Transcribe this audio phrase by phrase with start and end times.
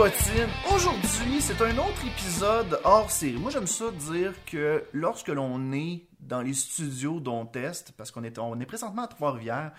[0.00, 3.36] Aujourd'hui, c'est un autre épisode hors série.
[3.36, 8.22] Moi, j'aime ça dire que lorsque l'on est dans les studios dont test, parce qu'on
[8.22, 9.72] est, on est présentement à Trois-Rivières,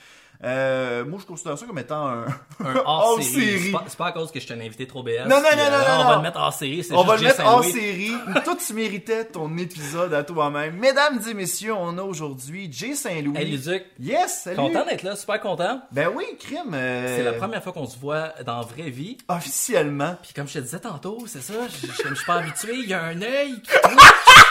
[0.44, 2.26] euh, moi, je considère ça comme étant un,
[2.64, 3.26] Un hors hors série.
[3.46, 3.60] série.
[3.66, 5.26] C'est pas, pas à cause que je suis un invité trop BS.
[5.28, 6.84] Non, non, puis, non, euh, non, non, On va le mettre hors série.
[6.84, 7.80] c'est On va le mettre Jay hors Saint-Louis.
[7.82, 8.14] série.
[8.46, 10.76] Toi, tu méritais ton épisode à toi-même.
[10.78, 13.38] Mesdames et messieurs, on a aujourd'hui Jay Saint-Louis.
[13.38, 14.56] Hey, Luduc, Yes, salut.
[14.58, 15.82] content d'être là, super content.
[15.92, 16.74] Ben oui, crime.
[16.74, 19.18] euh, C'est la première fois qu'on se voit dans la vraie vie.
[19.28, 20.16] Officiellement.
[20.24, 22.88] Puis comme je te disais tantôt, c'est ça, je, je, je suis pas habitué, il
[22.90, 23.72] y a un œil qui.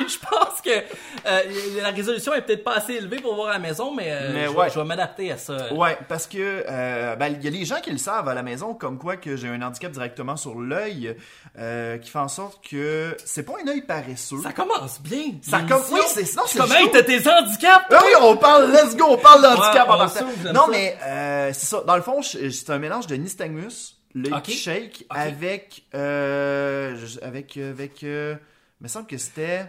[0.00, 3.58] Je pense que euh, la résolution est peut-être pas assez élevée pour voir à la
[3.58, 4.64] maison, mais, euh, Mais je, ouais.
[4.66, 5.72] vais- je vais m'adapter à ça.
[5.72, 8.42] Ouais, parce que euh, ben, il y a les gens qui le savent à la
[8.42, 11.16] maison, comme quoi que j'ai un handicap directement sur l'œil,
[11.54, 14.40] qui fait en sorte que c'est pas un œil paresseux.
[14.42, 15.32] Ça commence bien.
[15.42, 15.76] Ça l'émission.
[15.78, 17.86] com- oui, c'est- sinon, c'est Comment t'as tes handicaps?
[17.90, 20.26] Ah oui, on parle, let's go, on parle d'handicap Ouais, en partant.
[20.52, 20.68] Non, ça.
[20.70, 21.82] mais euh, c'est ça.
[21.86, 24.50] Dans le fond, c'est un mélange de nystagmus, le Ok.
[24.50, 28.34] shake, avec, euh, avec, avec, euh,
[28.80, 29.66] il me semble que c'était,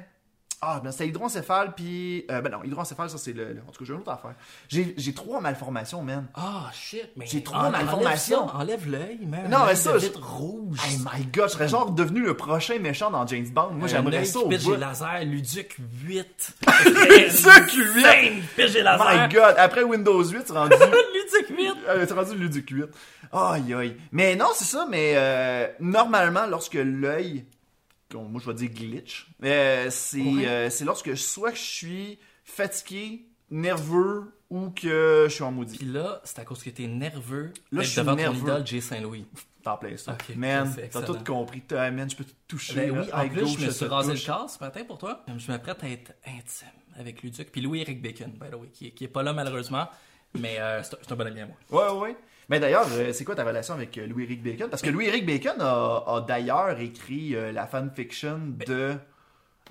[0.66, 3.80] ah, ben c'était hydroencéphale, puis, euh, ben non, hydroencéphale, ça c'est le, le- en tout
[3.80, 4.36] cas, j'ai une autre affaire.
[4.70, 6.26] J'ai, j'ai trois malformations, man.
[6.36, 7.26] Ah, shit, mais.
[7.28, 8.44] J'ai trop d'informations.
[8.50, 9.50] enlève ça, Enlève l'œil, man.
[9.50, 10.80] Non, mais ça, de je- vitre rouge.
[10.84, 13.72] Oh my god, je serais genre devenu le prochain méchant dans James Bond.
[13.74, 14.58] Moi, j'aimerais ça au bout.
[14.58, 16.54] des lasers, Luduc 8.
[16.86, 17.26] Luduc 8.
[17.26, 19.04] Insane, pitche des lasers.
[19.28, 20.74] My god, après Windows 8, c'est rendu...
[20.76, 21.74] Luduc 8.
[21.90, 22.86] Euh, t'es rendu Luduc 8.
[23.32, 23.98] Aïe aïe.
[24.12, 27.46] Mais non, c'est ça, mais euh, normalement, lorsque l'œil,
[28.22, 33.26] moi je vais dire glitch, euh, c'est euh, c'est lorsque soit que je suis fatigué,
[33.50, 35.78] nerveux ou que je suis en maudit.
[35.78, 38.40] Puis là, c'est à cause que t'es nerveux Là, je suis devant nerveux.
[38.40, 39.26] ton idole Jay Saint-Louis.
[39.64, 40.12] T'en plais ça.
[40.14, 41.62] Ok, man, t'as tout compris.
[41.62, 42.76] T'as- Man, je peux te toucher.
[42.76, 45.24] Ben oui, en plus, gauche, je me suis rasé le corps ce matin pour toi.
[45.38, 46.68] Je me prête à être intime
[47.00, 47.50] avec Luduc.
[47.52, 49.88] Puis Louis-Éric Bacon, by the way, qui, est- qui est pas là malheureusement.
[50.38, 51.56] Mais euh, c'est un- bon ami à moi.
[51.72, 52.18] Ouais, ouais, ouais.
[52.54, 54.70] Mais d'ailleurs, euh, c'est quoi ta relation avec euh, Louis-Éric Bacon?
[54.70, 58.94] Parce que Louis-Éric Bacon a, a d'ailleurs écrit euh, la fanfiction de,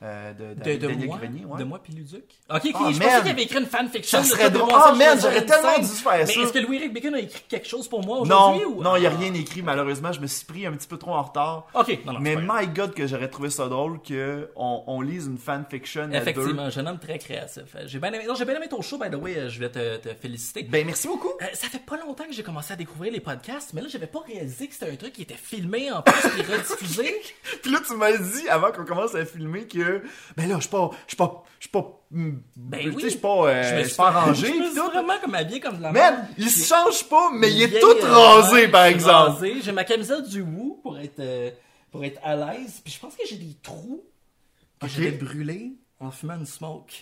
[0.02, 1.44] euh, de, moi, Grenier.
[1.44, 1.58] ouais.
[1.58, 2.24] de moi puis Luduc?
[2.50, 3.08] Ok, ok, Ah, je man.
[3.08, 4.18] pensais qu'il avait écrit une fanfiction.
[4.18, 4.72] Ça serait de drôle.
[4.74, 6.40] Ah, je man, j'aurais tellement dû faire Mais ça.
[6.42, 8.64] est-ce que Louis-Éric Bacon a écrit quelque chose pour moi Non, aujourd'hui?
[8.66, 8.82] ou...
[8.82, 9.18] non, il n'y a Ah.
[9.18, 10.12] rien écrit malheureusement.
[10.12, 11.66] Je me suis pris un petit peu trop en retard.
[11.74, 15.38] Ok, non, non, Mais my god que j'aurais trouvé ça drôle que on, lise une
[15.38, 16.10] fanfiction.
[16.12, 17.62] Effectivement, un jeune homme très créatif.
[17.86, 19.68] J'ai bien aimé, non, j'ai bien aimé ton show, by the way, euh, je vais
[19.70, 20.62] te, te féliciter.
[20.64, 21.30] Ben merci beaucoup.
[21.40, 24.06] Euh, ça fait pas longtemps que j'ai commencé à découvrir les podcasts, mais là, j'avais
[24.06, 27.14] pas réalisé que c'était un truc qui était filmé en plus et rediffusé.
[27.62, 29.81] Puis là tu m'as dit avant qu'on commence à filmer que
[30.36, 32.42] ben là je suis pas je suis pas je suis pas ben
[32.78, 33.02] tu sais oui.
[33.02, 34.74] je suis pas euh, je me je suis suis pas rangé Je me pis suis
[34.76, 34.90] tout.
[34.90, 36.16] vraiment comme habillé comme de la merde.
[36.38, 39.12] il se change pas mais il est tout euh, rasé ouais, par exemple.
[39.32, 39.56] rasé.
[39.62, 41.50] J'ai ma camisole du Woo pour être, euh,
[41.90, 42.80] pour être à l'aise.
[42.84, 44.04] Puis je pense que j'ai des trous
[44.80, 44.92] que Ok.
[44.94, 46.92] j'avais brûlés en fumant une smoke.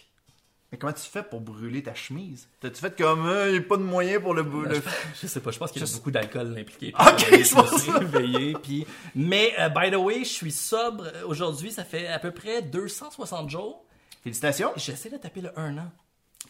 [0.73, 2.49] Mais comment tu fais pour brûler ta chemise?
[2.61, 4.75] T'as-tu fait comme euh, il y a pas de moyen pour le, le...
[4.77, 4.81] Je,
[5.23, 6.93] je sais pas, je pense qu'il y a beaucoup d'alcool impliqué.
[6.99, 7.99] Ok, Puis, euh, c'est pour ça.
[7.99, 8.87] réveillé, puis...
[9.17, 11.73] Mais, euh, by the way, je suis sobre euh, aujourd'hui.
[11.73, 13.85] Ça fait à peu près 260 jours.
[14.23, 14.71] Félicitations.
[14.77, 15.91] J'essaie de taper le 1 an.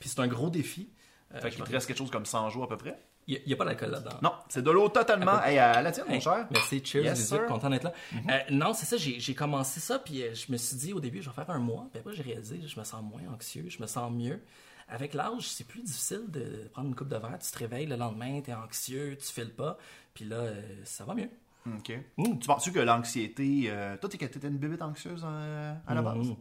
[0.00, 0.91] Puis c'est un gros défi.
[1.34, 2.98] Euh, Fait qu'il te reste quelque chose comme 100 jours à peu près?
[3.26, 4.16] Il n'y a, pas d'alcool là-dedans.
[4.22, 5.38] Non, c'est de l'eau totalement.
[5.38, 6.47] À Hey, à la tienne, mon cher.
[6.50, 7.47] Merci, cheers, Yes, sir.
[7.47, 7.92] Content d'être là.
[8.14, 11.22] Euh, non, c'est ça, j'ai commencé ça, puis euh, je me suis dit au début,
[11.22, 13.80] je vais faire un mois, puis après j'ai réalisé, je me sens moins anxieux, je
[13.80, 14.41] me sens mieux.
[14.88, 17.94] Avec l'âge, c'est plus difficile de prendre une coupe de verre, tu te réveilles le
[17.94, 19.78] lendemain, t'es anxieux, tu files pas,
[20.12, 21.30] puis là, euh, ça va mieux.
[21.66, 21.92] Ok.
[22.16, 23.70] Tu penses que l'anxiété.
[24.00, 26.16] Toi, t'es t'étais une bébête anxieuse euh, à la base?
[26.28, 26.36] Mhm.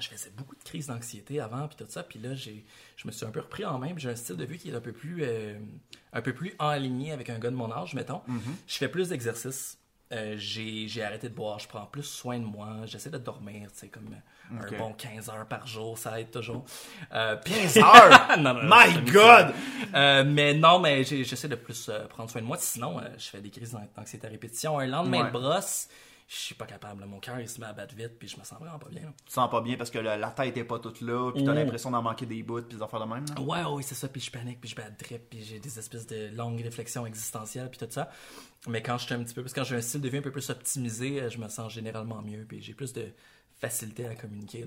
[0.00, 2.64] Je faisais beaucoup de crises d'anxiété avant, puis tout ça, puis là, j'ai,
[2.96, 4.74] je me suis un peu repris en main, j'ai un style de vie qui est
[4.74, 5.58] un peu plus, euh,
[6.12, 8.22] un peu plus aligné avec un gars de mon âge, mettons.
[8.66, 9.76] Je fais plus d'exercices.
[10.12, 13.78] Euh, j'ai, arrêté de boire, je prends plus soin de moi, j'essaie de dormir, tu
[13.78, 14.12] sais, comme
[14.52, 16.64] euh, un bon 15 heures par jour, ça aide toujours.
[17.12, 18.36] Euh, puis- 15 heures?
[18.38, 19.54] Non, non, non, My God!
[19.94, 22.56] euh, mais non, mais j'essaie de plus euh, prendre soin de moi.
[22.58, 24.80] Sinon, euh, je fais des crises d'an- d'anxiété à répétition.
[24.80, 25.26] Un lendemain Ouais.
[25.26, 25.88] de brosse,
[26.32, 27.00] je suis pas capable.
[27.00, 27.06] là.
[27.06, 29.02] Mon cœur, il se met à battre vite, puis je me sens vraiment pas bien.
[29.02, 29.12] là.
[29.18, 31.42] Tu te sens pas bien parce que la, la tête est pas toute là, puis
[31.42, 31.56] t'as Mm.
[31.56, 33.24] l'impression d'en manquer des bouts, puis des affaires de même.
[33.36, 33.40] là?
[33.42, 34.06] Ouais, ouais, c'est ça.
[34.08, 37.68] Puis je panique, puis je bats drip, puis j'ai des espèces de longues réflexions existentielles,
[37.68, 38.10] puis tout ça.
[38.68, 40.22] Mais quand je suis un petit peu plus, quand j'ai un style de vie un
[40.22, 43.08] peu plus optimisé, euh, je me sens généralement mieux, puis j'ai plus de
[43.58, 44.66] facilité à communiquer.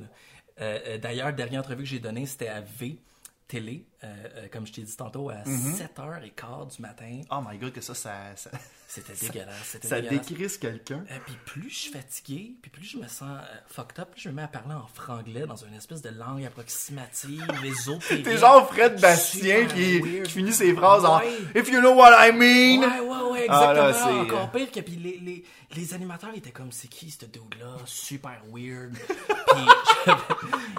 [0.59, 2.99] Euh, euh, D'ailleurs, dernière entrevue que j'ai donnée, c'était à V
[3.47, 5.77] télé, euh, euh, comme je t'ai dit tantôt, à Mm-hmm.
[5.95, 7.21] 7h15 du matin.
[7.31, 8.49] Oh my god, que ça, ça, ça,
[8.87, 9.77] C'était dégueulasse.
[9.81, 10.27] Ça dégueulasse.
[10.27, 11.03] décrisse quelqu'un.
[11.09, 14.21] Euh, puis plus je suis fatigué, puis plus je me sens euh, fucked up, plus
[14.21, 18.23] je me mets à parler en franglais dans une espèce de langue approximative, ésotérique.
[18.25, 21.21] T'es genre Fred Bastien qui, finit ses phrases en.
[21.55, 22.81] If you know what I mean.
[22.87, 23.73] Ouais, ouais, ouais, Ah, exactement.
[23.73, 25.43] là, c'est- Encore pire que puis les, les,
[25.75, 28.93] les animateurs étaient comme c'est qui ce dude-là, super weird.
[28.93, 29.65] puis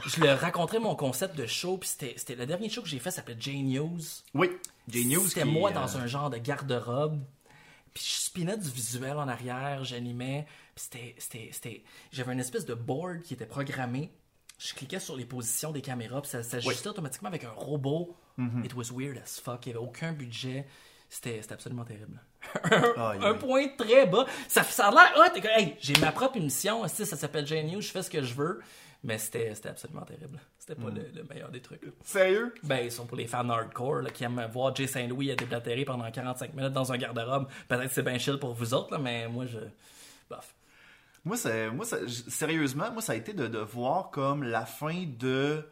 [0.07, 2.89] je, je leur racontais mon concept de show, puis c'était c'était le dernier show que
[2.89, 4.01] j'ai fait, ça s'appelait J News.
[4.35, 4.51] Oui,
[4.89, 5.27] J News.
[5.29, 7.21] C'était moi euh, dans un genre de garde-robe
[7.95, 13.23] puis je spinais du visuel en arrière, j'animais, puis c'était, j'avais une espèce de board
[13.23, 14.11] qui était programmé.
[14.59, 18.17] Je cliquais sur les positions des caméras, puis ça s'ajustait automatiquement avec un robot.
[18.39, 18.65] Mm-hmm.
[18.65, 19.67] It was weird as fuck.
[19.67, 20.67] Il n'y avait aucun budget.
[21.09, 22.21] C'était, c'était absolument terrible.
[22.65, 24.27] Un point très bas.
[24.49, 25.41] Ça, ça a l'air hot.
[25.57, 26.87] Hey, j'ai ma propre émission.
[26.89, 27.81] sais, Ça s'appelle J-News.
[27.81, 28.61] Je fais ce que je veux.
[29.05, 30.41] Mais c'était, absolument terrible.
[30.59, 30.85] C'était Mm.
[30.85, 31.83] pas le, le meilleur des trucs.
[31.83, 31.91] là.
[32.03, 32.55] Sérieux?
[32.63, 35.85] Ben, ils sont pour les fans hardcore là, qui aiment voir Jay Saint-Louis à déblatérer
[35.85, 37.47] pendant 45 minutes dans un garde-robe.
[37.69, 39.59] Peut-être que c'est bien chill pour vous autres, là, mais moi, je.
[40.31, 40.55] Bof.
[41.25, 41.99] Moi, c'est, moi ça-
[42.29, 45.63] sérieusement, moi, ça a été de, de voir comme la fin de.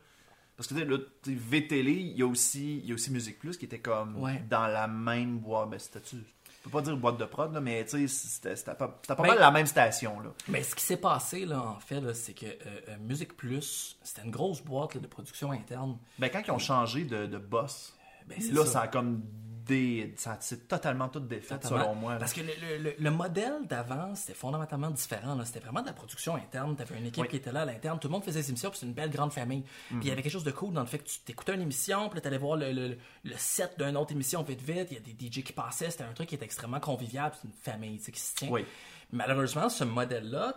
[0.57, 2.95] Parce que tu sais, là, tu sais, VTL, il y a aussi, il y a
[2.95, 4.43] aussi Musique Plus qui était comme Ouais.
[4.51, 5.71] dans la même boîte.
[5.71, 6.17] Ben, c'était-tu.
[6.65, 9.27] Je peux pas dire boîte de prod, là, mais tu sais, c'était, pas, pas Ben-
[9.27, 10.31] mal la même station, là.
[10.47, 12.51] Mais ce qui s'est passé, là, en fait, c'est que euh,
[12.91, 15.99] euh, Musique Plus, c'était une grosse boîte là, de production interne.
[16.21, 17.97] Ben, quand ils ont changé de, de boss,
[18.29, 18.71] Ben, c'est là, ça.
[18.73, 18.81] ça.
[18.83, 19.23] a comme
[19.65, 20.15] des.
[20.17, 21.85] Ça c'est totalement tout défait, Totalement.
[21.85, 22.13] selon moi.
[22.15, 22.19] là.
[22.21, 25.39] Parce que le, le- le- le modèle d'avant, c'était fondamentalement différent.
[25.45, 26.75] C'était vraiment de la production interne.
[26.77, 27.29] Tu avais une équipe Oui.
[27.29, 27.99] qui était là à l'interne.
[27.99, 29.63] Tout le monde faisait ses émissions, c'était une belle grande famille.
[29.89, 31.63] Puis il y avait quelque chose de cool dans le fait que tu t'écoutais une
[31.63, 34.89] émission, puis tu allais voir le, le- le set d'une autre émission vite vite.
[34.91, 35.91] Il y a des DJ qui passaient.
[35.91, 37.33] C'était un truc qui était extrêmement convivial.
[37.41, 38.49] C'est une famille qui se tient.
[38.51, 38.65] Oui.
[39.13, 40.55] Malheureusement, ce modèle-là,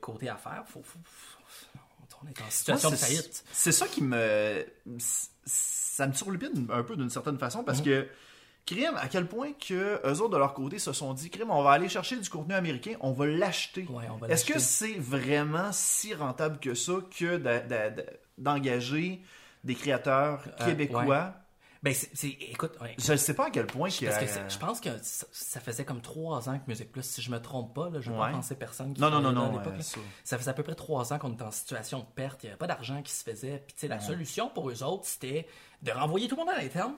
[0.00, 1.78] côté affaires, faut, faut- faut-
[2.22, 3.44] on est en situation Moi, de faillite.
[3.52, 4.66] C'est ça qui me.
[5.44, 8.08] Ça me turlupine un peu d'une certaine façon parce que.
[8.74, 11.62] Crime, à quel point que eux autres de leur côté se sont dit, Crime, on
[11.62, 13.86] va aller chercher du contenu américain, on va l'acheter.
[13.88, 17.38] Ouais, Est-ce que c'est vraiment si rentable que ça que
[18.36, 19.22] d'engager
[19.64, 21.34] des créateurs Euh, québécois?
[21.80, 22.96] Ben, c'est, écoute, ouais.
[22.98, 23.88] Je ne sais pas à quel point.
[23.88, 27.22] Parce que je pense que ça, ça faisait comme trois ans que Musique Plus, si
[27.22, 28.30] je me trompe pas, là, je ne vais Ouais.
[28.30, 30.00] pas penser personne qui Non, non, non, non, euh, ça.
[30.24, 32.50] Ça faisait à peu près trois ans qu'on était en situation de perte, il n'y
[32.50, 33.64] avait pas d'argent qui se faisait.
[33.66, 35.46] Puis la solution pour eux autres, c'était
[35.82, 36.94] de renvoyer tout le monde à l'interne.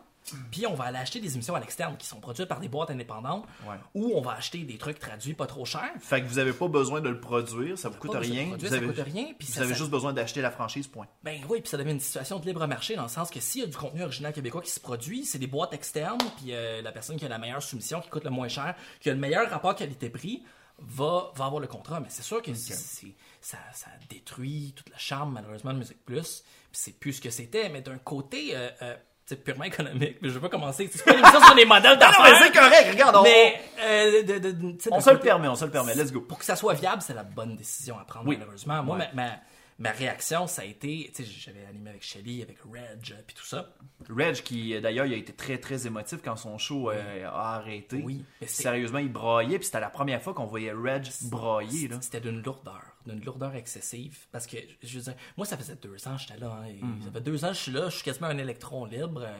[0.50, 2.90] Puis on va aller acheter des émissions à l'externe qui sont produites par des boîtes
[2.90, 3.46] indépendantes,
[3.94, 5.88] ou on va acheter des trucs traduits pas trop cher.
[6.00, 8.48] Fait que vous n'avez pas besoin de le produire, ça vous coûte rien.
[8.48, 10.50] produire, vous ça avez, coûte rien, puis vous ça- avez ça- juste besoin d'acheter la
[10.50, 11.06] franchise, point.
[11.22, 13.60] Ben oui, puis ça devient une situation de libre marché dans le sens que s'il
[13.62, 16.82] y a du contenu original québécois qui se produit, c'est des boîtes externes, puis euh,
[16.82, 19.18] la personne qui a la meilleure soumission, qui coûte le moins cher, qui a le
[19.20, 20.42] meilleur rapport qualité-prix,
[20.82, 22.00] va, va avoir le contrat.
[22.00, 26.42] Mais c'est sûr que c'est- ça, ça détruit tout le charme, malheureusement, de Musique Plus.
[26.72, 28.56] Puis c'est plus ce que c'était, mais d'un côté.
[28.56, 28.96] euh, euh,
[29.36, 30.88] purement économique, mais je vais pas commencer.
[30.92, 32.70] C'est pas une émission sur les modèles Non, mais c'est d'affaires.
[32.70, 35.54] correct, regarde, on, mais euh, de- de- de- tu sais, on se le permet, on
[35.56, 36.20] se le permet, let's go.
[36.20, 38.36] pour que ça soit viable, c'est la bonne décision à prendre, Oui.
[38.38, 38.82] malheureusement.
[38.82, 39.08] Moi, Ouais.
[39.14, 39.30] ma, ma,
[39.78, 43.34] ma réaction, ça a été, tu sais, j'avais animé avec Shelly, avec Reg, euh, puis
[43.34, 43.70] tout ça.
[44.10, 47.54] Reg, qui euh, d'ailleurs, il a été très très émotif quand son show euh, a
[47.56, 48.02] arrêté.
[48.04, 51.88] Oui, mais c'est- Sérieusement, il braillait, puis c'était la première fois qu'on voyait Reg brailler.
[52.02, 54.26] C'était d'une lourdeur, d'une lourdeur excessive.
[54.32, 56.50] Parce que, je veux dire, moi, ça faisait deux ans que j'étais là.
[56.62, 57.02] hein, et Mhm.
[57.04, 59.22] Ça fait deux ans que je suis là, je suis quasiment un électron libre.
[59.24, 59.38] euh,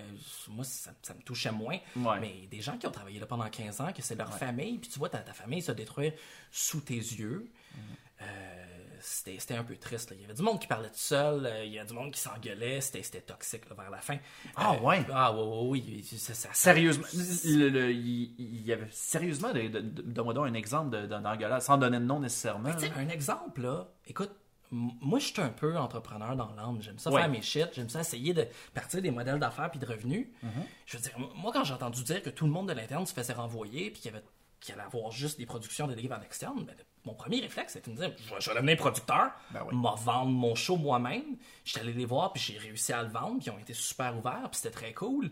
[0.48, 1.78] moi, ça, ça me touchait moins.
[1.96, 2.20] Ouais.
[2.20, 4.90] Mais des gens qui ont travaillé là pendant 15 ans, que c'est leur famille, puis
[4.90, 6.12] tu vois ta, ta famille se détruire
[6.50, 7.50] sous tes yeux.
[7.74, 7.80] Mhm.
[8.22, 10.10] euh, c'était c'était un peu triste.
[10.10, 10.16] là.
[10.16, 12.12] Il y avait du monde qui parlait tout seul, euh, il y a du monde
[12.12, 14.18] qui s'engueulait, c'était c'était toxique là, vers la fin.
[14.56, 15.04] Ah, Euh, ouais?
[15.12, 17.06] Ah ouais, ouais, oui, ça, ça, ça- Sérieusement,
[17.44, 21.02] le- le- il, il y avait sérieusement, de- de- de- donne-moi donc un exemple de-
[21.06, 22.70] de- d'engueulade, sans donner de nom nécessairement.
[22.96, 24.30] Un exemple, là, écoute,
[24.72, 26.80] moi, je suis un peu entrepreneur dans l'âme.
[26.80, 27.20] J'aime ça Ouais.
[27.22, 27.66] faire mes shit.
[27.72, 30.28] J'aime ça essayer de partir des modèles d'affaires puis de revenus.
[30.44, 30.48] Mm-hmm.
[30.86, 33.12] Je veux dire, moi, quand j'ai entendu dire que tout le monde de l'interne se
[33.12, 34.24] faisait renvoyer puis qu'il y avait
[34.60, 37.90] qu'il allait avoir juste des productions de livres en externe, ben, mon premier réflexe, c'était
[37.90, 39.76] de me dire, je vais, devenir producteur, Ben oui.
[39.76, 41.36] m'a vendre mon show moi-même.
[41.64, 44.16] J'étais allé les voir, puis j'ai réussi à le vendre, puis ils ont été super
[44.18, 45.30] ouverts, puis c'était très cool.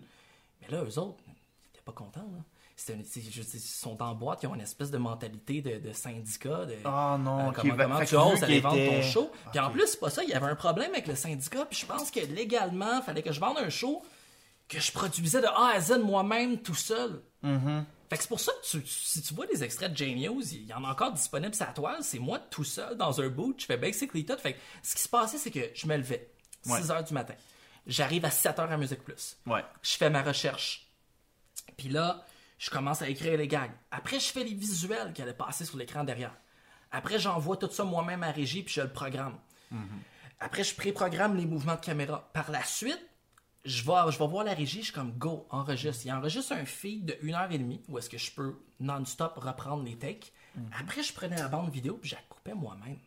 [0.62, 2.20] Mais là, eux autres, ils n'étaient pas contents.
[2.20, 2.42] Là.
[2.94, 6.64] Une- ils sont en boîte, ils ont une espèce de mentalité de, de syndicat.
[6.64, 9.32] De, Ah non, euh, comment, va- comment fait tu oses aller vendre était- ton show.
[9.50, 11.76] Puis en plus, c'est pas ça, il y avait un problème avec le syndicat, puis
[11.78, 14.00] je pense que légalement, il fallait que je vende un show
[14.68, 17.20] que je produisais de A à Z moi-même tout seul.
[17.44, 17.84] Mm-hmm.
[18.08, 20.64] Fait que c'est pour ça que tu- si tu vois des extraits de J-News, il
[20.66, 23.60] y en a encore disponibles sur la toile, c'est moi tout seul dans un boot,
[23.60, 24.36] je fais basically tout.
[24.38, 26.30] Fait que ce qui se passait, c'est que je me levais,
[26.62, 26.80] 6 Ouais.
[26.80, 27.34] h du matin.
[27.86, 29.36] J'arrive à 7 h à Musique Plus.
[29.46, 29.64] Ouais.
[29.82, 30.88] Je fais ma recherche.
[31.76, 32.24] Puis là,
[32.58, 33.70] je commence à écrire les gags.
[33.90, 36.34] Après, je fais les visuels qui allaient passer sur l'écran derrière.
[36.90, 39.38] Après, j'envoie tout ça moi-même à régie, puis je le programme.
[40.40, 42.30] Après, je pré-programme les mouvements de caméra.
[42.32, 43.00] Par la suite,
[43.64, 46.06] je vais, je vais voir la régie, je suis comme go, enregistre.
[46.06, 50.32] Il enregistre un feed de 1h30 où est-ce que je peux non-stop reprendre les takes.
[50.80, 52.98] Après, je prenais la bande vidéo puis je la coupais moi-même.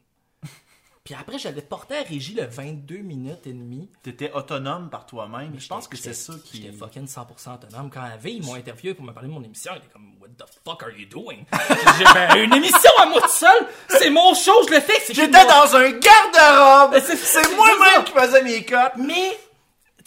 [1.03, 3.89] puis après, je l'ai porté à régie le 22 minutes et demie.
[4.03, 5.59] T'étais autonome par toi-même.
[5.59, 6.61] Je pense que c'est ça qui.
[6.61, 7.89] J'étais fucking 100% autonome.
[7.89, 10.13] Quand la veille, ils m'ont interviewé pour me parler de mon émission, ils étaient comme
[10.21, 11.43] What the fuck are you doing?
[11.97, 15.13] J'ai ben, une émission à moi tout seul, c'est mon show, je le fais.
[15.13, 16.99] J'étais dans un garde-robe!
[17.03, 18.93] C'est- moi-même qui faisais mes cotes!
[18.97, 19.37] Mais,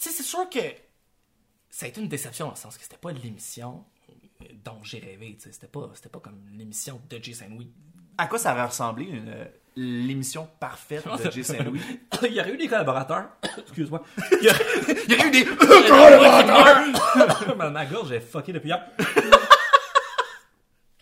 [0.05, 0.59] sais, c'est sûr que
[1.69, 3.83] ça a été une déception dans le sens que c'était pas l'émission.
[4.63, 5.37] dont j'ai rêvé.
[5.39, 7.71] C'était pas, c'était pas comme l'émission de Jay Saint-Louis.
[8.17, 9.45] À quoi ça aurait ressemblé une, euh,
[9.75, 11.81] l'émission parfaite de Jay Saint-Louis?
[12.23, 13.29] Il y aurait eu des collaborateurs.
[13.57, 14.03] Excuse-moi.
[14.41, 14.65] Il y aurait,
[15.07, 15.45] Il y aurait eu des
[17.55, 18.85] ma, ma gorge est fuckée depuis hier.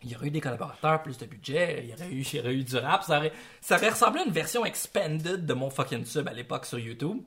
[0.05, 2.39] Il y aurait eu des collaborateurs, plus de budget, il y aurait eu, il y
[2.39, 3.03] aurait eu du rap.
[3.03, 3.31] Ça aurait,
[3.61, 7.19] ça aurait ressemblé à une version expanded de mon fucking sub à l'époque sur YouTube.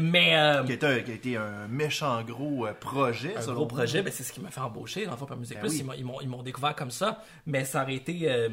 [0.00, 4.12] Mais euh, qui, qui a été un méchant gros euh, projet, un gros projet, ben,
[4.12, 5.82] c'est ce qui m'a fait embaucher dans le fond par Musique Ben Plus.
[5.82, 6.04] oui.
[6.22, 8.48] Ils m'ont- découvert comme ça, mais ça aurait été euh,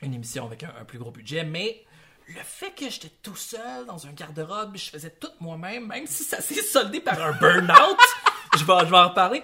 [0.00, 1.44] une émission avec un, un plus gros budget.
[1.44, 1.84] Mais
[2.28, 6.24] le fait que j'étais tout seul dans un garde-robe, je faisais tout moi-même, même si
[6.24, 7.98] ça s'est soldé par un burn-out,
[8.56, 9.42] je, vais, je vais en reparler.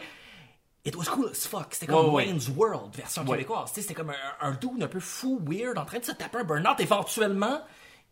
[0.86, 1.68] It was cool as fuck.
[1.72, 2.26] C'était comme Ouais, ouais.
[2.26, 3.32] Wayne's World, version Ouais.
[3.38, 3.70] québécoise.
[3.74, 6.44] C'était comme un, un dude un peu fou, weird, en train de se taper un
[6.44, 6.78] burn-out.
[6.80, 7.62] Éventuellement,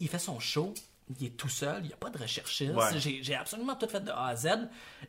[0.00, 0.72] il fait son show.
[1.20, 2.72] Il est tout seul, il n'y a pas de recherchiste.
[2.74, 2.98] Ouais.
[2.98, 4.48] J'ai absolument tout fait de A à Z.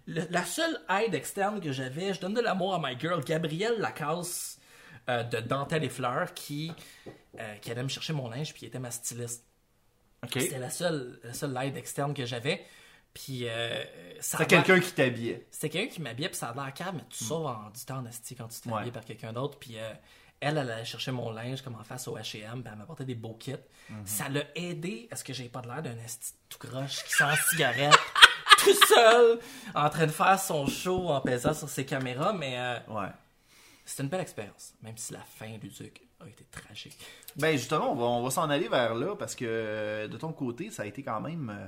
[0.08, 3.80] Le- la seule aide externe que j'avais, je donne de l'amour à my girl, Gabrielle
[3.80, 4.60] Lacasse
[5.10, 6.72] euh, de Dentelle et Fleurs, qui,
[7.40, 9.46] euh, qui allait me chercher mon linge, puis qui était ma styliste.
[10.32, 12.66] C'était la seule, la seule aide externe que j'avais.
[13.14, 13.84] Puis euh,
[14.40, 15.46] l'air- quelqu'un qui t'habillait.
[15.52, 17.98] c'était quelqu'un qui m'habillait, puis ça a l'air calme, mais tu sauves en du temps
[17.98, 18.90] en esti quand tu te fais Ouais.
[18.92, 19.60] par quelqu'un d'autre.
[19.60, 19.94] Puis euh,
[20.44, 23.16] elle, elle allait chercher mon linge comme en face au H&M, puis elle m'apportait des
[23.16, 23.56] beaux kits.
[24.06, 27.14] Ça l'a aidé à ce que j'ai pas de l'air d'un esti tout croche qui
[27.14, 27.98] sent cigarette,
[28.60, 29.40] tout seul,
[29.76, 33.10] en train de faire son show en pesant sur ses caméras, mais euh, Ouais.
[33.86, 36.98] c'était une belle expérience, même si la fin, Luduc, a été tragique.
[37.36, 40.32] Ben justement, on va, on va s'en aller vers là parce que euh, de ton
[40.32, 41.50] côté, ça a été quand même.
[41.50, 41.68] euh,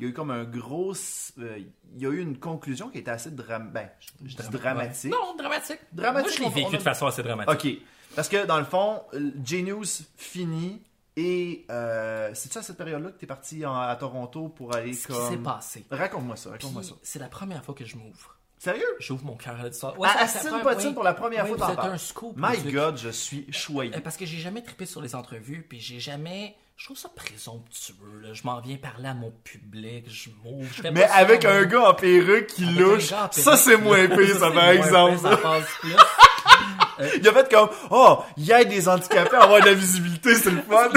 [0.00, 0.94] il y a eu comme un gros.
[1.38, 1.58] euh,
[1.94, 5.12] il y a eu une conclusion qui était assez dram ben, je- je dis dramatique.
[5.12, 5.18] Ouais.
[5.18, 5.78] Non, dramatique.
[5.92, 7.76] Dramatique, Moi, je l'ai vécu de façon assez dramatique.
[7.76, 7.86] Ok.
[8.14, 9.02] Parce que dans le fond,
[9.44, 10.82] Genius finit
[11.16, 14.92] et euh, c'est-tu à cette période-là que tu es parti en- à Toronto pour aller
[14.94, 15.84] Ce qui s'est passé.
[15.90, 16.94] Raconte-moi ça, Puis, raconte-moi ça.
[17.02, 18.36] C'est la première fois que je m'ouvre.
[18.58, 18.84] Sérieux?
[19.00, 19.94] J'ouvre mon cœur à l'histoire.
[20.04, 20.94] À c'est la première- Potine oui.
[20.94, 21.92] pour la première Oui, fois, vous t'en êtes parles.
[21.92, 22.34] un scoop.
[22.36, 22.56] My.
[22.72, 23.92] God, je suis choyé.
[23.94, 26.54] Euh, Parce que j'ai jamais trippé sur les entrevues, puis j'ai jamais.
[26.76, 28.32] Je trouve ça présomptueux, là.
[28.32, 30.68] Je m'en viens parler à mon public, je m'ouvre.
[30.74, 31.52] je fais Mais pas ça, avec moi.
[31.52, 34.06] un gars en perruque qui Avec louche, un gars en ça perruque c'est qui moins
[34.06, 34.16] louche.
[34.26, 35.18] pire, ça C'est par exemple.
[35.18, 35.92] Ça passe plus.
[37.16, 40.34] Il a fait comme, oh, il y a des handicapés à avoir de la visibilité,
[40.34, 40.88] c'est le fun.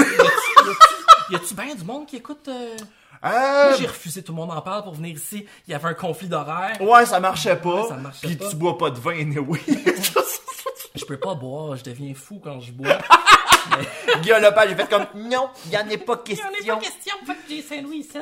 [1.30, 2.48] Y a-tu bien du monde qui écoute.
[2.48, 2.76] euh,
[3.22, 5.46] Moi, j'ai refusé, tout le monde en parle pour venir ici.
[5.66, 6.80] Il y avait un conflit d'horaire.
[6.80, 7.82] ouais, ça marchait pas.
[7.82, 8.48] Ouais, ça marchait Puis pas.
[8.48, 9.60] tu bois pas de vin, anyway.
[10.94, 12.96] Je peux pas boire, je deviens fou quand je bois.
[14.22, 16.74] Guillaume Lepage, j'ai fait comme, non, il y en est pas Il y en question.
[16.74, 18.18] a pas question, fuck Jay Saint-Louis ici.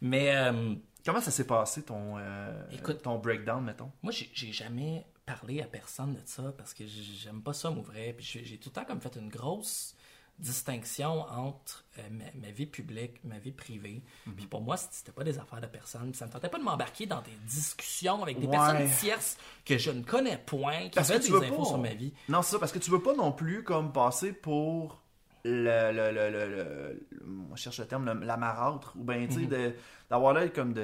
[0.00, 0.34] Mais.
[0.34, 0.74] euh,
[1.04, 3.02] Comment ça s'est passé ton, euh, Écoute.
[3.02, 3.90] ton breakdown, mettons?
[4.04, 8.14] Moi, j'ai j'ai jamais parlé à personne de ça parce que j'aime pas ça m'ouvrir.
[8.16, 9.94] Puis j'ai tout le temps comme fait une grosse
[10.38, 14.02] distinction entre euh, ma, ma vie publique, ma vie privée.
[14.26, 14.34] Mhm.
[14.34, 16.10] Puis pour moi, c'était pas des affaires de personne.
[16.10, 18.52] Puis ça me tentait pas de m'embarquer dans des discussions avec des Ouais.
[18.52, 21.64] personnes tierces que je ne connais point, qui Parce que veulent tu des infos pas.
[21.68, 22.12] sur ma vie.
[22.28, 25.01] Non, c'est ça, parce que tu veux pas non plus comme passer pour
[25.44, 27.06] le, le, le, le,
[27.54, 29.72] je cherche le terme, le- la marâtre, ou bien, tu sais, Mhm.
[30.10, 30.82] d'avoir l'air comme de,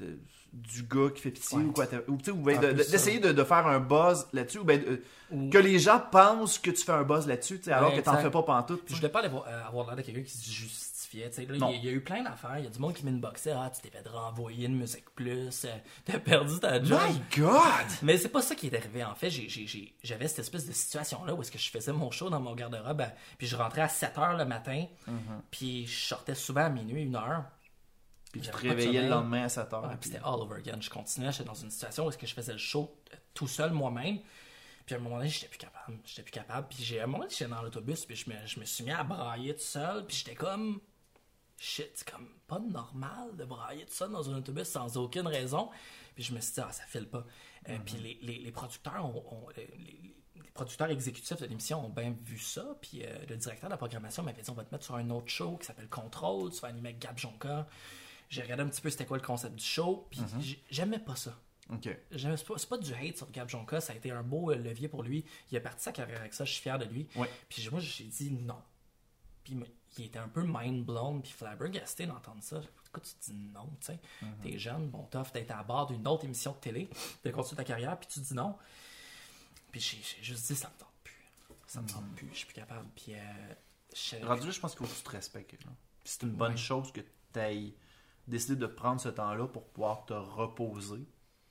[0.00, 0.18] de-
[0.52, 1.64] du gars qui fait pitié, Ouais.
[1.64, 4.64] ou quoi, ou, tu sais, ou de- de- d'essayer de, faire un buzz là-dessus, ou
[4.64, 4.80] bien
[5.30, 7.98] Ou- que les gens pensent que tu fais un buzz là-dessus, tu sais, alors Ouais,
[7.98, 8.82] que t'en fais pas pantoute.
[8.86, 10.85] Je voulais pas euh, avoir l'air de quelqu'un qui se justifiait.
[11.12, 11.28] Il, y a,
[11.76, 12.58] il y a eu plein d'affaires.
[12.58, 13.52] Il y a du monde qui m'inboxait.
[13.52, 15.64] Ah, tu t'es fait renvoyer une musique plus.
[15.64, 17.00] euh, T'as perdu ta job.
[17.08, 17.86] My God!
[18.02, 19.04] Mais c'est pas ça qui est arrivé.
[19.04, 22.40] En fait, j'avais cette espèce de situation-là où est-ce que je faisais mon show dans
[22.40, 24.86] mon garde-robe, à- puis je rentrais à 7 h le matin,
[25.50, 27.44] puis je sortais souvent à minuit, une heure.
[28.32, 29.84] Puis tu te de réveillais le lendemain à 7 heures.
[29.84, 30.78] Ouais, puis c'était all over again.
[30.80, 33.46] Je continuais, j'étais dans une situation où est-ce que je faisais le show euh, tout
[33.48, 34.18] seul moi-même.
[34.84, 35.98] Puis à un moment donné, j'étais plus capable.
[36.04, 36.68] J'étais plus capable.
[36.68, 38.84] Puis j'ai, à un moment donné, j'étais dans l'autobus, puis je me, je me suis
[38.84, 40.04] mis à brailler tout seul.
[40.06, 40.80] Puis j'étais comme,
[41.58, 45.70] shit, c'est comme pas normal de brailler tout seul dans un autobus sans aucune raison.
[46.14, 47.24] Puis je me suis dit, ah, ça file pas.
[47.68, 50.14] Euh, Puis les, les, les producteurs ont, ont- les,
[50.54, 52.64] producteurs exécutifs de l'émission ont bien vu ça.
[52.80, 55.10] Puis euh, le directeur de la programmation m'avait dit, on va te mettre sur un
[55.10, 56.50] autre show qui s'appelle Control.
[56.50, 57.66] Tu vas animer avec Gab Jonca.
[58.30, 60.06] J'ai regardé un petit peu c'était quoi le concept du show.
[60.10, 61.38] Puis j- j'aimais pas ça.
[61.70, 61.88] Ok.
[62.12, 64.50] J'aime- C'est pas, c'est pas du hate sur Gab Jonka, ça a été un beau
[64.50, 65.24] euh, levier pour lui.
[65.50, 67.06] Il a parti sa carrière avec ça, je suis fier de lui.
[67.16, 67.28] Ouais.
[67.50, 68.62] Puis moi, j'ai dit non.
[69.44, 69.54] Puis
[69.98, 72.60] il était un peu mind blown, puis flabbergasté d'entendre ça.
[72.84, 74.00] Pourquoi tu dis non, tu sais?
[74.42, 76.88] T'es jeune, bon, tough, t'es à bord d'une autre émission de télé,
[77.24, 78.56] de continuer ta carrière, puis tu dis non.
[79.70, 81.30] Puis j'ai juste dit, ça me tente plus.
[81.66, 82.86] Ça me tente plus, je suis plus capable.
[82.94, 85.52] Puis euh, Rendu là, je pense qu'il faut que tu te respectes.
[85.64, 85.70] là.
[86.02, 86.56] Puis C'est une bonne Ouais.
[86.56, 87.74] chose que tu aies
[88.28, 91.06] décidé de prendre ce temps-là pour pouvoir te reposer.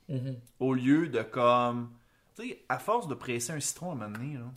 [0.08, 0.40] Mhm.
[0.60, 1.92] Au lieu de comme.
[2.36, 4.52] Tu sais, à force de presser un citron à un moment donné, là,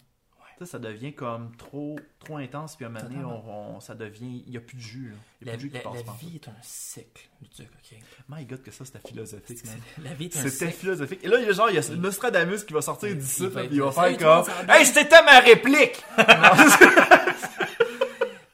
[0.66, 3.96] sais, ça devient comme trop, trop intense, puis à un moment donné, on, on- ça
[3.96, 4.44] devient.
[4.46, 5.14] Il n'y a plus de jus.
[5.42, 6.56] Il n'y a La, plus de jus qui la- passe la par vie est un
[6.62, 7.98] cycle, ok?
[8.30, 9.80] My God, que ça, c'était philosophique, man.
[10.04, 10.72] La vie est un C'était cycle.
[10.80, 11.20] philosophique.
[11.24, 13.68] Et là, il y a genre, il y a Nostradamus qui va sortir d'ici, puis
[13.72, 14.46] il va faire comme?
[14.70, 16.04] Hey, c'était ma réplique!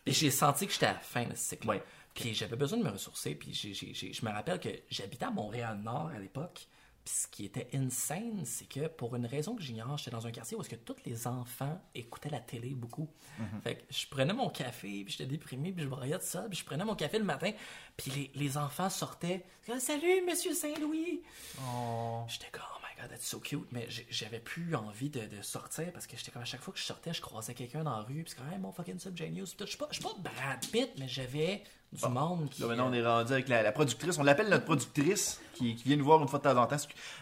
[0.07, 1.67] J'ai senti que j'étais à la fin de ce cycle.
[2.13, 3.35] Puis j'avais besoin de me ressourcer.
[3.35, 6.67] Puis je me rappelle que j'habitais à Montréal-Nord à l'époque.
[7.05, 10.31] Puis ce qui était insane, c'est que pour une raison que j'ignore, j'étais dans un
[10.31, 13.07] quartier où est-ce que tous les enfants écoutaient la télé beaucoup.
[13.37, 13.61] Mhm.
[13.63, 16.57] Fait que je prenais mon café, puis j'étais déprimé, puis je broyais de ça, puis
[16.57, 17.51] je prenais mon café le matin,
[17.95, 19.45] puis les, les enfants sortaient.
[19.71, 21.21] Ah, Salut, Monsieur Saint-Louis!
[21.61, 22.23] Oh.
[22.27, 23.67] J'étais comme, oh my god, that's so cute.
[23.71, 26.79] Mais j'avais plus envie de, de sortir parce que j'étais comme, à chaque fois que
[26.79, 28.23] je sortais, je croisais quelqu'un dans la rue.
[28.23, 29.55] Puis c'est comme, hey, mon fucking subgenius.
[29.59, 31.63] Je suis pas, pas Brad Pitt, mais j'avais
[31.95, 32.61] du monde qui.
[32.61, 34.17] Là, maintenant, on euh, est rendu avec la, la productrice.
[34.17, 36.75] On l'appelle notre productrice qui, qui vient nous voir une fois de temps en temps.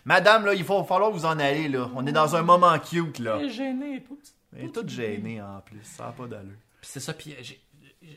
[0.05, 1.89] Madame, là, il va falloir vous en aller, là.
[1.95, 3.37] On est dans un moment cute, là.
[3.39, 4.19] Elle est gênée tout.
[4.55, 5.83] Elle est toute gênée, en plus.
[5.83, 6.51] Ça n'a pas d'allure.
[6.81, 7.61] Puis c'est ça, puis euh, j'ai-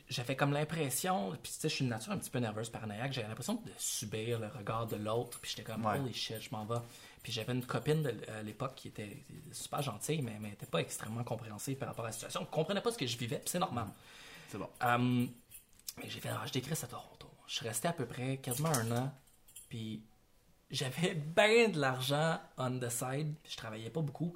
[0.09, 3.13] j'avais comme l'impression, puis tu sais, je suis une nature un petit peu nerveuse, paranoïaque,
[3.13, 5.99] j'avais l'impression de subir le regard de l'autre, puis j'étais comme, Ouais.
[6.01, 6.81] holy shit, je m'en vais.
[7.23, 9.17] Puis j'avais une copine de, à l'époque qui était
[9.53, 12.41] super gentille, mais elle n'était pas extrêmement compréhensive par rapport à la situation.
[12.41, 13.87] Elle comprenait pas ce que je vivais, puis c'est normal.
[14.49, 14.69] C'est bon.
[14.81, 15.29] Mais
[16.05, 17.29] j'ai fait, ah, je décris à Toronto.
[17.47, 19.15] Je suis resté à peu près quasiment un an,
[19.69, 20.03] puis
[20.71, 24.35] j'avais bien de l'argent on the side, je travaillais pas beaucoup.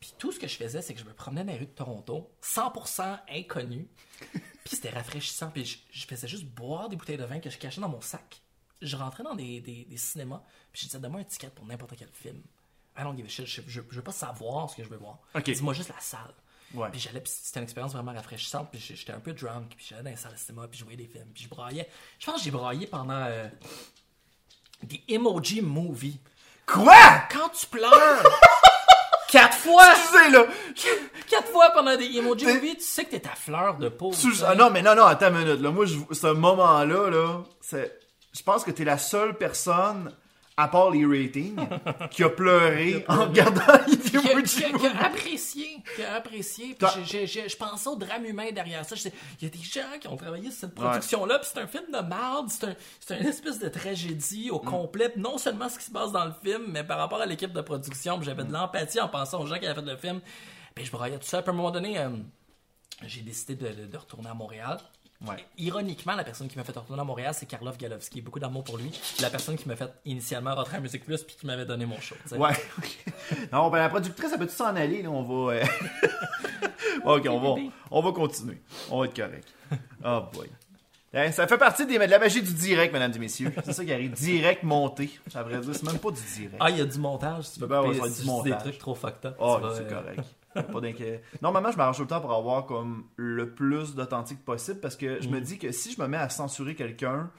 [0.00, 1.72] Puis tout ce que je faisais, c'est que je me promenais dans les rues de
[1.72, 3.88] Toronto, 100% inconnu.
[4.64, 5.50] Puis c'était rafraîchissant.
[5.50, 8.00] Puis je, je faisais juste boire des bouteilles de vin que je cachais dans mon
[8.00, 8.40] sac.
[8.80, 10.40] Je rentrais dans des, des, des cinémas,
[10.70, 12.40] puis je disais, donne-moi un ticket pour n'importe quel film.
[12.96, 13.46] I don't give a shit.
[13.46, 15.18] Je, je, je veux pas savoir ce que je veux voir.
[15.34, 15.50] Ok.
[15.50, 16.32] Dis-moi juste la salle.
[16.74, 16.88] Ouais.
[16.90, 18.68] Puis j'allais, puis c'était une expérience vraiment rafraîchissante.
[18.70, 20.98] Puis j'étais un peu drunk, puis j'allais dans les salles de cinéma, puis je voyais
[20.98, 21.88] des films, puis je braillais.
[22.18, 23.48] Je pense que j'ai braillé pendant euh,
[24.82, 26.18] des emoji movies.
[26.66, 26.94] Quoi?
[27.32, 28.22] Quand tu pleures
[29.30, 30.44] quatre fois, Excusez, là.
[31.28, 34.12] quatre fois pendant des emoji movies, tu sais que t'es à fleur de peau.
[34.12, 35.60] Tu- ah non, mais non, non, attends une minute.
[35.60, 35.70] Là.
[35.70, 37.98] Moi, je, ce moment-là, là, c'est,
[38.36, 40.14] je pense que t'es la seule personne,
[40.58, 41.56] à part les ratings,
[42.10, 46.74] qui a pleuré en regardant les qui a, emojis qui a- apprécié, qui a apprécié.
[46.78, 48.96] Puis je pensais au drame humain derrière ça.
[49.40, 51.84] Il y a des gens qui ont travaillé sur cette production-là, puis c'est un film
[51.86, 54.54] de merde, c'est un, c'est une espèce de tragédie Mm.
[54.54, 55.08] au complet.
[55.10, 57.52] Puis Non seulement ce qui se passe dans le film, mais par rapport à l'équipe
[57.52, 58.48] de production, j'avais Mm.
[58.48, 60.20] de l'empathie en pensant aux gens qui avaient fait le film.
[60.74, 61.40] Puis je broyais tout ça.
[61.42, 62.08] Puis à un moment donné, euh,
[63.06, 64.78] j'ai décidé de retourner à Montréal.
[65.26, 65.44] Ouais.
[65.58, 68.20] Ironiquement, la personne qui m'a fait retourner à Montréal, c'est Karloff Galowski.
[68.20, 68.92] Beaucoup d'amour pour lui.
[69.20, 71.98] La personne qui m'a fait initialement rentrer à Musique Plus puis qui m'avait donné mon
[72.00, 72.14] show.
[72.22, 72.36] tu sais.
[72.36, 72.52] Ouais.
[73.52, 75.10] non, ben la productrice, elle peut-tu s'en aller, là?
[75.10, 75.54] On va.
[75.54, 75.64] euh,
[77.04, 78.60] ok, on va, on va continuer.
[78.90, 79.48] On va être correct.
[80.04, 80.48] Oh boy.
[81.14, 83.52] Hein, Ça fait partie des- de la magie du direct, mesdames et messieurs.
[83.64, 84.12] C'est ça qui arrive.
[84.12, 85.10] Direct monté.
[85.32, 86.56] Ça vrai dire, c'est même pas du direct.
[86.60, 87.44] Ah, il y a du montage.
[87.44, 88.60] Si tu veux Ben ouais, du dis des montage.
[88.62, 89.36] trucs trop fucked up.
[89.40, 90.20] Oh, c'est euh, correct.
[90.54, 91.22] Pas d'inquiet.
[91.42, 95.20] Normalement, je m'arrange tout le temps pour avoir comme le plus d'authentique possible parce que
[95.20, 97.30] je me dis que si je me mets à censurer quelqu'un,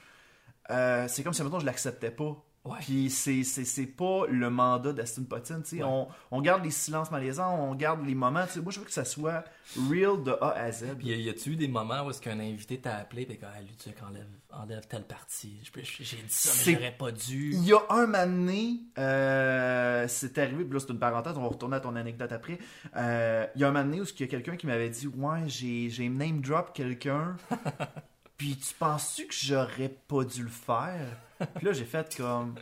[0.70, 2.36] euh, c'est comme si, mettons, je l'acceptais pas.
[2.64, 2.78] Ouais.
[2.80, 5.62] Puis c'est, c'est, c'est pas le mandat d'Aston Potin.
[5.62, 5.82] tu sais.
[5.82, 5.88] Ouais.
[5.88, 8.44] On, on garde les silences malaisants, on garde les moments.
[8.46, 8.60] tu sais.
[8.60, 9.44] Moi, je veux que ça soit
[9.88, 10.96] real de A à Z.
[10.98, 14.02] Puis y a-tu eu des moments où est-ce qu'un invité t'a appelé et ah, Luduc
[14.02, 15.58] enlève, enlève telle partie?
[15.74, 17.52] J'ai dit ça, mais j'aurais pas dû.
[17.54, 21.42] Il y a un moment donné, euh, c'est arrivé, puis là c'est une parenthèse, on
[21.42, 22.58] va retourner à ton anecdote après.
[22.96, 25.06] Euh, il y a un moment donné où il y a quelqu'un qui m'avait dit
[25.06, 27.36] Ouais, j'ai, j'ai name drop quelqu'un,
[28.36, 31.16] puis tu penses-tu que j'aurais pas dû le faire?
[31.56, 32.54] Puis là j'ai fait comme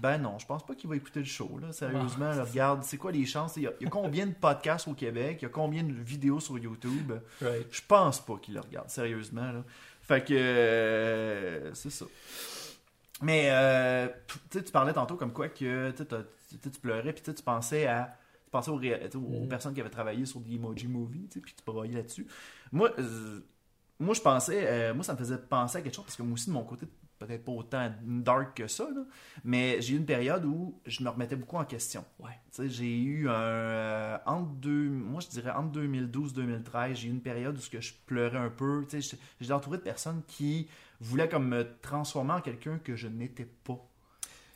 [0.00, 2.32] Ben non, je pense pas qu'il va écouter le show, là, sérieusement.
[2.32, 3.56] là, regarde, c'est quoi les chances?
[3.56, 5.38] Il y, a, il y a combien de podcasts au Québec?
[5.40, 7.12] Il y a combien de vidéos sur YouTube?
[7.40, 7.66] Right.
[7.70, 9.52] Je pense pas qu'il le regarde, sérieusement.
[9.52, 9.64] Là.
[10.02, 10.34] Fait que.
[10.34, 12.04] euh, c'est ça.
[13.22, 17.34] Mais, euh, tu sais, tu parlais tantôt comme quoi que tu pleurais, puis tu sais,
[17.34, 18.16] tu pensais à.
[18.44, 19.48] Tu pensais aux, aux Mhm.
[19.48, 22.26] personnes qui avaient travaillé sur des emoji movies, puis tu broyais là-dessus.
[22.72, 23.40] Moi, euh,
[23.98, 24.64] moi, je pensais.
[24.66, 26.62] euh, moi, ça me faisait penser à quelque chose, parce que moi aussi, de mon
[26.64, 26.86] côté,
[27.18, 29.02] peut-être pas autant dark que ça, là,
[29.44, 32.04] mais j'ai eu une période où je me remettais beaucoup en question.
[32.18, 32.38] Ouais.
[32.68, 33.32] J'ai eu un.
[33.32, 37.80] euh, entre deux, moi, je dirais entre 2012-2013, j'ai eu une période où ce que
[37.80, 38.86] je pleurais un peu.
[38.90, 40.68] J'étais- entouré de personnes qui
[41.00, 43.78] voulaient comme me transformer en quelqu'un que je n'étais pas.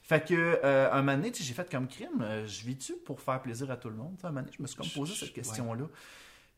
[0.02, 3.40] Fait que, euh, un moment donné, j'ai fait comme crime, euh, je vis-tu pour faire
[3.40, 4.16] plaisir à tout le monde?
[4.24, 5.84] Un moment donné, je me suis comme posé cette question-là.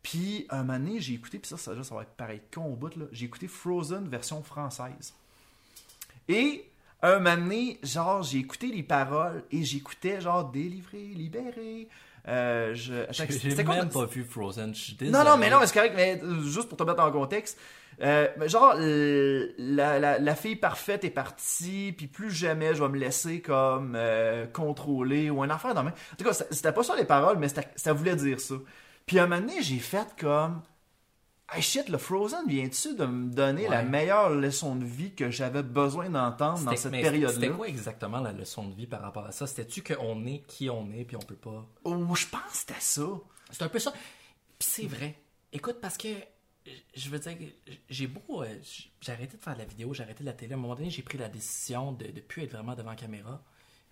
[0.02, 2.76] Puis, un moment donné, j'ai écouté, puis ça, ça, ça va être pareil con au
[2.76, 2.90] bout.
[3.12, 5.14] J'ai écouté Frozen version française.
[6.28, 6.68] Et
[7.02, 11.88] un moment donné, genre, j'ai écouté les paroles et j'écoutais genre délivré, libéré.
[12.28, 12.94] Euh, je...
[13.12, 14.72] J'ai même pas vu Frozen.
[14.74, 15.04] Je.
[15.06, 17.58] Non, non, mais non, c'est correct, mais euh, juste pour te mettre en contexte.
[18.00, 22.88] euh, genre, euh, la, la, la fille parfaite est partie, puis plus jamais je vais
[22.88, 25.92] me laisser comme euh, contrôler ou un affaire dans main.
[26.12, 28.54] En tout cas, c'était pas ça les paroles, mais ça voulait dire ça.
[29.06, 30.62] Puis à un moment donné, j'ai fait comme.
[31.54, 35.62] Hey shit, le Frozen vient-tu de me donner la meilleure leçon de vie que j'avais
[35.62, 37.28] besoin d'entendre dans cette période-là?
[37.34, 39.46] C'était quoi exactement la leçon de vie par rapport à ça?
[39.46, 41.66] C'était-tu qu'on est qui on est, puis on peut pas...
[41.84, 43.02] Oh, je pense que c'était ça.
[43.50, 43.92] C'est un peu ça.
[43.92, 45.14] Puis c'est vrai.
[45.52, 46.08] Écoute, parce que
[46.94, 47.36] je veux dire,
[47.90, 48.42] j'ai beau.
[48.42, 48.58] euh,
[49.00, 50.54] J'ai arrêté de faire de la vidéo, j'ai arrêté de la télé.
[50.54, 52.96] À un moment donné, j'ai pris la décision de ne plus être vraiment devant la
[52.96, 53.42] caméra.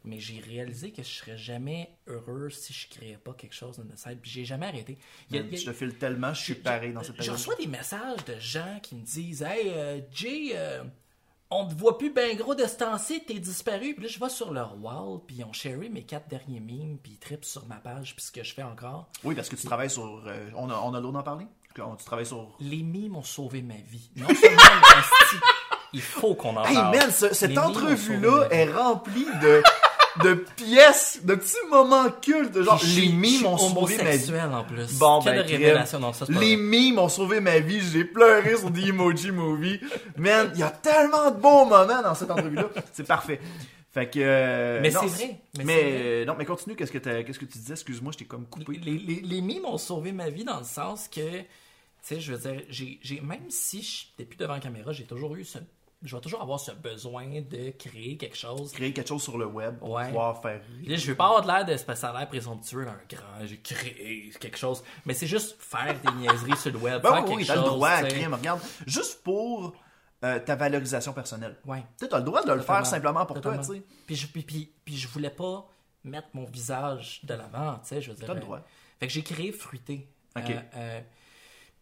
[0.05, 3.85] Mais j'ai réalisé que je serais jamais heureux si je créais pas quelque chose dans
[3.85, 4.21] le site.
[4.23, 4.99] Puis j'ai jamais arrêté.
[5.31, 7.13] Il y a- il y a- Je te file tellement, je suis pareil dans cette
[7.13, 7.37] je période.
[7.37, 10.83] reçois des messages de gens qui me disent Hey, euh, Jay, euh,
[11.51, 13.95] on te voit plus ben gros de ce temps-ci, t'es disparu.
[13.95, 16.97] Puis là, je vais sur leur wall, puis ils ont sharé mes quatre derniers memes,
[17.03, 19.09] puis ils trippent sur ma page, puis ce que je fais encore.
[19.25, 20.23] Oui, parce que tu travailles sur.
[20.27, 21.47] euh, on a, on a l'eau d'en parler?
[21.79, 22.57] On- Tu travailles sur.
[22.61, 24.11] Les memes ont sauvé ma vie.
[24.17, 24.59] Non seulement,
[25.93, 26.97] il faut qu'on en Hey parle.
[26.97, 29.63] man, ce- cette entrevue-là est remplie de,
[30.23, 32.63] de pièces, de petits moments cultes.
[32.63, 34.09] Genre, les mimes ont sauvé ma vie.
[34.11, 34.99] homosexuel en plus.
[34.99, 36.13] Bon, Quelle ben, révélation.
[36.13, 37.81] Ça, Les mimes ont sauvé ma vie.
[37.81, 39.81] J'ai pleuré sur The Emoji Movie.
[40.17, 42.69] Man, il y a tellement de bons moments dans cette entrevue-là.
[42.93, 43.41] C'est parfait.
[43.93, 44.21] Fait que.
[44.23, 45.93] euh, Mais c'est vrai, mais Mais, c'est vrai.
[46.03, 46.77] euh, non, mais continue.
[46.77, 47.73] Qu'est-ce que, t'as- qu'est-ce que tu disais?
[47.73, 48.79] Excuse-moi, je t'ai comme coupé.
[48.81, 51.45] les, les, les mimes ont sauvé ma vie dans le sens que, tu
[52.03, 55.35] sais, je veux dire, j'ai, même si je n'étais plus devant la caméra, j'ai toujours
[55.35, 55.59] eu ce.
[56.03, 58.73] Je vais toujours avoir ce besoin de créer quelque chose.
[58.73, 60.07] Créer quelque chose sur le web pour Ouais.
[60.07, 60.99] pouvoir faire rire.
[60.99, 64.31] Je veux pas avoir de l'air de ça a l'air présomptueux, un grand, j'ai créé
[64.41, 64.83] quelque chose.
[65.05, 67.89] Mais c'est juste faire des niaiseries sur le web, Ben faire oui, t'as le droit
[67.91, 68.17] à tu sais.
[68.21, 68.33] crime.
[68.35, 69.75] Regarde, juste pour
[70.25, 71.57] euh, ta valorisation personnelle.
[71.67, 71.83] Ouais.
[71.99, 72.77] Tu as le droit de le Totalement.
[72.83, 73.63] faire simplement pour Totalement.
[73.63, 73.87] toi, tu sais.
[74.07, 75.69] Puis je, puis, puis, puis je voulais pas
[76.05, 78.27] mettre mon visage de l'avant, tu sais, je veux dire.
[78.27, 78.61] T'as le euh, droit.
[78.99, 80.09] Fait que j'ai créé Fruité.
[80.37, 80.45] Ok.
[80.51, 81.01] Euh, euh,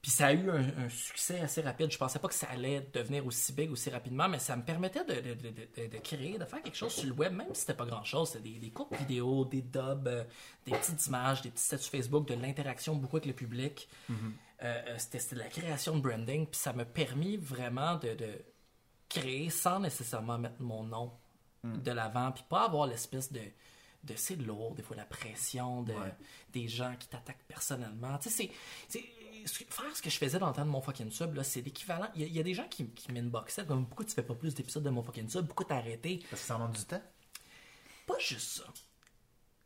[0.00, 1.90] puis ça a eu un, un succès assez rapide.
[1.90, 5.04] Je pensais pas que ça allait devenir aussi big aussi rapidement, mais ça me permettait
[5.04, 7.62] de, de, de, de- de créer, de faire quelque chose sur le web, même si
[7.62, 8.30] c'était pas grand chose.
[8.30, 10.24] C'était des, des courtes vidéos, des dubs, euh,
[10.66, 13.88] des petites images, des petits statuts Facebook, de l'interaction beaucoup avec le public.
[14.11, 14.14] Mm-hmm.
[14.62, 18.30] Euh, euh, c'était de la création de branding, puis ça m'a permis vraiment de, de
[19.08, 21.12] créer sans nécessairement mettre mon nom
[21.64, 21.82] Mm.
[21.82, 23.40] de l'avant, puis pas avoir l'espèce de,
[24.04, 26.14] de c'est lourd, des fois la pression de, Ouais.
[26.52, 28.16] des gens qui t'attaquent personnellement.
[28.18, 28.50] Tu sais,
[28.87, 29.04] c'est.
[29.46, 31.35] C'est- ce que- Faire ce que je faisais dans le temps de mon fucking sub,
[31.35, 32.09] là, c'est l'équivalent.
[32.14, 34.22] Il y, a- il y a des gens qui, qui m'inboxaient comme pourquoi tu fais
[34.22, 36.20] pas plus d'épisodes de mon fucking sub, pourquoi t'as arrêté?
[36.31, 37.03] Parce que ça demande du temps.
[38.07, 38.64] Pas juste ça.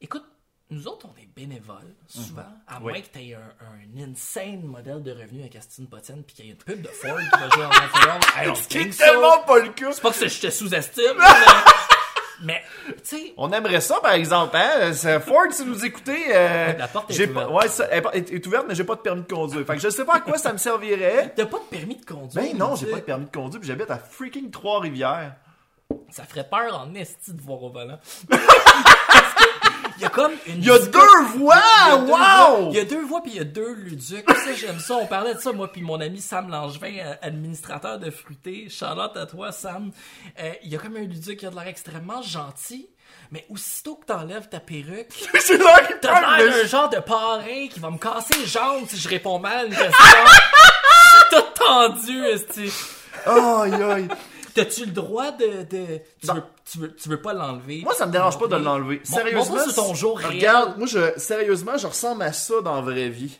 [0.00, 0.24] Écoute,
[0.70, 2.92] nous autres, on est bénévoles, souvent, à Oui.
[2.92, 6.46] moins que tu aies un, un insane modèle de revenu avec Astine Potine puis qu'il
[6.46, 9.42] y ait une pub de Ford qui va jouer en don't Ce qui est tellement
[9.42, 9.92] pas le cas.
[9.92, 11.24] C'est pas que je te sous-estime, mais,
[12.42, 14.92] mais tu sais, On aimerait ça, par exemple, hein?
[14.92, 17.50] C'est Ford, si vous écoutez, euh, La porte est ouverte.
[17.50, 19.66] Ouais, ça, elle est est, ouverte, mais j'ai pas de permis de conduire.
[19.66, 21.32] Fait que je sais pas à quoi ça me servirait.
[21.36, 22.44] t'as pas de permis de conduire.
[22.44, 25.34] Ben non, j'ai pas de permis de conduire, puis j'habite à freaking Trois-Rivières.
[26.10, 27.98] Ça ferait peur en esti de voir au volant.
[28.28, 29.51] Parce que
[29.96, 30.58] il y a comme une.
[30.58, 31.56] Il y a deux voix!
[31.96, 32.70] Deux Wow!
[32.70, 34.24] Il y a deux voix puis il y a deux luducs.
[34.28, 34.94] Ça, j'aime ça.
[34.94, 38.68] On parlait de ça, moi puis mon ami Sam Langevin, euh, administrateur de Fruité.
[38.68, 39.90] Charlotte à toi, Sam.
[40.40, 42.88] Euh, il y a comme un luduc qui a de l'air extrêmement gentil,
[43.30, 45.08] mais aussitôt que t'enlèves ta perruque,
[46.00, 49.38] t'as l'air d'un genre de parrain qui va me casser les jambes si je réponds
[49.38, 49.92] mal à une question.
[51.12, 52.72] Je suis tout tendu, esti.
[53.26, 54.08] Aïe, aïe.
[54.54, 55.62] T'as-tu le droit de.
[55.64, 56.00] de...
[56.20, 57.80] Tu, veux, tu, veux, tu veux pas l'enlever?
[57.82, 59.00] Moi, ça me dérange pas de l'enlever.
[59.04, 59.40] Sérieusement.
[59.40, 60.36] montre-moi sur ton jour réel.
[60.36, 63.38] Regarde, moi, je, sérieusement, je ressemble à ça dans la vraie vie.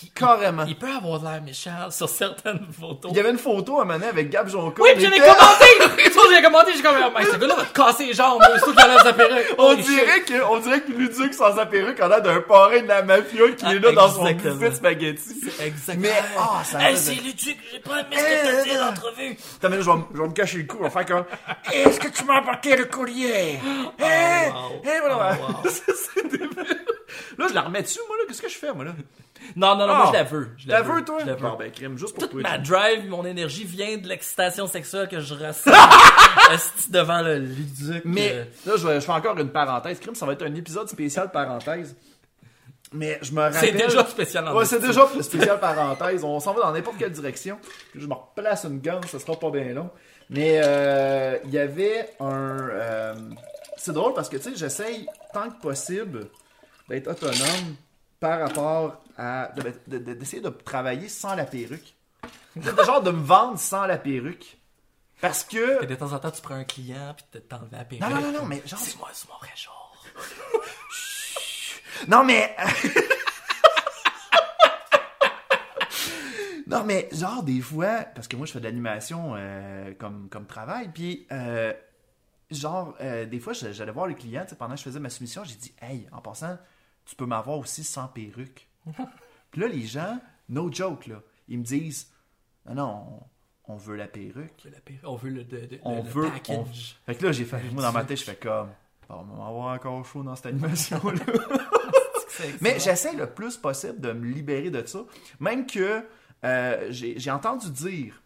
[0.00, 0.64] Puis, Carrément.
[0.66, 3.10] Il peut avoir de l'air méchant sur certaines photos.
[3.12, 4.82] Il y avait une photo à un moment donné avec Gab Jonca.
[4.82, 5.64] Oui, j'avais commenté!
[6.34, 8.82] J'ai commenté, j'ai comme, mais ce gars-là va te casser les jambes, c'est toi qui
[8.82, 9.54] enlève sa perruque.
[9.56, 12.88] On dirait que, on dirait que Luduc sans sa perruque a l'air d'un parrain de
[12.88, 15.40] la mafia qui Ah, est là dans son de spaghetti.
[15.60, 16.02] Exactement.
[16.08, 18.84] Mais, ah, ça Hey, me c'est Luduc, j'ai pas aimé ce que t'as dit dans
[18.86, 19.28] l'entrevue.
[19.30, 21.24] Là, je vais, me- je vais me cacher le cou, on va faire comme,
[21.72, 23.60] est-ce que tu m'as apporté le collier?
[24.00, 24.50] Hein?
[24.50, 24.82] wow.
[24.84, 25.38] Hein, voilà.
[25.40, 25.68] Oh.
[25.68, 26.48] C'est débile.
[27.38, 28.24] Là, je la remets dessus, moi, là.
[28.26, 28.92] Qu'est-ce que je fais, moi, là?
[29.56, 29.96] Non, non, non, Ah.
[29.98, 30.48] moi je la veux.
[30.56, 31.18] Je La veux, toi?
[31.20, 31.48] Je la veux.
[31.58, 32.42] Ben, crime, juste pour Toute toi.
[32.42, 35.70] ma drive, mon énergie vient de l'excitation sexuelle que je ressens
[36.90, 38.02] devant le Luduc.
[38.04, 40.00] Mais, euh, là, je, fais encore une parenthèse.
[40.00, 41.94] Crime, ça va être un épisode spécial parenthèse.
[42.92, 43.58] Mais je me rappelle.
[43.60, 46.22] C'est déjà spécial en Ouais, c'est déjà spécial parenthèse.
[46.22, 47.58] On s'en va dans n'importe quelle direction.
[47.94, 49.90] Je me replace une gomme, ça sera pas bien long.
[50.30, 52.68] Mais euh, il y avait un.
[52.70, 53.14] euh,
[53.76, 56.28] c'est drôle parce que tu sais, j'essaye tant que possible
[56.88, 57.74] d'être autonome
[58.20, 59.52] par rapport à.
[59.56, 61.94] de- de- de- d'essayer de, travailler sans la perruque.
[62.56, 64.58] Genre de me vendre sans la perruque.
[65.20, 65.82] Parce que.
[65.82, 68.08] Et de temps en temps, tu prends un client puis tu t'enlèves la perruque.
[68.08, 68.78] Non, non, non, non, mais genre.
[68.78, 70.04] C'est moi, c'est mon vrai genre.
[72.08, 72.54] Non, mais.
[76.66, 80.46] non, mais genre, des fois, parce que moi, je fais de l'animation euh, comme, comme
[80.46, 81.72] travail, puis, euh,
[82.50, 85.56] genre, euh, des fois, j'allais voir tu sais, pendant que je faisais ma soumission, j'ai
[85.56, 86.58] dit, hey, en passant,
[87.04, 88.68] tu peux m'avoir aussi sans perruque.
[89.50, 90.18] Puis là, les gens,
[90.48, 92.10] no joke, là, ils me disent
[92.66, 93.22] Non, non,
[93.68, 94.52] on, on veut la perruque.
[94.64, 95.00] On veut la perruque.
[95.04, 96.30] On veut le, de- de- On le veut.
[96.30, 96.56] package.
[96.58, 97.62] on- Fait que là, j'ai fait.
[97.72, 98.68] Moi, dans ma tête, je fais comme.
[99.08, 101.20] On va avoir encore chaud dans cette animation-là.
[102.60, 105.04] Mais j'essaie le plus possible de me libérer de ça.
[105.40, 106.04] Même que
[106.44, 108.22] euh, j'ai entendu dire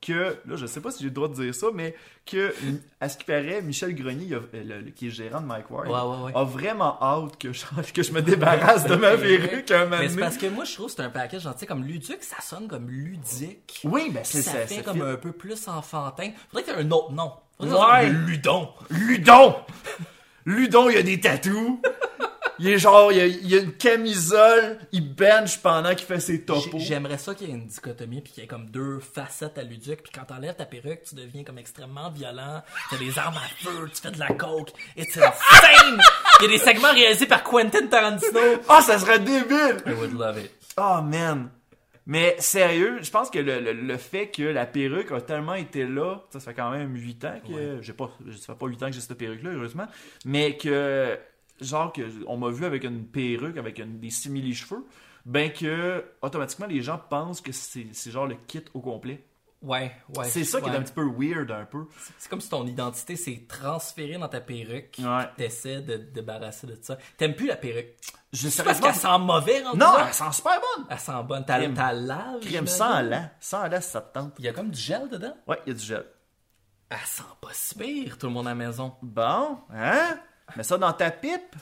[0.00, 2.54] que, là, je sais pas si j'ai le droit de dire ça, mais que,
[3.00, 5.94] à ce qui paraît, Michel Grenier, le- le- qui est gérant de Mike Ward, Ouais,
[6.16, 6.32] ouais, ouais.
[6.34, 10.08] a vraiment hâte que je, que je me débarrasse de ma perruque un moment Mais
[10.08, 12.22] c'est parce que moi, je trouve que c'est un package, genre, tu sais, comme ludique,
[12.22, 13.80] ça sonne comme ludique.
[13.84, 14.58] Oui, ben c'est ça ça.
[14.66, 16.30] fait ça comme un peu plus enfantin.
[16.50, 17.32] Faudrait qu'il y ait un autre nom.
[17.58, 18.08] Que Ouais.
[18.08, 18.70] Ludon.
[18.88, 19.54] Ludon!
[20.46, 21.78] Ludon, il a des tatous.
[22.60, 26.42] Il est genre, il a, il a une camisole, il bench pendant qu'il fait ses
[26.44, 26.78] topos.
[26.78, 29.62] J'aimerais ça qu'il y ait une dichotomie puis qu'il y ait comme deux facettes à
[29.62, 33.48] Luduc puis quand t'enlèves ta perruque tu deviens comme extrêmement violent t'as des armes à
[33.64, 35.98] feu tu fais de la coke it's insane
[36.40, 39.78] il y a des segments réalisés par Quentin Tarantino Ah, ça serait débile!
[39.86, 41.48] I would love it Oh man!
[42.06, 45.86] Mais sérieux, je pense que le, le- le fait que la perruque a tellement été
[45.86, 47.80] là, ça, ça fait quand même 8 ans que.
[47.82, 49.86] J'ai pas, ça fait pas 8 ans que j'ai cette perruque-là, heureusement.
[50.24, 51.16] Mais que,
[51.60, 54.84] genre, que on m'a vu avec une perruque, avec une- des simili-cheveux,
[55.26, 59.24] ben que, automatiquement, les gens pensent que c'est genre le kit au complet.
[59.62, 61.84] ouais ouais c'est ça qui est un petit peu weird, un peu.
[62.18, 65.28] c'est comme si ton identité s'est transférée dans ta perruque Ouais.
[65.36, 67.94] t'essaies de te débarrasser de ça t'aimes plus la perruque
[68.32, 70.86] Je c'est parce qu'elle sent mauvais rendu Non, elle sent super bonne!
[70.88, 73.30] elle sent bonne t'as t'as lave Crème sans lait.
[73.38, 74.32] Sans lait, ça te tente.
[74.38, 75.36] il y a comme du gel dedans?
[75.46, 76.06] Ouais, il y a du gel.
[76.88, 80.18] elle sent pas si pire tout le monde à la maison Bon, hein?
[80.56, 81.54] Mets ça dans ta pipe.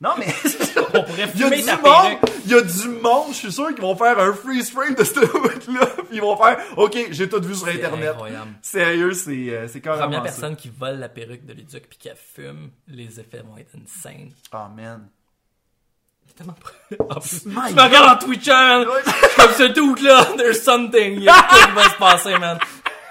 [0.00, 0.26] Non, mais.
[0.94, 3.52] on pourrait Il y a du ta monde, il y a du monde, je suis
[3.52, 6.96] sûr qu'ils vont faire un freeze frame de cette route-là, puis ils vont faire, ok,
[7.10, 8.08] j'ai tout vu sur C'est internet.
[8.10, 8.50] incroyable.
[8.62, 10.24] Sérieux, c'est euh, c'est carrément Première ça.
[10.24, 14.30] personne qui vole la perruque de Luduc puis qui fume, les effets vont être insane.
[14.52, 15.08] Oh man.
[16.26, 18.86] Il est tellement plus, My je me regarde en Twitch, man!
[19.04, 21.96] Suis comme ce dude là, there's something, il y a quelque chose qui va se
[21.98, 22.58] passer, man.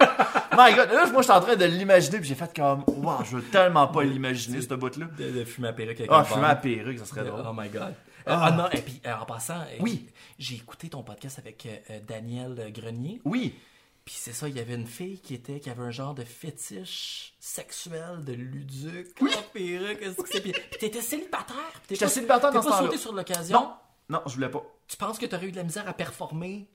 [0.57, 3.23] My god, là, moi, je suis en train de l'imaginer, puis j'ai fait comme, wow,
[3.23, 5.05] je veux tellement pas l'imaginer, ce bout-là.
[5.17, 7.43] De, de fumer la perruque avec Ah, fumer la perruque, ça serait drôle.
[7.47, 7.93] Oh my god.
[8.27, 10.07] Euh, Ah non, et puis euh, en passant, euh, Oui.
[10.37, 13.21] j'ai écouté ton podcast avec euh, Daniel Grenier.
[13.25, 13.55] Oui.
[14.05, 16.23] Puis c'est ça, il y avait une fille qui était qui avait un genre de
[16.23, 19.99] fétiche sexuel de Luduc en perruque.
[19.99, 20.41] Qu'est-ce que c'est?
[20.41, 21.55] Puis puis t'étais célibataire.
[21.89, 22.87] J'étais pas- célibataire dans ce pas temps-là.
[22.87, 23.59] sauté sur l'occasion?
[23.59, 23.73] Non.
[24.09, 24.63] Non, je voulais pas.
[24.87, 26.67] Tu penses que t'aurais eu de la misère à performer?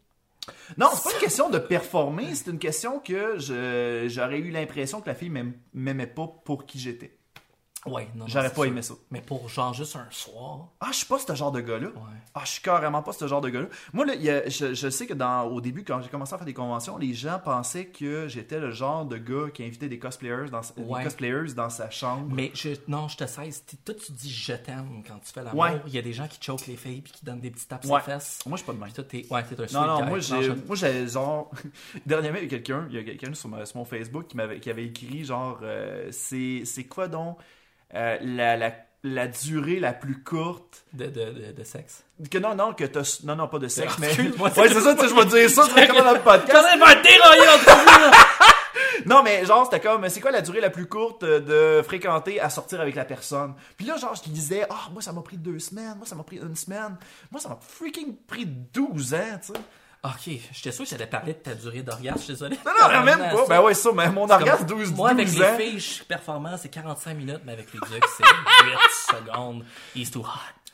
[0.78, 5.08] Non, c'est pas une question de performer, c'est une question que j'aurais eu l'impression que
[5.08, 5.32] la fille
[5.74, 7.15] m'aimait pas pour qui j'étais.
[7.86, 8.24] Ouais, non.
[8.24, 8.64] non, J'aurais pas sûr.
[8.64, 8.94] aimé ça.
[9.10, 10.68] Mais pour genre juste un soir.
[10.80, 11.88] Ah, je suis pas ce genre de gars-là.
[11.88, 12.16] Ouais.
[12.34, 13.66] Ah, je suis carrément pas ce genre de gars-là.
[13.92, 16.34] Moi, là, il y a- je, je sais que dans, au début, quand j'ai commencé
[16.34, 19.88] à faire des conventions, les gens pensaient que j'étais le genre de gars qui invitait
[19.88, 21.02] des cosplayers dans, sa- des Ouais.
[21.04, 22.26] cosplayers dans sa chambre.
[22.30, 23.48] Mais je, non, je te sais.
[23.84, 25.60] Toi, tu dis je t'aime quand tu fais l'amour.
[25.60, 25.80] Ouais.
[25.86, 27.82] Il y a des gens qui choquent les filles puis qui donnent des petits tapes
[27.84, 27.88] Ouais.
[27.88, 28.40] sur les fesses.
[28.46, 28.92] Moi, je suis pas de même.
[28.92, 30.54] Toi, t'es, ouais, t'es un Non, non, moi, j'ai, Franchement.
[30.66, 31.50] moi, j'ai genre.
[32.06, 34.36] Dernièrement, il y a quelqu'un, il y a quelqu'un sur, ma- sur mon Facebook qui,
[34.36, 37.38] m'avait, qui avait écrit genre, euh, c'est, c'est quoi donc
[37.94, 38.72] euh, la, la,
[39.02, 42.02] la durée la plus courte De, de, de, de sexe.
[42.30, 43.20] que non, non, que t'as.
[43.24, 44.08] Non, non, pas de sexe, Ah, mais.
[44.08, 46.66] excuse-moi, ouais, c'est ça, tu sais, je vais dire ça, c'est comment dans le podcast.
[49.06, 52.50] Non, mais genre, c'était comme, c'est quoi la durée la plus courte de fréquenter à
[52.50, 53.54] sortir avec la personne?
[53.76, 56.24] Puis là, genre, je disais, ah, moi, ça m'a pris deux semaines, moi, ça m'a
[56.24, 56.96] pris une semaine,
[57.30, 59.60] moi, ça m'a freaking pris 12 ans, tu sais.
[60.06, 62.56] Ok, j'étais sûr que j'allais parler de ta durée d'orgasme, je suis désolé.
[62.64, 63.46] Non, non, même pas.
[63.48, 65.56] Ben ouais, ça, mais mon orgasme, 12, Moi, avec 12 les ans.
[65.58, 69.64] filles, je suis performant, c'est 45 minutes, mais avec les ducs, c'est 8 secondes.
[69.96, 70.26] He's too hot.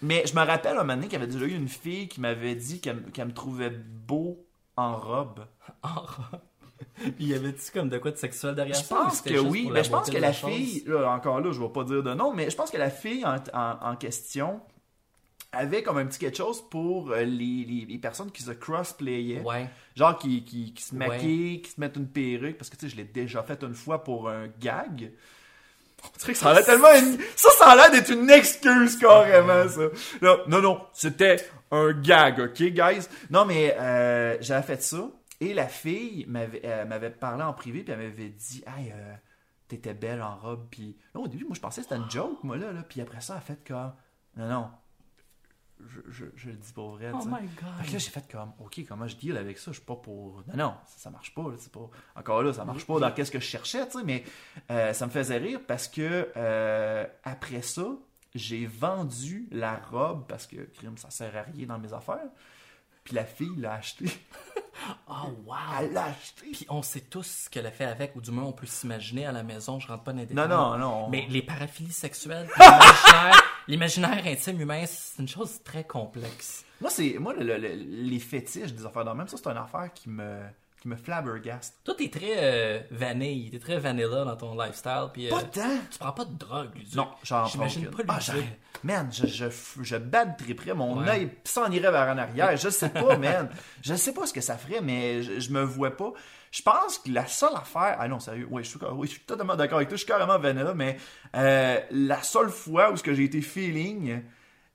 [0.03, 2.21] Mais je me rappelle un moment donné qu'il y avait déjà eu une fille qui
[2.21, 4.45] m'avait dit qu'elle me- qu'elle me trouvait beau
[4.77, 5.47] en robe.
[5.85, 5.89] Oh.
[7.17, 9.01] Puis y avait-tu comme de quoi de sexuel derrière Je ça?
[9.01, 9.63] ou pense c'était que juste oui.
[9.63, 10.51] pour Mais je pense beauté que de la chose?
[10.51, 12.91] fille, là, encore là, je vais pas dire de nom, mais je pense que la
[12.91, 14.61] fille en, en- en question
[15.53, 19.43] avait comme un petit quelque chose pour euh, les, les- les personnes qui se crossplayaient.
[19.43, 19.69] Ouais.
[19.97, 21.07] Genre qui, qui, qui se Ouais.
[21.09, 23.75] maquillent, qui se mettent une perruque, parce que tu sais, je l'ai déjà fait une
[23.75, 25.13] fois pour un gag.
[26.05, 27.17] On dirait que ça a l'air tellement une...
[27.37, 29.83] Ça, ça a l'air d'être une excuse carrément, ça.
[30.49, 31.37] Non, non, c'était
[31.71, 33.07] un gag, ok, guys?
[33.31, 35.09] Non, mais euh, j'avais fait ça,
[35.41, 39.15] et la fille m'avait euh, m'avait parlé en privé, puis elle m'avait dit, hey, euh,
[39.69, 42.43] t'étais belle en robe, puis là, au début, moi, je pensais que c'était une joke,
[42.43, 42.83] moi, là, là.
[42.83, 43.93] puis après ça, elle a fait comme,
[44.37, 44.71] non, non,
[45.89, 47.93] je, je, je le dis pour vrai, Oh my Fait que god.
[47.93, 49.71] là, j'ai fait comme, OK, comment je deal avec ça?
[49.73, 50.43] Je suis pas pour.
[50.49, 51.43] Non, non, ça, ça marche pas.
[51.43, 51.89] là, c'est pas...
[52.17, 54.25] Encore là, ça marche pas dans qu'est-ce que je cherchais, tu sais, mais
[54.71, 57.87] euh, ça me faisait rire parce que euh, après ça,
[58.35, 62.29] j'ai vendu la robe parce que, crime, ça sert à rien dans mes affaires.
[63.05, 64.07] Puis la fille l'a acheté.
[65.07, 65.55] Oh, wow!
[65.81, 66.47] Elle l'a acheté.
[66.51, 69.27] Puis on sait tous ce qu'elle a fait avec, ou du moins on peut s'imaginer
[69.27, 70.49] à la maison, je rentre pas dans les Non, détails.
[70.49, 71.09] non, non.
[71.11, 76.65] Mais les paraphilies sexuelles, l'imaginaire, l'imaginaire intime humain, c'est une chose très complexe.
[76.81, 79.93] Moi, c'est moi le- le- les fétiches des affaires dans même ça, c'est une affaire
[79.95, 80.41] qui me
[80.83, 81.77] qui me flabbergaste.
[81.85, 85.61] Toi, t'es très euh, vanille, t'es très vanilla dans ton lifestyle, puis euh, Pas tant.
[85.91, 86.95] tu prends pas de drogue, Luduc.
[86.97, 88.33] Non, j'en J'imagine prends pas aucune.
[88.33, 88.51] Ah, Luduc.
[88.83, 89.47] man, je, je,
[89.83, 91.09] je bad triperais mon Ouais.
[91.09, 92.57] œil s'en irait vers en arrière.
[92.57, 93.49] Je sais pas, man.
[93.81, 96.13] Je sais pas ce que ça ferait, mais je, je me vois pas.
[96.51, 97.97] Je pense que la seule affaire.
[98.01, 98.49] Ah non, sérieux.
[98.51, 99.97] Oui, je suis, oui, je suis totalement d'accord avec toi.
[99.97, 100.97] Je suis carrément vanilla, mais
[101.37, 104.23] euh, la seule fois où ce que j'ai été feeling.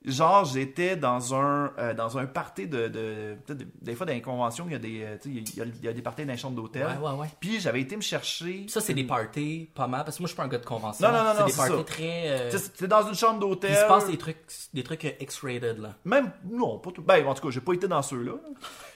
[0.08, 4.22] Genre, j'étais dans un euh, dans un party de, de, de- Des fois, dans les
[4.22, 6.32] conventions, il y a des, euh, il y a, il y a des parties dans
[6.32, 6.86] les chambres d'hôtel.
[6.86, 7.26] Ouais, ouais, ouais.
[7.40, 8.66] Puis j'avais été me chercher.
[8.68, 10.64] Ça, c'est des parties pas mal, parce que moi, je suis pas un gars de
[10.66, 11.06] convention.
[11.06, 12.28] Non, non, non, C'est des c'est parties très...
[12.28, 13.70] euh, sais, C'était dans une chambre d'hôtel.
[13.72, 14.38] Il se passe des trucs,
[14.72, 15.94] des trucs euh, X-rated, là.
[16.04, 17.02] Même, non, pas tout.
[17.02, 18.32] Ben, en tout cas, j'ai pas été dans ceux-là.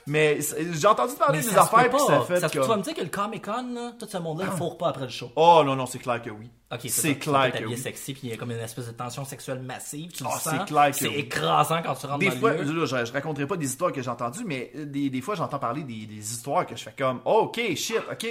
[0.06, 0.38] Mais
[0.72, 2.78] j'ai entendu parler Mais des ça affaires, puis ça fait Ça peut- Tu vas comme...
[2.78, 5.30] me dire que le Comic-Con, là, tout ce monde-là, il fourre pas après le show?
[5.36, 6.50] Oh non, non, c'est clair que oui.
[6.72, 7.76] Ok, c'est clair que oui.
[7.76, 10.38] sexy, puis il y a comme une espèce de tension sexuelle massive, tu le Ah,
[10.38, 10.54] sens.
[10.58, 11.14] c'est clair que C'est oui.
[11.18, 12.86] écrasant quand tu rentres Des dans fois, le lieu.
[12.86, 15.82] je, je raconterai pas des histoires que j'ai entendues, mais des, des fois, j'entends parler
[15.84, 18.26] des, des histoires que je fais comme, oh, ok, shit, ok.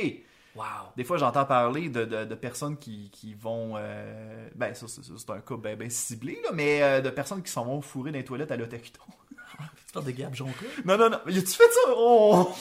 [0.56, 0.66] Wow.
[0.98, 3.74] Des fois, j'entends parler de, de, de personnes qui, qui vont.
[3.78, 7.42] euh, ben, ça, c'est c'est un cas ben, ben ciblé, là, mais euh, de personnes
[7.42, 9.02] qui s'en vont fourrer dans les toilettes à l'Otakuton.
[9.88, 10.54] Tu parles de Gab Jonca?
[10.86, 11.20] non, non, non.
[11.28, 11.92] Y a-tu fait ça?
[11.96, 12.54] Oh!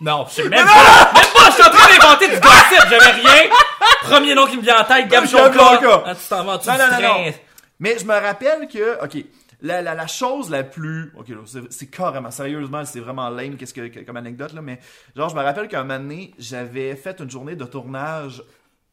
[0.00, 1.12] Non, je sais même pas.
[1.14, 3.50] Même pas, je suis en train d'inventer du gossip, j'avais rien.
[4.02, 6.02] Premier nom qui me vient en tête, Gab Jonca.
[6.04, 7.32] Ah, tu t'en vas, tu Non, non, non, non.
[7.78, 9.24] Mais je me rappelle que, ok,
[9.60, 11.32] la, la, la chose la plus, ok,
[11.70, 14.78] c'est- carrément, sérieusement, c'est vraiment lame qu'est-ce que, que- comme anecdote là, mais
[15.14, 18.42] genre, je me rappelle qu'un moment donné, j'avais fait une journée de tournage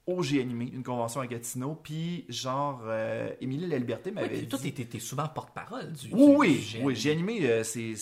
[0.05, 4.27] au G animé, une convention à Gatineau, puis genre, euh, Émilie La Liberté Oui, m'avait
[4.29, 4.47] puis dit.
[4.47, 6.09] toi, t'es- souvent porte-parole du.
[6.11, 6.83] Oui, du- oui, du GN.
[6.85, 7.93] oui, j'ai animé, euh, c'est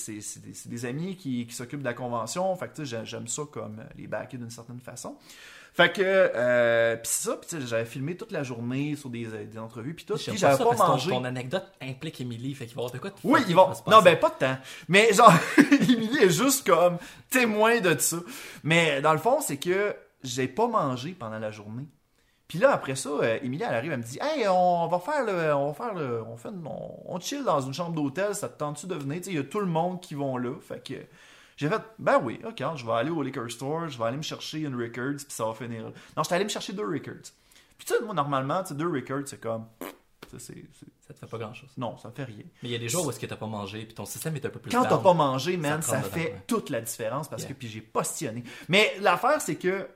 [0.66, 3.44] des, amis qui, qui s'occupent de la convention, fait que tu sais, j'ai- j'aime ça
[3.52, 5.16] comme euh, les backer d'une certaine façon.
[5.74, 9.26] Fait que, euh, pis ça, pis tu sais, j'avais filmé toute la journée sur des,
[9.28, 11.10] euh, des entrevues, pis tout, pis j'avais pas ton- mangé.
[11.12, 13.70] Ton anecdote implique Émilie, fait qu'il va avoir de quoi de Oui, ils vont.
[13.88, 14.58] Non, ben pas de temps.
[14.90, 16.98] Mais genre, Émilie est juste comme
[17.30, 18.18] témoin de ça.
[18.64, 21.86] Mais dans le fond, c'est que j'ai pas mangé pendant la journée.
[22.50, 25.24] Puis là, après ça, euh, Émilie, elle arrive, elle me dit Hey, on va faire
[25.26, 25.56] le.
[25.56, 26.22] On va faire le.
[26.24, 29.20] On fait on, on chill dans une chambre d'hôtel, ça te tente-tu de venir?
[29.20, 30.52] Tu sais, il y a tout le monde qui vont là.
[30.60, 30.96] Fait que.
[31.58, 34.22] J'ai fait, ben oui, ok, je vais aller au liquor store, je vais aller me
[34.24, 35.84] chercher une Records, puis ça va finir.
[36.18, 37.32] Non, j'étais allé me chercher deux Records.
[37.78, 39.66] Puis tu sais, moi, normalement, deux Records, c'est comme.
[40.32, 40.56] c'est- c'est-
[41.08, 41.70] Ça te fait pas grand-chose.
[41.78, 42.46] Non, ça me fait rien.
[42.64, 44.34] Mais il y a des jours où est-ce que t'as pas mangé, puis ton système
[44.38, 46.44] est un peu plus Quand t'as pas mangé, man, ça, dedans, fait ouais.
[46.48, 47.52] toute la différence parce Yeah.
[47.52, 48.44] que puis j'ai postillonné.
[48.70, 49.90] Mais l'affaire, c'est que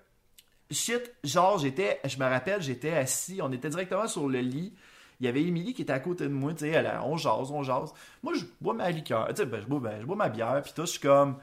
[0.69, 4.73] shit, genre j'étais, je me rappelle, j'étais assis, on était directement sur le lit.
[5.19, 7.51] Il y avait Émilie qui était à côté de moi, tu sais, elle, on jase,
[7.51, 7.93] on jase.
[8.21, 10.61] Moi, je bois ma liqueur, tu sais, ben, je bois, ben, je bois ma bière,
[10.63, 11.37] puis tout, je suis comme,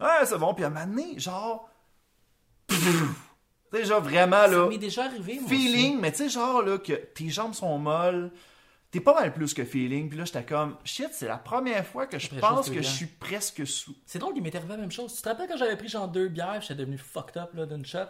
[0.00, 1.68] ouais, c'est bon, puis à un moment donné, genre,
[2.68, 2.76] tu
[3.72, 6.78] sais, genre vraiment, Ça là, m'est déjà arrivé, moi feeling, mais tu sais, genre, là,
[6.78, 8.30] que tes jambes sont molles,
[8.90, 12.06] t'es pas mal plus que feeling, puis là, j'étais comme, shit, c'est la première fois
[12.06, 13.94] que je pense que je suis presque sous.
[14.06, 15.14] C'est drôle, il m'est arrivé la même chose.
[15.14, 17.84] Tu te rappelles quand j'avais pris genre deux bières, j'étais devenu fucked up là, d'une
[17.84, 18.06] shot?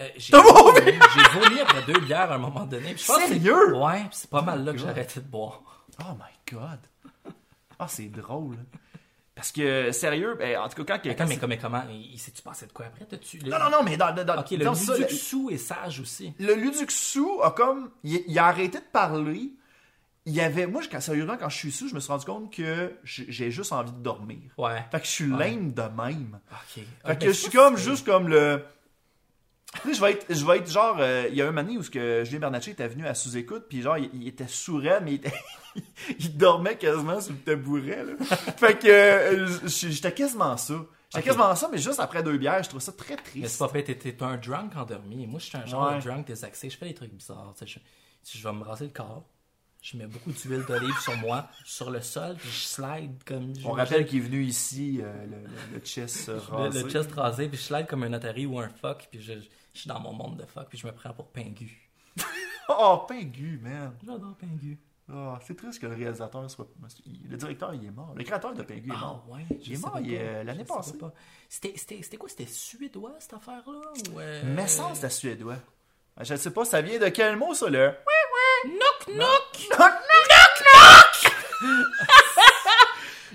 [0.00, 2.94] Euh, j'ai vomi, après deux bières à un moment donné.
[2.94, 3.76] Puis je pense que c'est- Sérieux?
[3.76, 4.92] Ouais, c'est pas mal là que j'ai God.
[4.96, 5.62] arrêté de boire.
[6.00, 6.78] Oh my god.
[7.78, 8.56] Ah, c'est drôle.
[9.34, 11.10] Parce que, sérieux, ben, en tout cas, quand.
[11.10, 13.06] Attends, mais, comme- mais comment il, il s'est-tu passé de quoi après?
[13.06, 16.00] T'as-tu le- Non, non, non, mais dans, dans, Ok, le Luduc le, sous est sage
[16.00, 16.34] aussi.
[16.38, 17.90] le Luduc sous a comme.
[18.04, 19.50] Il, il a arrêté de parler.
[20.26, 20.66] Il y avait.
[20.66, 23.50] Moi, quand, sérieusement, quand je suis sous, je me suis rendu compte que j'ai j'ai
[23.50, 24.38] juste envie de dormir.
[24.58, 24.84] Ouais.
[24.90, 25.50] Fait que je suis Ouais.
[25.50, 26.38] lame de même.
[26.52, 26.84] Ok.
[27.06, 28.62] Fait que je suis comme juste comme le.
[29.82, 30.96] Tu sais, je vais être, je vais être genre.
[30.98, 33.66] euh, il y a un donné où ce que Julien Bernatchez était venu à sous-écoute,
[33.68, 35.32] puis genre, il, il était sourd, mais il, était-
[36.18, 38.12] il dormait quasiment sur le tabouret, là.
[38.56, 40.74] Fait que euh, j'étais quasiment ça.
[41.14, 43.58] J'étais quasiment ça, mais juste après deux bières, je trouve ça très Mais c'est triste.
[43.60, 45.26] pas vrai, t'es un drunk endormi.
[45.26, 45.98] Moi, je suis un genre Ouais.
[45.98, 46.68] de drunk désaxé.
[46.70, 47.52] Je fais des trucs bizarres.
[47.58, 47.80] tu sais,
[48.24, 49.24] Je, je vais me raser le corps.
[49.82, 53.52] Je mets beaucoup d'huile d'olive sur moi, sur le sol, puis je slide comme.
[53.64, 56.82] On rappelle qu'il est venu ici, euh, le, le, le chest Le, rasé.
[56.82, 59.32] le chest rasé, puis je slide comme un Atari ou un fuck, puis je,
[59.74, 61.90] je suis dans mon monde de fuck, puis je me prends pour Pingu.
[62.72, 63.96] Oh, Pingu, man.
[64.06, 64.78] J'adore Pingu.
[65.12, 66.68] Oh, c'est triste que le réalisateur soit.
[67.28, 68.12] Le directeur, il est mort.
[68.14, 69.24] Le créateur de Pingu est Ah mort.
[69.28, 70.96] ouais, Il est mort, euh, l'année passée.
[70.96, 71.12] pas.
[71.48, 72.28] C'était c'était- c'était quoi?
[72.28, 73.80] C'était suédois cette affaire-là
[74.12, 75.56] ou, euh, Mais sans c'était suédois.
[76.20, 77.96] Je ne sais pas, ça vient de quel mot, ça, là?
[78.66, 79.68] Knock knock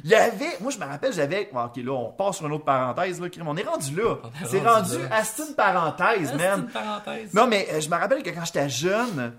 [0.04, 2.52] Il y avait, moi je me rappelle, j'avais, bon, ok là on passe sur une
[2.54, 4.16] autre parenthèse là, on est rendu là.
[4.46, 6.60] C'est rendu à c'est une parenthèse, Ah, man.
[6.62, 7.34] une parenthèse.
[7.34, 9.34] Non mais euh, je me rappelle que quand j'étais jeune,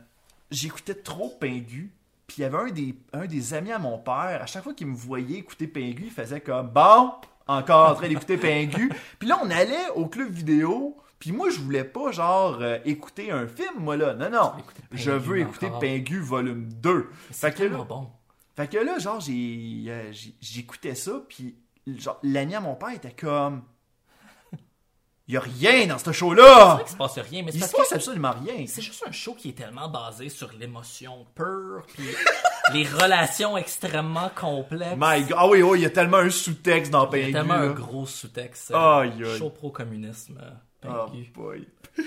[0.51, 1.93] j'écoutais trop Pingu.
[2.27, 4.75] Puis il y avait un des, un des amis à mon père, à chaque fois
[4.75, 7.13] qu'il me voyait écouter Pingu, il faisait comme bon,
[7.47, 8.91] encore en train d'écouter Pingu.
[9.21, 10.97] Puis là, on allait au club vidéo.
[11.21, 14.13] Puis moi, je voulais pas, genre, euh, écouter un film, moi, là.
[14.15, 14.53] Non, non.
[14.93, 15.79] Je veux écouter encore?
[15.79, 17.09] Pingu volume 2.
[17.31, 18.09] C'est tellement bon.
[18.57, 23.13] Fait que là, genre, j'ai, euh, j'écoutais ça, puis genre, l'ami à mon père était
[23.13, 23.63] comme...
[25.29, 26.75] Y a rien dans ce C'est show-là!
[26.75, 28.65] vrai qu'il se passe rien, mais c'est Il se passe absolument rien.
[28.69, 32.05] c'est juste un show qui est tellement basé sur l'émotion pure, puis
[32.73, 34.95] les relations extrêmement complexes.
[34.97, 35.35] My God.
[35.37, 37.71] Ah oui, oui, il y a tellement un sous-texte dans Il y a tellement un
[37.71, 38.71] gros sous-texte.
[38.73, 39.37] Aïe, aïe.
[39.39, 40.39] Show pro-communisme.
[40.85, 41.67] euh, Oh boy.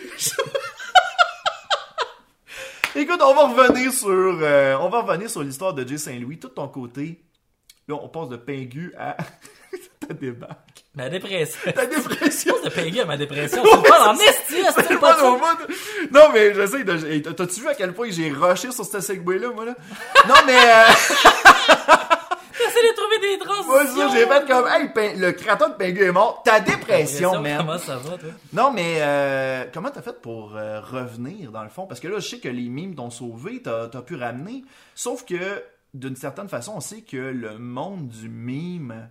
[2.95, 6.39] Écoute, on va revenir sur euh, on va revenir sur l'histoire de Jay Saint-Louis.
[6.39, 7.21] Tout ton côté,
[7.87, 9.15] là, on passe de Pingu à
[10.07, 10.85] ta débarque.
[10.95, 11.71] Ma dépression.
[11.71, 12.55] Ta dépression.
[12.63, 13.61] de Pingu à ma dépression.
[13.63, 15.29] En esti, c'est pas pas ça.
[15.31, 15.73] au bout.
[16.11, 17.31] Non, mais j'essaie de.
[17.31, 19.75] T'as-tu vu à quel point j'ai rushé sur ce segway-là, moi, là?
[20.27, 20.57] Non, mais.
[20.57, 21.95] Euh...
[22.66, 23.72] J'essaie de trouver des transitions.
[23.72, 24.68] moi, ça, j'ai fait comme.
[24.68, 26.41] Hey, Pin- le créateur de Pingu est mort.
[26.43, 27.57] Ta dépression, man.
[27.60, 28.30] Comment ça va, toi?
[28.53, 31.86] Non, mais euh, comment t'as fait pour euh, revenir, dans le fond?
[31.88, 34.64] Parce que là, je sais que les mimes t'ont sauvé, t'as as pu ramener.
[34.95, 39.10] Sauf que, d'une certaine façon, on sait que le monde du mime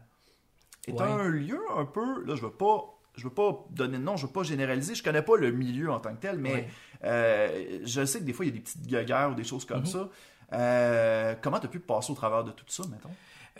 [0.86, 1.02] est Ouais.
[1.02, 2.24] un lieu un peu...
[2.24, 2.94] Là, je veux pas...
[3.16, 4.94] Je veux pas donner de nom, je veux pas généraliser.
[4.94, 6.68] Je connais pas le milieu en tant que tel, mais Ouais.
[7.04, 9.64] euh, je sais que des fois, il y a des petites guerres ou des choses
[9.64, 10.08] comme ça.
[10.52, 13.10] Euh, comment t'as pu passer au travers de tout ça, mettons?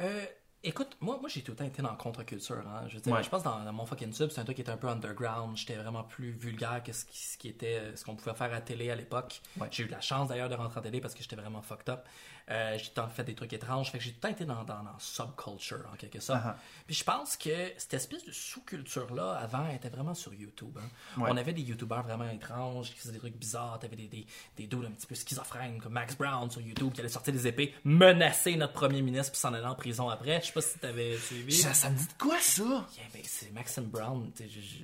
[0.01, 0.25] Euh,
[0.63, 2.63] écoute, moi, moi j'ai tout le temps été dans la contre-culture.
[2.67, 2.85] Hein.
[2.89, 3.23] Je veux dire, Ouais.
[3.23, 5.57] je pense dans, dans mon fucking sub, c'est un truc qui était un peu underground.
[5.57, 8.61] J'étais vraiment plus vulgaire que ce qui, ce qui était ce qu'on pouvait faire à
[8.61, 9.41] télé à l'époque.
[9.61, 9.69] Ouais.
[9.71, 11.89] J'ai eu de la chance d'ailleurs de rentrer en télé parce que j'étais vraiment fucked
[11.89, 12.07] up.
[12.51, 13.91] Euh, j'ai tout le temps fait des trucs étranges.
[13.91, 16.41] Fait que j'ai tout le temps été dans, dans, dans subculture en quelque sorte.
[16.45, 16.57] Ah.
[16.87, 20.77] Puis je pense que cette espèce de sous-culture-là, avant, elle était vraiment sur YouTube.
[20.79, 21.21] hein.
[21.21, 21.31] Ouais.
[21.31, 23.79] On avait des YouTubeurs vraiment étranges qui faisaient des trucs bizarres.
[23.79, 24.27] T'avais des, des,
[24.57, 27.47] des dudes un petit peu schizophrènes comme Max Brown sur YouTube qui allait sortir des
[27.47, 30.41] épées, menacer notre premier ministre puis s'en aller en prison après.
[30.41, 31.53] Je sais pas si t'avais suivi.
[31.55, 32.63] Ça, ça me dit de quoi, ça?
[32.63, 34.31] Yeah, ben, c'est Maxime Brown.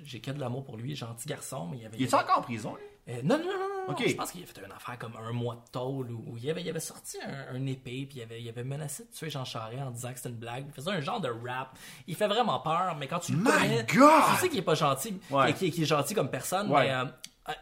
[0.05, 1.97] J'ai- que de l'amour pour lui, gentil garçon, mais il avait.
[1.99, 2.85] Il est encore en prison, lui?
[3.09, 3.97] Euh, non, non, non, non.
[3.99, 6.63] Je pense qu'il a fait une affaire comme un mois de tôle où, il, avait,
[6.63, 9.45] il avait sorti un, un épée, puis il avait, il avait menacé de tuer Jean
[9.45, 10.65] Charest en disant que c'était une blague.
[10.69, 11.77] Il faisait un genre de rap.
[12.07, 14.23] Il fait vraiment peur, mais quand tu le My connais, God!
[14.35, 15.53] tu sais qu'il est pas gentil, Ouais.
[15.53, 16.85] qu'il est gentil comme personne, Ouais.
[16.87, 17.05] mais euh,
[17.51, 17.53] euh,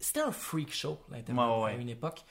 [0.00, 2.24] c'était un freak show, l'Internet, Ouais, à une époque.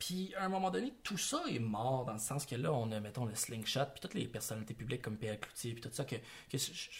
[0.00, 2.90] Puis, à un moment donné, tout ça est mort, dans le sens que là, on
[2.90, 6.04] a, mettons, le slingshot, puis toutes les personnalités publiques comme Pierre Cloutier, puis tout ça,
[6.04, 6.90] que, que je- je-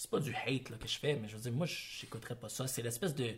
[0.00, 2.48] c'est pas du hate là, que je fais, mais je veux dire, moi, j'écouterais pas
[2.48, 2.66] ça.
[2.66, 3.28] C'est l'espèce de,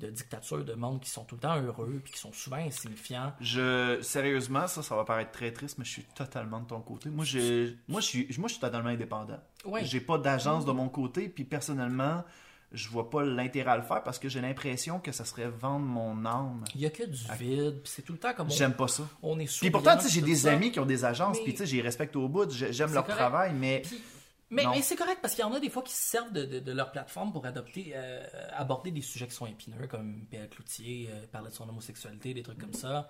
[0.00, 3.32] de dictature de monde qui sont tout le temps heureux, puis qui sont souvent insignifiants.
[3.40, 7.08] Je sérieusement ça ça va paraître très triste mais je suis totalement de ton côté.
[7.10, 9.38] Moi j'ai moi je suis moi je suis totalement indépendant.
[9.64, 9.84] Ouais.
[9.84, 12.24] J'ai pas d'agence de mon côté puis personnellement
[12.70, 15.86] je vois pas l'intérêt à le faire parce que j'ai l'impression que ça serait vendre
[15.86, 16.64] mon âme.
[16.74, 18.88] Il y a que du vide, puis c'est tout le temps comme on, J'aime pas
[18.88, 19.04] ça.
[19.22, 19.46] on est.
[19.58, 21.66] Puis pourtant tu sais j'ai des amis qui ont des agences Mais- puis tu sais
[21.66, 23.18] j'y respecte au bout, j'ai- j'aime leur correct.
[23.18, 23.82] travail mais
[24.50, 26.58] mais, c'est correct parce qu'il y en a des fois qui se servent de, de-
[26.60, 31.08] de leur plateforme pour adopter, euh, aborder des sujets qui sont épineux, comme Pierre Cloutier
[31.12, 33.08] euh, parlait de son homosexualité, des trucs comme ça.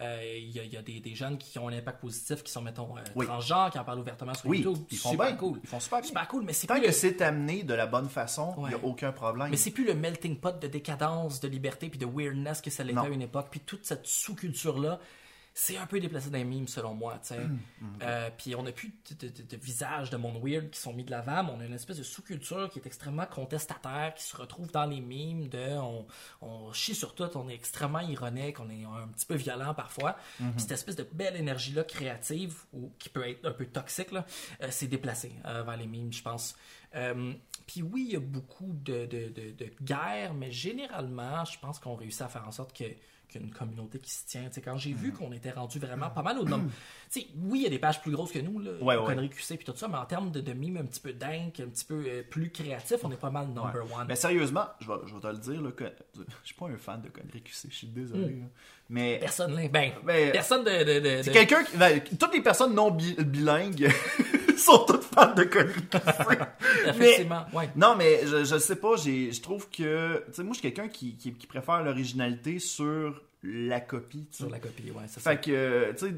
[0.00, 2.42] Euh, Il y a, il y a des, des jeunes qui ont un impact positif,
[2.42, 3.26] qui sont, mettons, Oui.
[3.26, 4.82] transgenres, qui en parlent ouvertement sur oui, YouTube.
[4.90, 5.60] ils font Super bien cool.
[5.62, 6.08] Ils font super bien.
[6.08, 8.62] Super cool, mais c'est Tant plus que le- c'est amené de la bonne façon, il
[8.64, 8.70] Ouais.
[8.70, 9.48] y a aucun problème.
[9.50, 12.82] Mais c'est plus le melting pot de décadence, de liberté puis de weirdness que ça
[12.82, 13.48] l'était à une époque.
[13.50, 14.98] Puis toute cette sous-culture-là,
[15.62, 17.18] c'est un peu déplacé dans les memes selon moi.
[17.22, 17.40] tu sais.
[17.40, 17.58] Hum,
[18.02, 20.94] Euh, puis on n'a plus de, de, de- de visages de monde weird qui sont
[20.94, 24.22] mis de l'avant, mais on a une espèce de sous-culture qui est extrêmement contestataire, qui
[24.24, 26.06] se retrouve dans les memes de on,
[26.40, 30.16] on chie sur tout, on est extrêmement ironique, on est un petit peu violent parfois.
[30.40, 30.52] Mhm.
[30.52, 34.24] Puis cette espèce de belle énergie-là créative, ou qui peut être un peu toxique, là,
[34.62, 36.56] euh, c'est déplacé euh, vers les memes, je pense.
[36.94, 37.34] Euh,
[37.66, 42.22] puis oui, il y a beaucoup de, de guerres, mais généralement, je pense qu'on réussit
[42.22, 42.84] à faire en sorte que
[43.30, 44.44] qu'il y a une communauté qui se tient.
[44.48, 46.70] Tu sais, quand j'ai vu qu'on était rendu vraiment pas mal au nombre.
[47.08, 49.28] Sais, oui, il y a des pages plus grosses que nous, là, Ouais, ouais.
[49.28, 51.68] QC puis tout ça, mais en termes de, de mimes un petit peu dingue, un
[51.68, 53.94] petit peu euh, plus créatif, on est pas mal number Ouais.
[53.96, 54.06] one.
[54.08, 56.76] Mais sérieusement, je vais, je vais te le dire, là, que, je suis pas un
[56.76, 58.42] fan de conneries QC, je suis désolé.
[58.88, 60.70] Mais Personne, ben, Mais- personne de.
[60.70, 61.76] de, de- c'est quelqu'un qui.
[61.76, 63.88] ben, toutes les personnes non bi- bilingues
[64.64, 65.42] sont toutes fans de.
[66.88, 67.70] Effectivement, ouais.
[67.76, 70.24] Non, mais je, je sais pas, j'ai- je trouve que.
[70.28, 74.26] Tu sais, moi, je suis quelqu'un qui, qui, qui préfère l'originalité sur la copie.
[74.30, 75.30] Sur la copie, ouais, c'est ça.
[75.30, 76.14] Fait que, tu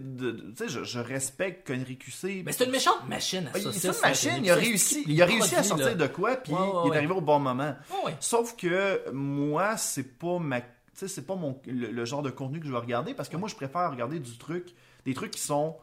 [0.56, 2.42] sais, je, je respecte Connery QC.
[2.44, 5.54] Mais c'est une méchante machine à C'est une machine, il a réussi, il a réussi
[5.54, 5.94] à sortir là.
[5.94, 6.96] de quoi, puis Ouais, ouais, il est ouais.
[6.96, 7.76] arrivé au bon moment.
[7.90, 8.16] Ouais, ouais.
[8.20, 12.30] Sauf que moi, c'est pas ma, tu sais, c'est pas mon le, le genre de
[12.30, 14.74] contenu que je vais regarder parce que moi, je préfère regarder du truc,
[15.06, 15.76] des trucs qui sont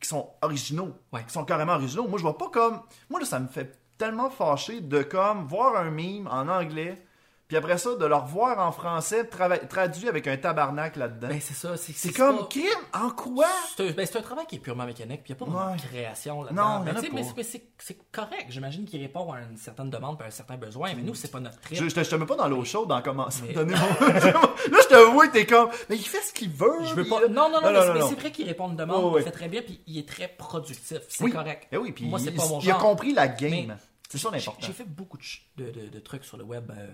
[0.00, 1.24] qui sont originaux, Ouais.
[1.24, 2.08] qui sont carrément originaux.
[2.08, 5.76] Moi, je vois pas comme, moi là, ça me fait tellement fâcher de comme voir
[5.76, 7.04] un meme en anglais
[7.50, 9.24] puis après ça, de le revoir en français,
[9.68, 11.26] traduit avec un tabarnak là-dedans.
[11.26, 11.76] Ben, c'est ça.
[11.76, 13.48] C'est c'est comme, pas- crime, en quoi?
[13.76, 15.70] C'est un, ben, c'est un travail qui est purement mécanique, puis il n'y a pas
[15.72, 15.76] Ouais.
[15.76, 16.82] de création Non, là-dedans.
[16.82, 17.00] y Ben, pas.
[17.12, 18.46] mais c'est- mais c'est c'est correct.
[18.50, 21.40] J'imagine qu'il répond à une certaine demande, à un certain besoin, mais nous, c'est pas
[21.40, 21.76] notre trip.
[21.76, 23.74] Je, je te, je te mets pas dans l'eau chaude en commençant Mais- à donner
[23.74, 24.06] mon...
[24.06, 26.84] Là, je te vois, t'es comme, mais il fait ce qu'il veut.
[26.84, 27.20] Je veux il- pas.
[27.26, 28.08] Non, non, non, mais c'est- mais non.
[28.10, 30.08] c'est vrai qu'il répond à une demande, Ouais, il fait très bien, puis il est
[30.08, 31.00] très productif.
[31.08, 31.32] C'est Oui.
[31.32, 31.66] correct.
[31.72, 32.80] Eh oui, puis Moi, c'est pas mon il a genre.
[32.82, 33.76] compris la game.
[34.08, 34.66] C'est ça l'important.
[34.66, 36.70] J'ai fait beaucoup de, ch- de, de- de trucs sur le web.
[36.76, 36.88] euh,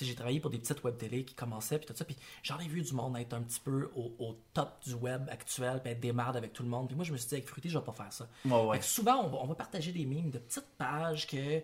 [0.00, 2.04] j'ai travaillé pour des petites web télé qui commençaient, puis tout ça.
[2.04, 5.28] Puis j'en ai vu du monde être un petit peu au, au top du web
[5.30, 6.86] actuel, puis être démarre avec tout le monde.
[6.88, 8.26] Puis moi, je me suis dit, avec Fruity, je vais pas faire ça.
[8.44, 8.76] Ouais, ouais.
[8.76, 11.36] Fait que souvent, on va, on va partager des mimes de petites pages que.
[11.36, 11.60] euh,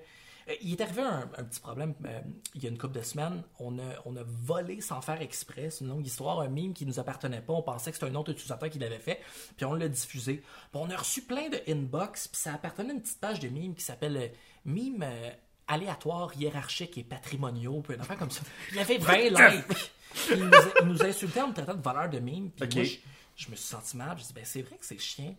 [0.62, 2.20] il est arrivé un, un petit problème euh,
[2.54, 3.42] il y a une couple de semaines.
[3.58, 5.70] On a, on a volé sans faire exprès.
[5.70, 6.40] C'est une longue histoire.
[6.40, 7.52] Un mime qui nous appartenait pas.
[7.52, 9.20] On pensait que c'était un autre utilisateur qui l'avait fait.
[9.56, 10.36] Puis on l'a diffusé.
[10.38, 12.28] Puis on a reçu plein de inbox.
[12.28, 14.28] Puis ça appartenait à une petite page de mime qui s'appelle euh,
[14.64, 15.30] Mime euh,
[15.72, 17.80] aléatoire, hiérarchique et patrimoniaux.
[17.80, 18.42] Puis une affaire comme ça.
[18.70, 19.92] Il y avait 20 likes.
[20.30, 20.50] Il, nous,
[20.80, 22.50] il nous insultait en me traitant de voleur de mime.
[22.50, 24.08] Puis moi, je, je me suis senti mal.
[24.08, 25.36] Je me suis dit, ben, c'est vrai que c'est chiant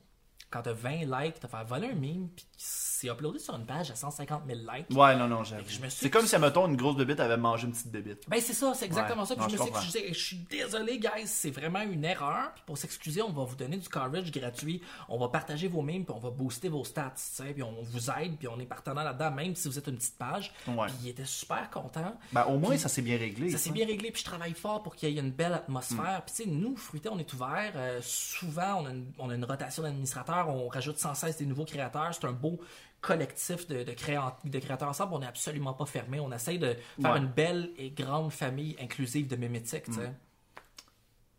[0.52, 3.90] quand t'as 20 likes, t'as fait voler un meme, puis c'est uploadé sur une page
[3.90, 4.90] à 150 000 likes.
[4.96, 5.64] Ouais, non, non, j'avoue.
[5.90, 8.26] C'est comme si, mettons, une grosse bébite avait mangé une petite bébite.
[8.30, 9.28] Ben c'est ça, c'est exactement Ouais.
[9.28, 9.36] ça.
[9.36, 10.08] Puis Non, je me suis excusé.
[10.14, 12.52] Je suis désolé, guys, c'est vraiment une erreur.
[12.54, 14.82] Puis pour s'excuser, on va vous donner du coverage gratuit.
[15.10, 17.54] On va partager vos memes, puis on va booster vos stats, tu sais.
[17.54, 20.18] Puis on vous aide, puis on est partenaire là-dedans, même si vous êtes une petite
[20.20, 20.54] page.
[20.68, 20.86] Ouais.
[20.88, 22.16] Puis il était super content.
[22.34, 23.50] Ben, au moins, ça s'est bien réglé.
[23.50, 26.22] Ça s'est bien réglé, puis je travaille fort pour qu'il y ait une belle atmosphère.
[26.26, 27.72] Puis tu sais, nous, Fruité, on est ouvert.
[27.76, 31.46] Euh, souvent, on a, une, on a une rotation d'administrateurs, on rajoute sans cesse des
[31.46, 32.14] nouveaux créateurs.
[32.14, 32.60] C'est un beau
[33.02, 35.14] collectif de, de, créa- de créateurs ensemble.
[35.16, 36.20] On n'est absolument pas fermé.
[36.20, 37.18] On essaye de faire Ouais.
[37.20, 40.14] une belle et grande famille inclusive de mémétiques, sais.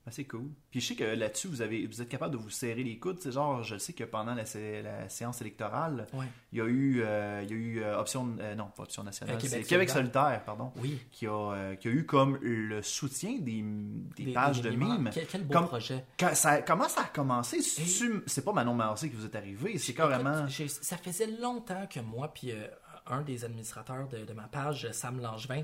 [0.05, 0.51] Ben, c'est cool.
[0.73, 3.19] Puis je sais que là-dessus, vous, avez, vous êtes capable de vous serrer les coudes.
[3.21, 6.27] C'est genre, je sais que pendant la, sé- la séance électorale, Ouais.
[6.51, 9.05] il y a eu, euh, il y a eu euh, option, euh, non, pas option
[9.05, 10.99] nationale, c'est Québec Québec, solitaire, pardon, Oui.
[11.13, 13.63] qui a, qui a eu comme le soutien des,
[14.17, 15.11] des, Des- pages des de mimes.
[15.15, 16.05] Quel, quel beau Comme- projet.
[16.19, 17.63] Quand ça, comment ça a commencé?
[17.63, 20.47] C'est-tu- C'est pas Manon Massé qui vous est arrivé, c'est carrément...
[20.49, 22.53] Ça faisait longtemps que moi, puis
[23.07, 25.63] un des administrateurs de, de ma page, Sam Langevin,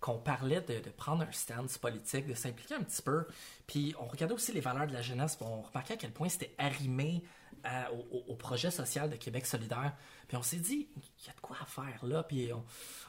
[0.00, 3.26] qu'on parlait de, prendre un stance politique, de s'impliquer un petit peu.
[3.66, 6.54] Puis on regardait aussi les valeurs de la jeunesse, on remarquait à quel point c'était
[6.58, 7.22] arrimé
[7.62, 9.92] à- au, projet social de Québec solidaire.
[10.26, 12.22] Puis on s'est dit, il y a de quoi à faire là.
[12.22, 12.50] Puis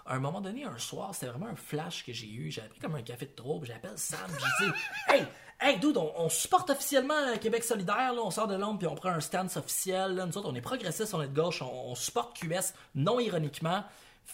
[0.05, 2.51] à un moment donné, un soir, c'était vraiment un flash que j'ai eu.
[2.51, 4.73] J'avais pris comme un café de trop, j'appelle Sam, j'ai dit,
[5.07, 5.25] hey,
[5.61, 8.95] hey, dude, on, on supporte officiellement euh, Québec solidaire, on sort de l'ombre, puis on
[8.95, 10.15] prend un stance officiel.
[10.15, 10.25] Là.
[10.25, 13.85] Nous autres, on est progressistes, on est de gauche, on, on supporte QS, non ironiquement.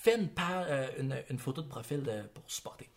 [0.06, 2.90] Une, pa- euh, une, une photo de profil de- pour supporter.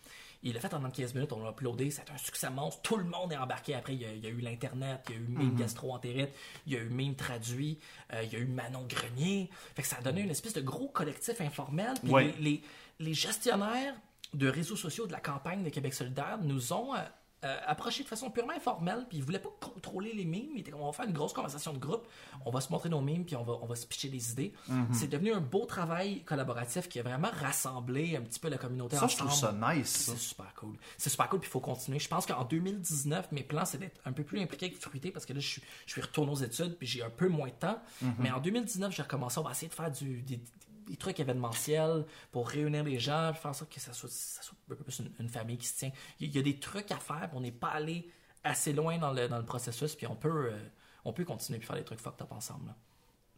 [0.43, 3.03] Il l'a fait en 15 minutes, on l'a uploadé, c'était un succès monstre, tout le
[3.03, 3.75] monde est embarqué.
[3.75, 6.29] Après, il y a, il y a eu l'Internet, il y a eu Mime Gastro-Entérite,
[6.65, 7.77] il y a eu Mime Traduit,
[8.13, 9.49] euh, il y a eu Manon Grenier.
[9.75, 11.93] Fait que ça a donné une espèce de gros collectif informel.
[12.01, 12.33] Puis Ouais.
[12.39, 12.61] les, les,
[12.99, 13.93] les gestionnaires
[14.33, 16.99] de réseaux sociaux de la campagne de Québec solidaire nous ont euh,
[17.43, 20.71] euh, approchés de façon purement informelle, puis ils voulaient pas contrôler les mimes, ils étaient
[20.71, 22.07] comme, on va faire une grosse conversation de groupe,
[22.45, 24.53] on va se montrer nos mimes, puis on va, on va se pitcher des idées.
[24.67, 24.87] Mhm.
[24.93, 28.95] C'est devenu un beau travail collaboratif qui a vraiment rassemblé un petit peu la communauté
[28.95, 29.59] Ça, je trouve ensemble.
[29.59, 30.11] ça nice, ça.
[30.11, 30.75] C'est super cool.
[30.97, 31.97] C'est super cool, puis il faut continuer.
[31.97, 35.25] Je pense qu'en 2019, mes plans, c'est d'être un peu plus impliqué que fruité parce
[35.25, 37.53] que là, je suis, je suis retourné aux études, puis j'ai un peu moins de
[37.53, 37.79] temps.
[38.01, 38.15] Mhm.
[38.19, 39.39] Mais en 2019, j'ai recommencé.
[39.39, 40.39] On va essayer de faire du, des,
[40.87, 44.75] des trucs événementiels pour réunir les gens, faire ça que ça soit, ça soit un
[44.75, 45.91] peu plus une, une famille qui se tient.
[46.19, 48.09] Il y, a- des trucs à faire, puis on n'est pas allé
[48.43, 50.59] assez loin dans le, dans le processus, puis on peut, euh,
[51.05, 52.67] on peut continuer puis faire des trucs fucked up ensemble.
[52.67, 52.75] là.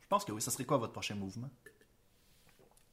[0.02, 0.42] Je pense que oui.
[0.42, 1.50] Ça serait quoi votre prochain mouvement?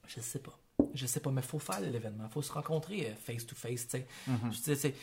[0.06, 0.58] Je sais pas.
[0.94, 2.28] Je sais pas, mais faut faire l'événement.
[2.30, 4.94] faut se rencontrer euh, face to face, tu sais.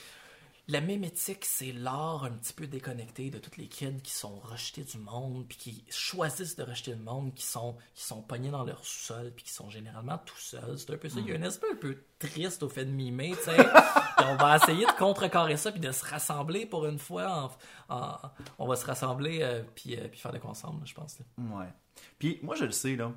[0.70, 4.84] La mémétique, c'est l'art un petit peu déconnecté de tous les kids qui sont rejetés
[4.84, 8.66] du monde, puis qui choisissent de rejeter le monde, qui sont, qui sont pognés dans
[8.66, 10.78] leur sous-sol, puis qui sont généralement tout seuls.
[10.78, 11.22] C'est un peu ça.
[11.22, 13.58] Il y a un aspect un peu triste au fait de mimer, tu sais.
[14.20, 17.54] On va essayer de contrecarrer ça, puis de se rassembler pour une fois.
[17.90, 18.18] en- en-
[18.60, 21.18] on va se rassembler, euh, puis, euh, puis faire de quoi ensemble, je pense.
[21.20, 21.26] là.
[21.60, 21.72] Ouais.
[22.20, 23.14] Puis moi, je le sais, là.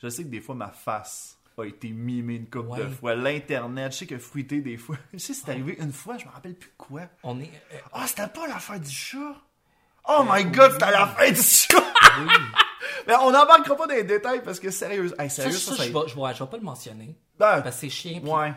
[0.00, 2.78] Je sais que des fois, ma face a été mimée une couple Ouais.
[2.84, 3.14] de fois.
[3.14, 4.96] L'Internet, je sais que fruité des fois.
[5.14, 7.02] Je sais, c'est arrivé une fois, je me rappelle plus quoi.
[7.22, 7.50] On est...
[7.72, 9.34] euh, Ah, c'était pas l'affaire du chat?
[10.08, 11.78] Oh my god, c'était l'affaire du chat.
[12.20, 12.28] oui.
[13.06, 15.84] Mais on n'embarquera pas dans les détails parce que sérieux, hey, sérieux, ça, ça, ça-
[15.84, 17.16] je, vais, je, vais, je vais pas le mentionner.
[17.38, 18.20] Ben, Parce que c'est chiant.
[18.22, 18.52] ouais.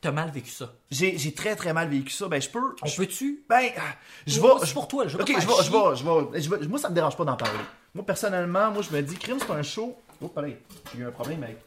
[0.00, 0.72] T'as mal vécu ça.
[0.92, 2.28] J'ai j'ai très très mal vécu ça.
[2.28, 2.74] Ben, je peux.
[2.82, 3.44] On je- peut-tu?
[3.48, 3.80] Ben, ah,
[4.28, 4.48] je vais.
[4.64, 6.88] c'est pour toi, je veux Ok, je vais, vais, je vais, je vais- Moi, ça
[6.88, 7.58] me dérange pas d'en parler.
[7.94, 9.96] Moi, personnellement, moi, je me dis, crime, c'est un show.
[10.20, 10.56] Oh, pareil,
[10.94, 11.58] j'ai eu un problème avec.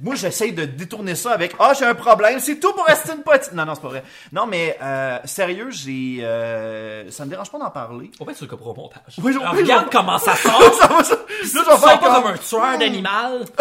[0.00, 3.22] Moi, j'essaye de détourner ça avec Ah, j'ai un problème, c'est tout pour rester une
[3.22, 3.52] petite.
[3.52, 4.02] Non, non, c'est pas vrai.
[4.32, 6.18] Non, mais euh, sérieux, j'ai.
[6.22, 8.10] euh, ça me dérange pas d'en parler.
[8.18, 9.00] Au fait, tu le couperas au montage.
[9.22, 10.74] Oui, Alors, regarde comment ça sort.
[10.74, 11.14] ça va, ça.
[11.14, 12.30] Là, je vais faire pas comme.
[12.32, 13.44] un tueur d'animal.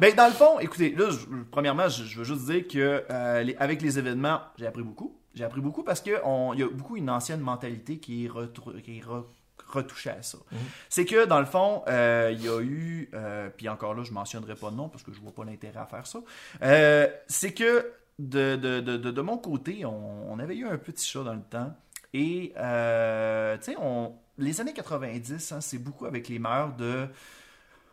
[0.00, 3.42] Ben, dans le fond, écoutez, là, je- premièrement, je, je veux juste dire que euh,
[3.42, 5.16] les- avec les événements, j'ai appris beaucoup.
[5.34, 8.30] J'ai appris beaucoup parce qu'il y a beaucoup une ancienne mentalité qui est,
[8.84, 9.02] qui est
[9.68, 10.38] re- retouchée à ça.
[10.88, 14.12] C'est que, dans le fond, euh, il y a eu, euh, puis encore là, je
[14.12, 16.20] mentionnerai pas de nom parce que je vois pas l'intérêt à faire ça,
[16.62, 20.78] Euh, c'est que de, de, de, de, de mon côté, on, on avait eu un
[20.78, 21.74] petit chat dans le temps.
[22.14, 27.08] Et, tu sais, on- les années 90, hein, c'est beaucoup avec les mœurs de...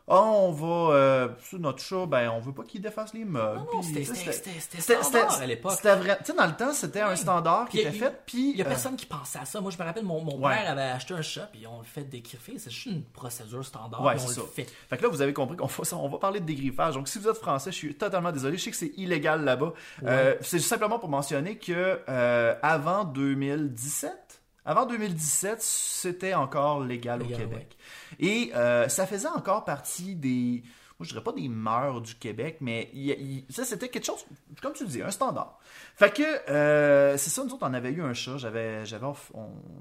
[0.08, 0.93] Ah, on va...
[0.95, 3.58] Euh, sur notre chat, ben, on veut pas qu'il défasse les meubles.
[3.58, 5.72] Non, non, c'était- tu sais, c'était c'était- c'était c'était- standard c'était- à l'époque.
[5.76, 6.18] C'était vrai.
[6.20, 7.16] Tu sais, dans le temps, c'était un Ouais.
[7.16, 8.22] standard qui était fait.
[8.28, 9.60] Puis, Il y a euh, personne qui pensait à ça.
[9.62, 10.56] Moi, je me rappelle, mon, mon Ouais.
[10.56, 12.60] père avait acheté un chat, puis on le fait dégriffer.
[12.60, 14.41] C'est juste une procédure standard, Ouais, on c'est le ça.
[14.53, 14.72] fait.
[14.89, 16.93] Fait que là, vous avez compris qu'on va, on va parler de dégriffage.
[16.93, 18.58] Donc, si vous êtes français, je suis totalement désolé.
[18.58, 19.74] Je sais que c'est illégal là-bas.
[20.03, 27.36] Euh, c'est simplement pour mentionner que euh, avant 2017, avant 2017, c'était encore légal, Légal,
[27.36, 27.78] au Québec.
[28.20, 30.63] Et euh, ça faisait encore partie des,
[30.99, 34.26] moi je dirais pas des mœurs du Québec, mais il il- ça c'était quelque chose,
[34.61, 35.59] comme tu le dis, un standard.
[35.95, 38.38] Fait que euh, c'est ça, nous autres on avait eu un chat.
[38.38, 39.05] J'avais, j'avais,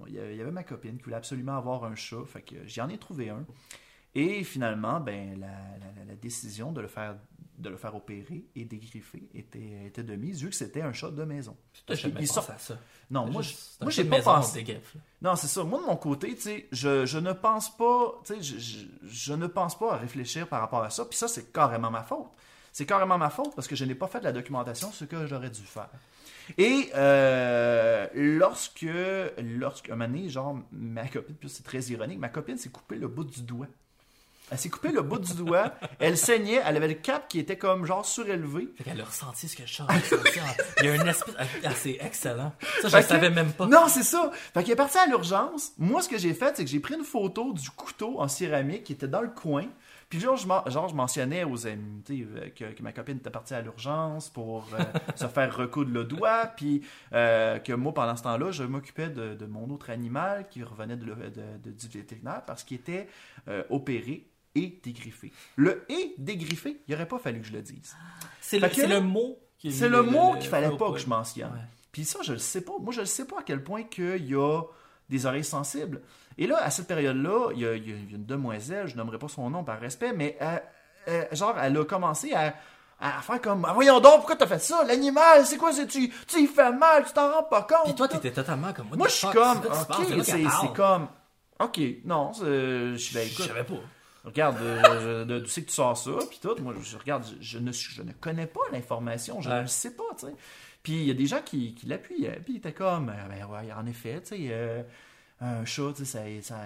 [0.08, 2.24] il y avait ma copine qui voulait absolument avoir un chat.
[2.26, 3.44] Fait que j'en ai trouvé un.
[4.14, 7.16] Et finalement, ben, la, la- la décision de le faire,
[7.58, 11.10] de le faire opérer et dégriffer était, était de mise, vu que c'était un chat
[11.10, 11.56] de maison.
[12.02, 12.78] Jamais pensé sort- à ça.
[13.10, 14.58] Non, moi, Juste, moi, j'ai pas pensé.
[15.22, 15.62] Non, c'est ça.
[15.64, 18.86] Moi, de mon côté, tu sais, je, je ne pense pas, tu sais, je, je-
[19.06, 21.04] je ne pense pas à réfléchir par rapport à ça.
[21.04, 22.26] Puis ça, c'est carrément ma faute.
[22.72, 25.26] C'est carrément ma faute parce que je n'ai pas fait de la documentation, ce que
[25.26, 25.88] j'aurais dû faire.
[26.58, 28.86] Et euh, lorsque,
[29.38, 32.96] lorsque, un moment donné, genre, ma copine, puis c'est très ironique, ma copine s'est coupé
[32.96, 33.68] le bout du doigt.
[34.50, 37.56] Elle s'est coupé le bout du doigt, elle saignait, elle avait le cap qui était
[37.56, 38.68] comme genre surélevé.
[38.76, 40.14] Fait qu'elle a ressenti ce que ressenti.
[40.80, 41.34] Il y a une espèce...
[41.64, 42.52] Ah, c'est excellent.
[42.82, 43.66] Ça, je ne savais même pas.
[43.66, 44.30] Non, c'est ça.
[44.52, 45.72] Fait qu'il est parti à l'urgence.
[45.78, 48.84] Moi, ce que j'ai fait, c'est que j'ai pris une photo du couteau en céramique
[48.84, 49.64] qui était dans le coin.
[50.10, 53.54] Puis genre, je, genre, je mentionnais aux amis euh, que, que ma copine était partie
[53.54, 54.82] à l'urgence pour euh,
[55.16, 56.46] se faire recoudre le doigt.
[56.54, 56.82] Puis
[57.14, 60.98] euh, que moi, pendant ce temps-là, je m'occupais de, de mon autre animal qui revenait
[60.98, 63.08] de, le- de- de- du vétérinaire parce qu'il était
[63.48, 65.32] euh, opéré et dégriffé.
[65.56, 67.96] Le «et» dégriffé, il aurait pas fallu que je le dise.
[68.40, 69.38] C'est le, mot.
[69.58, 71.50] qui est C'est le mot qu'il fallait pas que je mentionne.
[71.52, 71.66] Ouais.
[71.92, 72.72] Puis ça, je le sais pas.
[72.80, 74.62] Moi, je ne sais pas à quel point qu'il y a
[75.08, 76.02] des oreilles sensibles.
[76.38, 79.18] Et là, à cette période-là, il y, a, il y a une demoiselle, je nommerai
[79.18, 80.58] pas son nom par respect, mais euh,
[81.08, 82.54] euh, genre, elle a commencé à,
[83.00, 84.84] à faire comme Ah, Voyons donc, pourquoi t'as fait ça?
[84.84, 85.72] L'animal, c'est quoi?
[85.72, 87.84] C'est Tu, tu y fais mal, tu t'en rends pas compte?
[87.84, 88.88] Puis toi, t'étais totalement comme...
[88.96, 89.58] Moi, je suis comme?
[89.58, 91.08] Ok, C'est comme
[91.60, 93.74] Ok, non, je suis ben, savais pas.
[94.24, 96.56] Regarde, euh, de- d'où c'est que tu sors ça, puis tout.
[96.62, 99.56] Moi, je regarde, je, je ne, je ne connais pas l'information, je Ouais.
[99.56, 100.34] ne le sais pas, tu sais.
[100.82, 103.44] Puis il y a des gens qui, qui l'appuyaient, puis ils étaient comme, euh, ben
[103.46, 104.82] ouais, en effet, tu sais, euh,
[105.40, 106.56] un chat, tu sais, ça,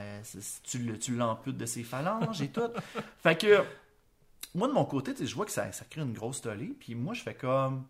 [0.62, 2.70] tu, tu l'amputes de ses phalanges et tout.
[3.22, 3.62] fait que,
[4.54, 6.74] moi, de mon côté, tu sais, je vois que ça, ça crée une grosse tollée,
[6.78, 7.84] puis moi, je fais comme,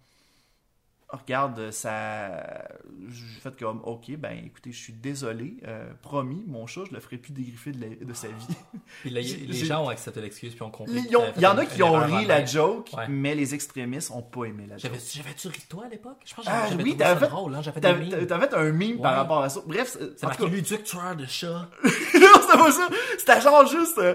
[1.10, 2.68] regarde, ça.
[3.08, 7.00] Je fais comme, ok, ben écoutez, je suis désolé, euh, promis, mon chat, je le
[7.00, 8.34] ferai plus dégriffer de, la- de sa vie.
[9.00, 10.94] Puis là, J'ai- les j'ai- gens ont accepté l'excuse puis ont compris.
[10.96, 11.08] Il y,
[11.40, 13.08] fait en a qui ont ri la joke, Ouais.
[13.08, 14.90] mais les extrémistes ont pas aimé la joke.
[14.92, 16.18] J'avais- J'avais-tu ri toi à l'époque?
[16.24, 17.54] Je pense que Ah j'avais oui, ça fait- drôle.
[17.54, 17.62] Hein?
[17.62, 17.80] J'avais fait
[18.40, 19.60] fait un meme par rapport à ça.
[19.66, 21.68] Bref, c'est- marqué Luduc tueur de chat.
[22.34, 22.88] non, c'était pas ça.
[23.18, 23.98] C'était genre juste.
[23.98, 24.14] euh,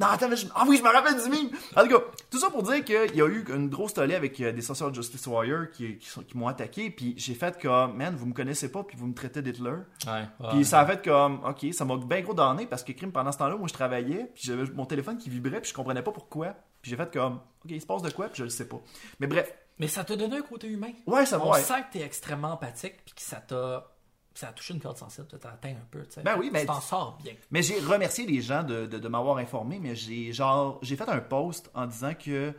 [0.00, 1.50] Non, attends, mais je- ah oui, je me rappelle du meme.
[1.76, 4.40] En tout cas, tout ça pour dire qu'il y a eu une grosse tollée avec
[4.40, 6.90] euh, des social justice warriors qui, qui, sont- qui m'ont attaqué.
[6.90, 9.70] Puis j'ai fait comme, man, vous me connaissez pas, puis vous me traitez d'Hitler.
[10.06, 10.28] Ouais.
[10.50, 13.32] Puis ça a fait comme, ok, ça m'a bien gros donné parce que crime pendant
[13.32, 16.12] ce temps-là, moi je travaillais, puis j'avais mon téléphone qui vibrait, puis je comprenais pas
[16.12, 16.54] pourquoi.
[16.82, 17.34] Puis j'ai fait comme,
[17.64, 18.80] ok, il se passe de quoi, puis je le sais pas.
[19.20, 20.92] Mais bref, Mais ça t'a donné un côté humain.
[21.06, 21.44] ouais, ça va.
[21.46, 21.60] On ouais.
[21.62, 23.86] sent que t'es extrêmement empathique puis que ça t'a.
[24.34, 26.22] Ça a touché une corde sensible, t'a atteint un peu, tu sais.
[26.22, 27.34] Ben oui, mais- Tu t'en sors bien.
[27.52, 31.08] Mais j'ai remercié les gens de, de, de m'avoir informé, mais j'ai genre j'ai fait
[31.08, 32.52] un post en disant que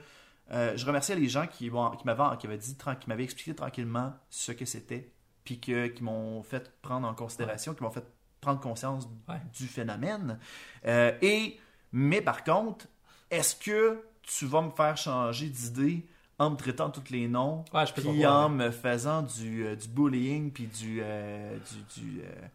[0.51, 4.51] euh, je remerciais les gens qui, qui m'avaient qui dit qui m'avaient expliqué tranquillement ce
[4.53, 5.11] que c'était,
[5.43, 8.05] puis que qui m'ont fait prendre en considération, qui m'ont fait
[8.39, 9.41] prendre conscience Ouais.
[9.57, 10.39] du phénomène.
[10.85, 11.59] Euh, et
[11.91, 12.85] mais par contre,
[13.31, 16.05] est-ce que tu vas me faire changer d'idée
[16.37, 19.75] en me traitant tous les noms, Ouais, je peux puis en me faisant du, euh,
[19.75, 21.57] du bullying, puis du, euh,
[21.93, 22.47] du, du, euh,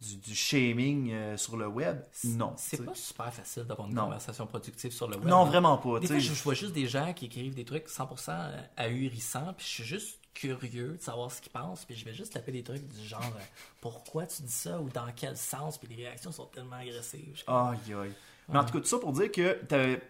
[0.00, 1.98] du, du shaming sur le web?
[2.24, 2.52] Non.
[2.56, 4.04] C'est pas super facile d'avoir une Non.
[4.04, 5.26] conversation productive sur le web.
[5.26, 5.98] Non, vraiment pas.
[6.00, 8.32] Des fois, je je vois juste des gens qui écrivent des trucs 100%
[8.76, 12.34] ahurissants, puis je suis juste curieux de savoir ce qu'ils pensent, puis je vais juste
[12.34, 13.32] taper des trucs du genre
[13.80, 17.42] pourquoi tu dis ça ou dans quel sens, puis les réactions sont tellement agressives.
[17.46, 18.12] Aïe, aïe.
[18.48, 19.58] Mais en tout cas, tout ça pour dire que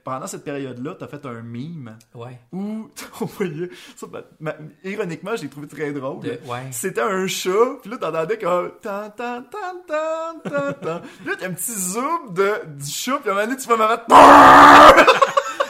[0.05, 2.39] pendant cette période-là, t'as fait un meme Ouais.
[2.53, 2.89] où
[3.23, 3.71] on voyait.
[3.97, 6.21] Ça, ma- ma- ironiquement, je l'ai trouvé très drôle.
[6.21, 6.67] De- ouais.
[6.71, 8.73] C'était un chat, puis là, t'entendais comme.
[8.83, 13.33] Tan, tan, tan, tan, tan, là, t'as un petit zoom de, du chat, puis à
[13.33, 14.05] un moment donné, tu vas mettre.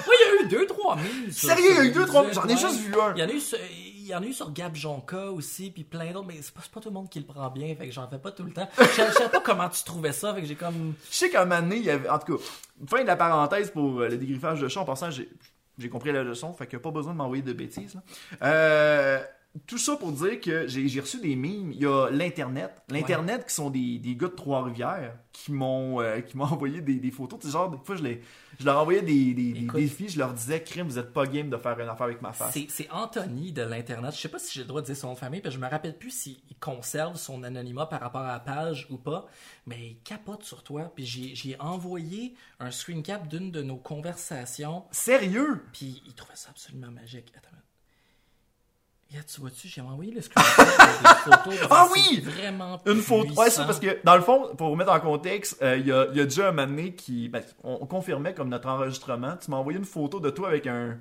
[0.09, 0.59] Oui, il y a
[0.97, 1.33] mille.
[1.33, 2.25] sur- Sérieux, il y a eu deux, trois.
[2.33, 3.13] J'en ai juste vu un.
[3.15, 3.41] Il y en a eu
[4.07, 6.61] il y en a eu sur Gab Jonka aussi, puis plein d'autres, mais c'est pas,
[6.73, 8.53] pas tout le monde qui le prend bien, fait que j'en fais pas tout le
[8.53, 8.69] temps.
[8.79, 10.95] Je sais- pas comment tu trouvais ça, fait que j'ai comme.
[11.11, 12.09] Je sais qu'à un moment donné, il y avait.
[12.09, 12.45] En tout cas,
[12.87, 14.81] fin de la parenthèse pour euh, le dégriffage de chat.
[14.81, 15.29] En passant, j'ai,
[15.79, 17.95] j'ai compris la leçon, fait que pas besoin de m'envoyer de bêtises.
[17.95, 18.03] là.
[18.43, 19.23] Euh,
[19.67, 21.73] tout ça pour dire que j'ai, reçu des mimes.
[21.73, 22.83] Il y a l'Internet.
[22.89, 26.97] L'Internet qui sont des, des gars de Trois-Rivières qui m'ont, euh, qui m'ont envoyé des,
[26.97, 27.39] des photos.
[27.41, 28.23] Tu sais, genre, des fois, je, les,
[28.59, 30.09] je leur envoyais des, des, des défis.
[30.09, 32.59] Je leur disais, crime, vous êtes pas game de faire une affaire avec ma face.
[32.69, 34.15] C'est Anthony de l'Internet.
[34.15, 35.61] Je sais pas si j'ai le droit de dire son nom de famille, parce que
[35.61, 39.27] je me rappelle plus s'il conserve son anonymat par rapport à la page ou pas,
[39.67, 40.93] mais il capote sur toi.
[40.95, 45.63] Puis j'ai j'ai envoyé un screen cap d'une de nos conversations, Sérieux?
[45.73, 47.33] puis il trouvait ça absolument magique.
[47.37, 47.57] Attends.
[49.11, 50.67] Regarde, tu vois-tu, j'ai envoyé le screen cap
[51.25, 51.67] des photos.
[51.71, 52.21] Ah oui!
[52.21, 53.33] Vraiment Une photo.
[53.35, 56.07] Ouais, c'est parce que, dans le fond, pour remettre en contexte, euh, il y, a,
[56.13, 57.29] y a déjà un moment donné qui.
[57.29, 59.37] ben, on, on confirmait comme notre enregistrement.
[59.37, 60.99] Tu m'as envoyé une photo de toi avec un.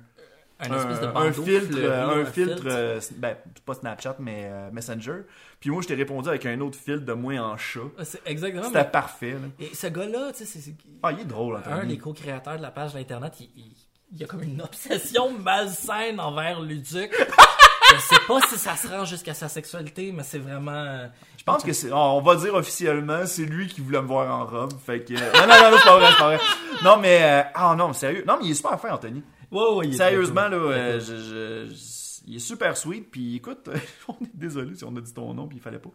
[0.58, 3.36] Un espèce de un, bandeau un filtre, fleuri, euh, un, un filtre, euh, ben,
[3.66, 5.24] pas Snapchat, mais euh, Messenger.
[5.60, 7.80] Puis moi, je t'ai répondu avec un autre filtre de moi en chat.
[8.04, 8.62] C'est exactement.
[8.62, 9.32] C'était mais- parfait.
[9.32, 9.38] là.
[9.60, 10.74] Et ce gars-là, tu sais, c'est-.
[11.02, 11.88] Ah, il est drôle, un Anthony.
[11.96, 13.76] des co-créateurs de la page d'Internet, il, il-
[14.14, 17.12] il a comme une obsession malsaine envers Luduc.
[17.94, 21.08] Je sais pas si ça se rend jusqu'à sa sexualité, mais c'est vraiment.
[21.38, 21.92] Je pense que c'est.
[21.92, 24.72] On va dire officiellement, c'est lui qui voulait me voir en robe.
[24.84, 25.14] Fait que.
[25.14, 26.40] euh, Non, non, non, non, c'est pas vrai, c'est pas vrai.
[26.84, 27.18] Non, mais.
[27.22, 28.24] euh, Ah, non, sérieux.
[28.26, 29.22] Non, mais il est super fin, Anthony.
[29.52, 30.72] Ouais, ouais, il est Sérieusement, là, cool.
[30.72, 31.95] euh, je, je- je-
[32.26, 33.10] il est super sweet.
[33.10, 33.68] Puis écoute,
[34.08, 35.90] on est désolé si on a dit ton nom, puis il fallait pas.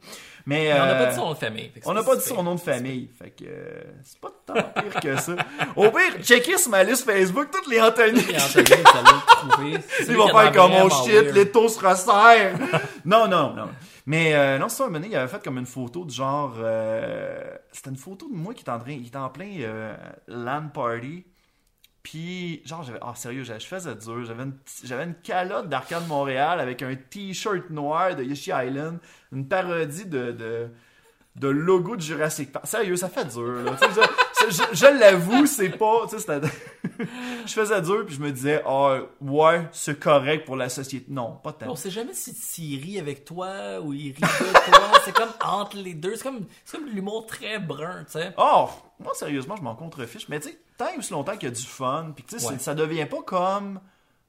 [0.45, 1.71] Mais, Mais on n'a euh, pas dit son nom de famille.
[1.85, 3.09] On n'a pas dit son nom de famille.
[3.17, 5.35] Fait que euh, c'est pas tant pire que ça.
[5.75, 8.19] Au pire, checker sur ma liste Facebook toutes les Anthony.
[8.21, 9.77] Et Anthony, ça l'a trouvé.
[9.87, 12.57] C'est Il celui va qui a faire comme oh vraiment shit, les taux se resserrent.
[13.05, 13.69] non, non, non.
[14.07, 16.55] Mais euh, non, c'est ça, un moment il avait fait comme une photo de genre.
[16.59, 17.39] euh,
[17.71, 18.93] C'était une photo de moi qui était en train.
[18.93, 19.95] Il était en plein euh,
[20.27, 21.23] LAN party.
[22.03, 22.99] Puis, genre, j'avais.
[23.01, 24.23] Ah, sérieux, je faisais dur.
[24.25, 28.99] J'avais une, j'avais une calotte d'Arcade Montréal avec un t-shirt noir de Yoshi Island.
[29.31, 30.31] Une parodie de.
[30.31, 30.67] de
[31.37, 32.67] de logo de Jurassic Park.
[32.67, 33.47] Sérieux, ça fait dur.
[33.63, 33.77] Là.
[33.79, 36.01] Je, je- je l'avoue, c'est pas.
[36.09, 36.41] Tu sais, c'était-
[37.45, 41.05] je faisais dur, puis je me disais, ah, ouais, c'est correct pour la société.
[41.09, 41.67] Non, pas tant.
[41.69, 44.91] On sait jamais si s'il rit avec toi ou il rit de toi.
[45.05, 46.17] c'est comme entre les deux.
[46.17, 48.33] C'est comme, c'est comme l'humour très brun, tu sais.
[48.37, 48.67] Oh,
[48.99, 50.27] moi, sérieusement, je m'en contrefiche.
[50.27, 52.39] Mais tu sais, tant et aussi longtemps qu'il y a du fun, puis que tu
[52.39, 52.57] sais, Ouais.
[52.59, 53.79] ça devient pas comme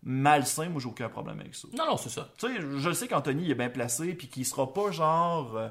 [0.02, 1.68] malsain, moi, j'ai aucun problème avec ça.
[1.76, 2.28] Non, non, c'est ça.
[2.38, 5.56] Tu sais, je sais qu'Anthony est bien placé, puis qu'il sera pas genre.
[5.56, 5.68] euh,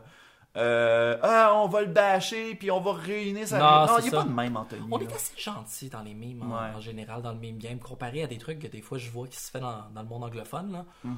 [0.58, 4.10] euh, ah, on va le bâcher, puis on va ruiner sa Non, Non, il est
[4.10, 4.18] ça.
[4.18, 4.86] pas de même, Anthony.
[4.92, 5.04] On là.
[5.06, 6.76] est assez gentil dans les mimes Ouais.
[6.76, 9.28] en général, dans le meme game, comparé à des trucs que des fois je vois
[9.28, 10.72] qui se fait dans, dans le monde anglophone.
[10.74, 10.86] Là.
[11.06, 11.12] Mm-hmm.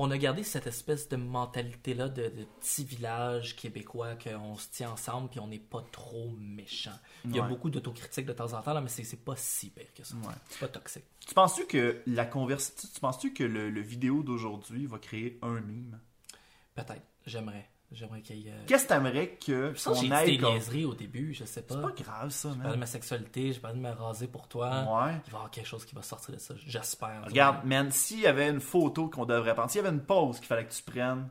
[0.00, 4.92] On a gardé cette espèce de mentalité-là de, de petit village québécois qu'on se tient
[4.92, 6.96] ensemble puis on n'est pas trop méchant.
[7.24, 7.48] Il y a Ouais.
[7.48, 10.14] beaucoup d'autocritique de temps en temps, là, mais c'est pas si pire que ça.
[10.16, 10.34] Ouais.
[10.50, 11.04] C'est pas toxique.
[11.26, 12.88] Tu penses-tu que la conversation.
[12.94, 15.98] Tu penses-tu que le, le vidéo d'aujourd'hui va créer un meme
[16.76, 17.02] Peut-être.
[17.26, 17.68] J'aimerais.
[17.90, 18.52] J'aimerais qu'il y ait.
[18.66, 21.74] Qu'est-ce que t'aimerais que j'ai on dit aille des niaiseries au début, je sais pas.
[21.74, 22.80] C'est pas grave, ça, J'ai parlé de man.
[22.80, 24.68] ma sexualité, j'ai parlé de me raser pour toi.
[24.68, 25.12] Ouais.
[25.26, 27.22] Il va y avoir quelque chose qui va sortir de ça, j'espère.
[27.26, 30.36] Regarde, man, s'il y avait une photo qu'on devrait prendre, s'il y avait une pause
[30.38, 31.28] qu'il fallait que tu prennes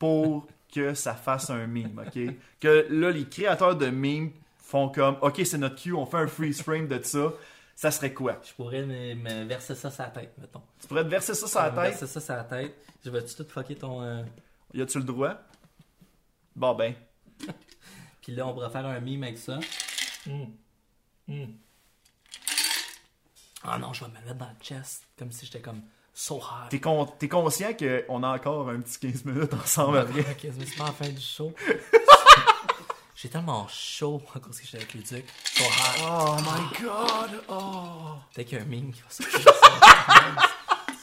[0.00, 2.34] pour que ça fasse un meme, ok?
[2.58, 6.26] Que là, les créateurs de memes font comme, ok, c'est notre cue, on fait un
[6.26, 7.32] freeze frame de ça,
[7.76, 8.36] ça serait quoi?
[8.42, 10.62] Je pourrais me, me verser ça sur la tête, mettons.
[10.80, 11.76] Tu pourrais te verser ça sur la tête?
[11.98, 12.74] verser ça sur la tête.
[13.04, 14.02] Je vais-tu tout fucker ton.
[14.02, 14.22] euh,
[14.74, 15.34] Y a-tu le droit?
[16.56, 16.94] Bon, ben.
[18.22, 19.58] Puis là, on pourra faire un meme avec ça.
[20.26, 20.44] Mm.
[21.28, 21.44] Mm.
[23.62, 25.82] Ah non, je vais me le mettre dans le chest, comme si j'étais comme
[26.14, 26.68] so hot.
[26.70, 30.20] T'es con- t'es conscient qu'on a encore un petit 15 minutes ensemble après?
[30.20, 31.52] Ok, mais c'est pas la fin du show.
[33.14, 35.28] J'ai tellement chaud à cause que j'étais avec les ducs.
[35.44, 36.06] So hot.
[36.06, 37.42] Oh my god!
[37.50, 38.14] Oh!
[38.34, 39.40] Dès qu'il y a un meme qui va sortir.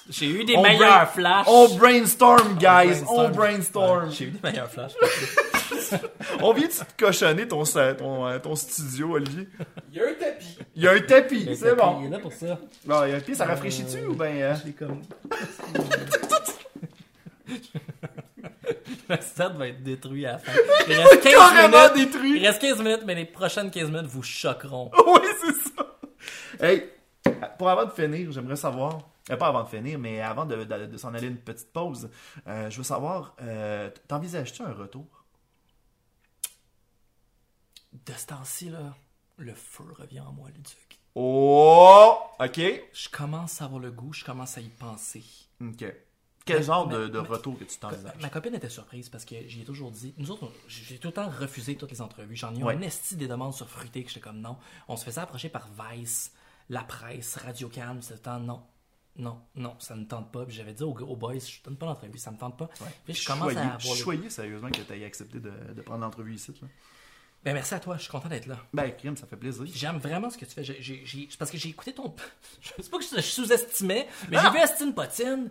[0.10, 1.46] J'ai eu des On meilleurs brain- flashs.
[1.48, 3.04] On brainstorm, guys!
[3.10, 4.10] On brainstorm!
[4.12, 4.94] J'ai eu des meilleurs flashs.
[6.42, 7.64] On vient de te cochonner ton,
[8.28, 9.48] euh, ton studio, Olivier.
[9.94, 10.58] Il y a un tapis.
[10.76, 12.06] Il y a un tapis, c'est Il bon.
[12.06, 12.58] est là pour ça.
[12.86, 14.36] Bon, il y a un tapis, ça rafraîchit-tu ou ben.
[14.36, 15.02] euh, J'ai comme.
[19.10, 20.52] Le set va être détruit à la fin.
[20.88, 22.12] Il reste 15 Carrément minutes.
[22.12, 22.40] détruit!
[22.42, 24.92] Il reste 15 minutes, mais les prochaines 15 minutes vous choqueront.
[25.08, 26.66] oui, c'est ça!
[26.66, 26.90] Hey,
[27.58, 29.00] pour avant de finir, j'aimerais savoir.
[29.30, 32.10] Euh, pas avant de finir, mais avant de, de- de s'en aller une petite pause,
[32.48, 35.06] euh, je veux savoir, euh, t'envisages-tu un retour?
[38.06, 38.96] De ce temps-ci, là,
[39.38, 41.00] le feu revient en moi, Luduc.
[41.16, 42.16] Oh!
[42.40, 42.60] Ok.
[42.94, 45.24] Je commence à avoir le goût, je commence à y penser.
[45.62, 45.84] Ok.
[46.46, 48.22] Quel Mais- genre mais- de, de mais- retour que tu t'envisages?
[48.22, 50.14] Ma copine était surprise parce que j'y ai toujours dit.
[50.18, 52.36] Nous autres, j'ai tout le temps refusé toutes les entrevues.
[52.38, 52.76] J'en ai eu Ouais.
[52.76, 54.58] un esti des demandes sur Fruité que j'étais comme non.
[54.88, 56.32] On se faisait approcher par Vice,
[56.70, 58.64] la presse, Radio Cannes, c'était temps non.
[59.18, 60.46] Non, non, ça me tente pas.
[60.46, 62.70] Puis j'avais dit aux, aux boys, je donne pas l'entrevue, ça me tente pas.
[63.06, 63.82] Puis je commence choyé, à je avoir.
[63.82, 66.52] suis choyé, sérieusement, que tu aies accepté de, de prendre l'entrevue ici.
[66.62, 66.68] Là.
[67.44, 68.58] Ben merci à toi, je suis content d'être là.
[68.74, 69.64] Ben, crime, ça fait plaisir.
[69.64, 70.64] Puis J'aime vraiment ce que tu fais.
[70.64, 72.14] J'ai- j'ai- j'ai- c'est parce que j'ai écouté ton.
[72.62, 74.44] Je sais pas que je, sous-estimais, mais Ah!
[74.46, 75.50] j'ai vu Astine Potine.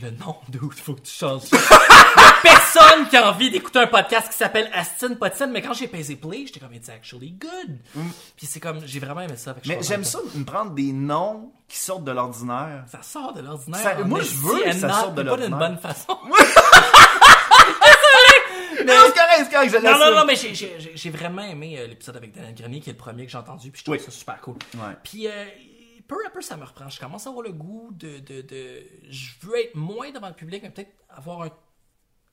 [0.00, 1.48] Le nom, dude, faut que tu changes.
[2.42, 6.16] personne qui a envie d'écouter un podcast qui s'appelle Astine Potine, mais quand j'ai pesé
[6.16, 7.78] play, j'étais comme, it's actually good.
[8.36, 9.52] Puis c'est comme, j'ai vraiment aimé ça.
[9.54, 9.56] Mm.
[9.66, 12.84] Mais j'aime ça, me prendre des noms qui sortent de l'ordinaire.
[12.88, 13.80] Ça sort de l'ordinaire.
[13.80, 15.68] Ça- en moi, je veux que ça not- sorte de mais Pas d'une l'ordinaire.
[15.70, 16.18] bonne façon.
[18.84, 21.42] Mais c'est correct, c'est correct, je Non, non, non, mais j'ai- j'ai j'ai- j'ai vraiment
[21.42, 23.84] aimé euh, l'épisode avec Daniel Grenier, qui est le premier que j'ai entendu, puis je
[23.84, 24.00] trouve Oui.
[24.04, 24.54] ça super cool.
[24.74, 24.94] Ouais.
[25.02, 25.44] Puis, euh,
[26.06, 26.88] peu à peu, ça me reprend.
[26.88, 28.82] Je commence à avoir le goût de, de, de...
[29.10, 31.50] Je veux être moins devant le public, mais peut-être avoir un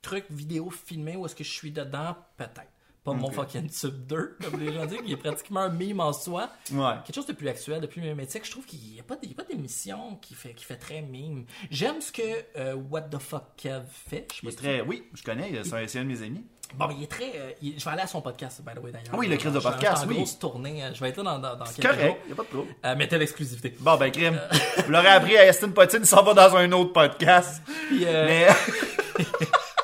[0.00, 2.70] truc vidéo filmé où est-ce que je suis dedans, peut-être.
[3.04, 3.34] Pas mon Ok.
[3.34, 6.48] fucking Tube 2, comme les gens disent, qui est pratiquement un mime en soi.
[6.72, 6.94] Ouais.
[7.04, 8.46] Quelque chose de plus actuel, de plus mimétique.
[8.46, 10.76] Je trouve qu'il n'y a pas, il y a pas d'émission qui fait, qui fait
[10.76, 11.44] très mime.
[11.70, 12.22] J'aime ce que
[12.56, 14.26] euh, What the Fuck Kev fait.
[14.34, 14.80] Je Il est très.
[14.80, 16.44] Oui, je connais, c'est un, c'est un de mes amis.
[16.76, 17.32] Bon, il est très.
[17.36, 19.14] euh, il- Je vais aller à son podcast, by the way, d'ailleurs.
[19.18, 20.14] Oui, le crise de podcast, oui.
[20.16, 20.82] grosse tournée.
[20.82, 22.02] euh, Je vais être là dans, dans, dans C'est quelques jours.
[22.04, 22.74] correct, y a pas de trouble.
[22.86, 23.76] Euh, t'as l'exclusivité.
[23.80, 24.40] Bon, ben, crime.
[24.86, 27.62] Vous l'aurez appris à Aston Potine, il s'en va dans un autre podcast.
[27.88, 28.48] Puis, euh, Mais.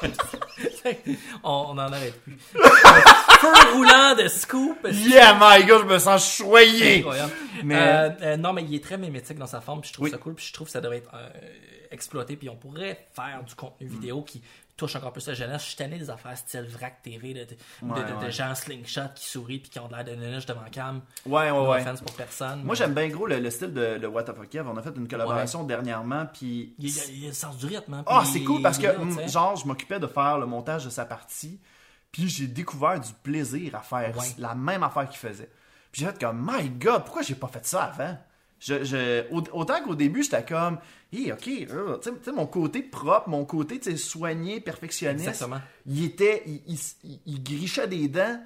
[1.44, 2.36] on, on en arrête plus.
[2.52, 4.86] Feu roulant de scoop.
[4.90, 6.98] yeah, my god, je me sens choyé.
[6.98, 7.32] Incroyable.
[7.64, 10.04] Mais- Euh, euh, non, mais il est très mimétique dans sa forme, puis je trouve
[10.06, 10.10] Oui.
[10.10, 11.28] ça cool, puis je trouve que ça devrait être euh,
[11.90, 13.90] exploité, puis on pourrait faire du contenu Mm.
[13.90, 14.42] vidéo qui
[14.80, 15.62] touche encore plus la jeunesse.
[15.62, 18.30] Je suis tanné des affaires style VRAC TV, de, de, Ouais, de- de- de ouais.
[18.32, 21.00] gens slingshot qui sourient, puis qui ont de l'air de neige devant cam.
[21.26, 21.84] Ouais, ouais, No ouais.
[22.04, 22.62] pour personne.
[22.62, 24.68] Moi, mais j'aime bien gros le, le style de, de What the Fuck Kev.
[24.68, 26.74] On a fait une collaboration dernièrement, puis.
[26.78, 27.94] Il y, a, il y a le sens du rythme.
[27.94, 29.28] hein, Ah, c'est cool parce que, là, sais.
[29.28, 31.60] genre, je m'occupais de faire le montage de sa partie,
[32.12, 35.50] puis j'ai découvert du plaisir à faire la même affaire qu'il faisait.
[35.92, 38.16] Puis j'ai fait comme, my god, pourquoi j'ai pas fait ça avant?
[38.61, 40.78] Je, je- au- autant qu'au début, j'étais comme,
[41.12, 41.96] hé, ok, euh,
[42.34, 45.61] mon côté propre, mon côté tu sais, soigné, perfectionniste, Exactement.
[45.86, 46.78] il était, il,
[47.24, 48.38] il, grichait des dents,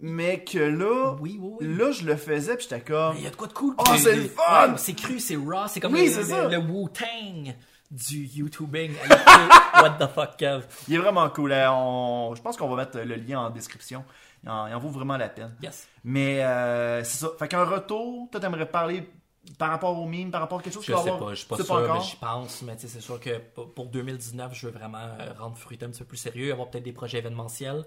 [0.00, 1.76] mais que là, Oui, oui, oui.
[1.76, 3.74] là, je le faisais, puis j'étais comme, Il y a de quoi de cool.
[3.78, 4.72] Oh, c'est le- fun!
[4.72, 7.54] ouais, c'est cru, c'est raw, c'est comme le, Wu-Tang
[7.90, 8.92] du YouTubing.
[9.74, 10.64] What the fuck, Kev?
[10.88, 11.52] il est vraiment cool.
[11.52, 14.04] On- je pense qu'on va mettre le lien en description.
[14.44, 15.54] Il en, il en vaut vraiment la peine.
[15.62, 15.88] Yes.
[16.04, 17.28] Mais euh, c'est ça.
[17.38, 19.08] Fait qu'un retour, toi, t'aimerais parler
[19.56, 21.34] par rapport au mime, par rapport à quelque chose Je qui va sais avoir- pas,
[21.34, 22.62] je suis pas mais j'y pense.
[22.62, 26.00] Mais c'est sûr que pour pour 2019, je veux vraiment euh, rendre Fruité un petit
[26.00, 27.84] peu plus sérieux, avoir peut-être des projets événementiels,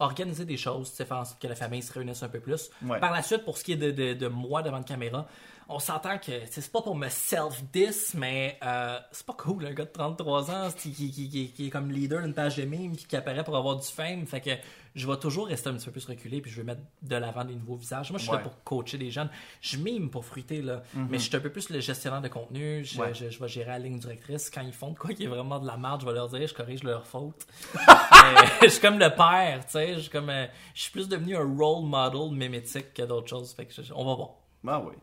[0.00, 2.70] organiser des choses, faire en sorte que la famille se réunisse un peu plus.
[2.82, 2.98] Ouais.
[2.98, 5.26] Par la suite, pour ce qui est de, de, de moi devant une caméra,
[5.68, 9.84] on s'entend que c'est pas pour me self-diss, mais euh, c'est pas cool, un gars
[9.84, 11.10] de 33 ans qui, qui,
[11.54, 14.26] qui, est comme leader d'une page de mime puis qui apparaît pour avoir du fame.
[14.26, 14.50] Fait que
[14.94, 17.44] je vais toujours rester un petit peu plus reculé puis je vais mettre de l'avant
[17.44, 18.10] des nouveaux visages.
[18.10, 18.36] Moi, je suis Ouais.
[18.38, 19.28] là pour coacher des jeunes.
[19.60, 20.82] Je mime pour fruiter, là.
[20.94, 22.84] Mais je suis un peu plus le gestionnaire de contenu.
[22.84, 23.00] Je.
[23.00, 23.12] Ouais.
[23.14, 24.50] je, je vais gérer la ligne directrice.
[24.50, 26.46] Quand ils font de quoi qui est vraiment de la merde, je vais leur dire,
[26.46, 27.46] je corrige leur faute.
[28.62, 29.94] Je suis comme le père, tu sais.
[29.96, 33.52] Je suis comme, euh, je suis plus devenu un role model mimétique que d'autres choses.
[33.52, 34.30] Fait que je- on va voir.
[34.66, 34.94] Ah oui.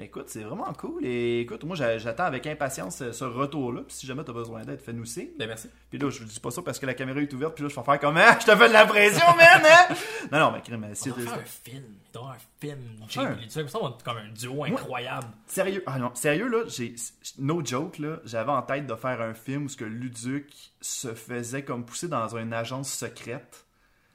[0.00, 1.04] Écoute, c'est vraiment cool.
[1.04, 3.80] Et écoute, moi, j'a- j'attends avec impatience ce, ce retour-là.
[3.86, 5.28] Puis si jamais t'as besoin d'aide, fais-nous signe.
[5.38, 5.68] Ben, merci.
[5.90, 7.54] Puis là, je dis pas ça parce que la caméra est ouverte.
[7.54, 9.94] Puis là, je vais faire comme, ah, je te fais de la pression, man, hein?
[10.32, 11.84] Non, non, mais crème, si On va faire un film.
[12.34, 12.78] Un film.
[13.08, 13.68] faire un- et Luduc.
[13.70, 15.28] Ça, on va être comme un duo incroyable.
[15.46, 16.94] Sérieux, ah non, sérieux là, j'ai
[17.38, 20.46] no joke là, j'avais en tête de faire un film où ce que Luduc
[20.80, 23.64] se faisait comme pousser dans une agence secrète.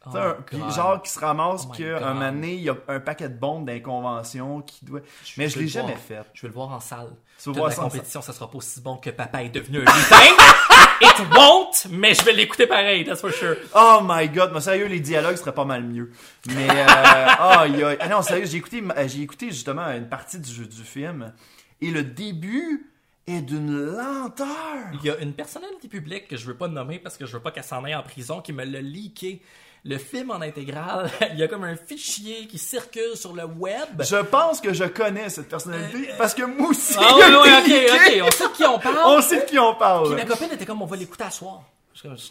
[0.06, 3.38] Oh genre qui se ramasse Oh qu'un moment donné, il y a un paquet de
[3.38, 5.00] bombes d'inconvention qui doit.
[5.38, 6.00] Mais je veux l'ai jamais voir.
[6.00, 6.24] fait.
[6.34, 7.12] Je vais le voir en salle.
[7.42, 9.82] Tu veux voir la compétition, ça sera pas aussi bon que papa est devenu un
[9.82, 10.18] lutin.
[11.02, 13.56] It won't, mais je vais l'écouter pareil, that's for sure.
[13.76, 16.12] Oh my god, mais sérieux, les dialogues seraient pas mal mieux.
[16.48, 20.08] Mais euh, ah, il y a- ah non, sérieux, j'ai écouté, j'ai écouté justement une
[20.08, 21.34] partie du, du film
[21.82, 22.90] et le début
[23.28, 24.48] est d'une lenteur.
[24.94, 27.42] Il y a une personnalité publique que je veux pas nommer parce que je veux
[27.42, 29.42] pas qu'elle s'en aille en prison qui me l'a leaké.
[29.86, 34.02] Le film en intégrale, il y a comme un fichier qui circule sur le web.
[34.02, 36.96] Je pense que je connais cette personnalité parce que moi aussi.
[36.98, 38.98] Ah oui, oui, ok, ok, on sait de qui on parle.
[39.06, 40.16] On sait de qui on Puis parle.
[40.16, 41.64] ma copine était comme, on va l'écouter à soir.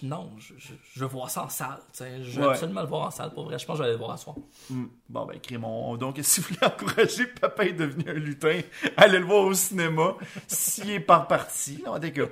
[0.03, 1.79] Non, je, je, je veux voir ça en salle.
[1.99, 2.05] Je
[2.41, 2.53] veux Ouais.
[2.53, 3.33] absolument le voir en salle.
[3.33, 4.37] Pour vrai, je pense que je vais aller le voir à soir.
[4.69, 4.87] Hmm.
[5.09, 5.97] Bon, ben, Crémon.
[5.97, 8.61] Donc, si vous voulez encourager Papa est devenu un lutin,
[8.97, 10.15] allez le voir au cinéma.
[10.49, 11.83] S'il est par partie.
[11.87, 12.23] En tout cas.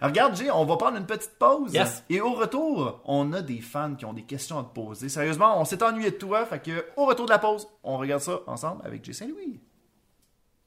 [0.00, 1.72] Regarde, Jay, on va prendre une petite pause.
[1.74, 2.02] Yes.
[2.08, 5.08] Et au retour, on a des fans qui ont des questions à te poser.
[5.08, 6.46] Sérieusement, on s'est ennuyé de toi.
[6.46, 9.60] Fait que, au retour de la pause, on regarde ça ensemble avec Jay Saint-Louis.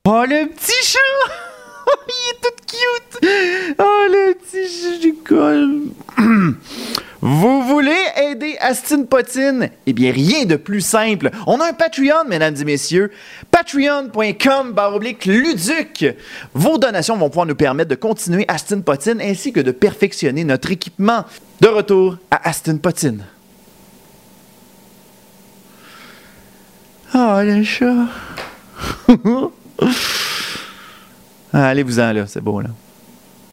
[0.06, 1.00] Oh, le petit chat!
[2.72, 3.30] Cute!
[3.80, 5.82] Oh, le petit du col!
[7.22, 9.70] Vous voulez aider Astine Potine?
[9.86, 11.30] Eh bien, rien de plus simple.
[11.48, 13.12] On a un Patreon, mesdames et messieurs.
[13.52, 16.16] Patreon.com baroblique Luduc.
[16.54, 20.72] Vos donations vont pouvoir nous permettre de continuer Astine Potine ainsi que de perfectionner notre
[20.72, 21.26] équipement.
[21.60, 23.26] De retour à Astine Potine.
[27.14, 28.08] Ah, le chat.
[31.54, 32.70] Ah, Allez-vous-en là, c'est beau là.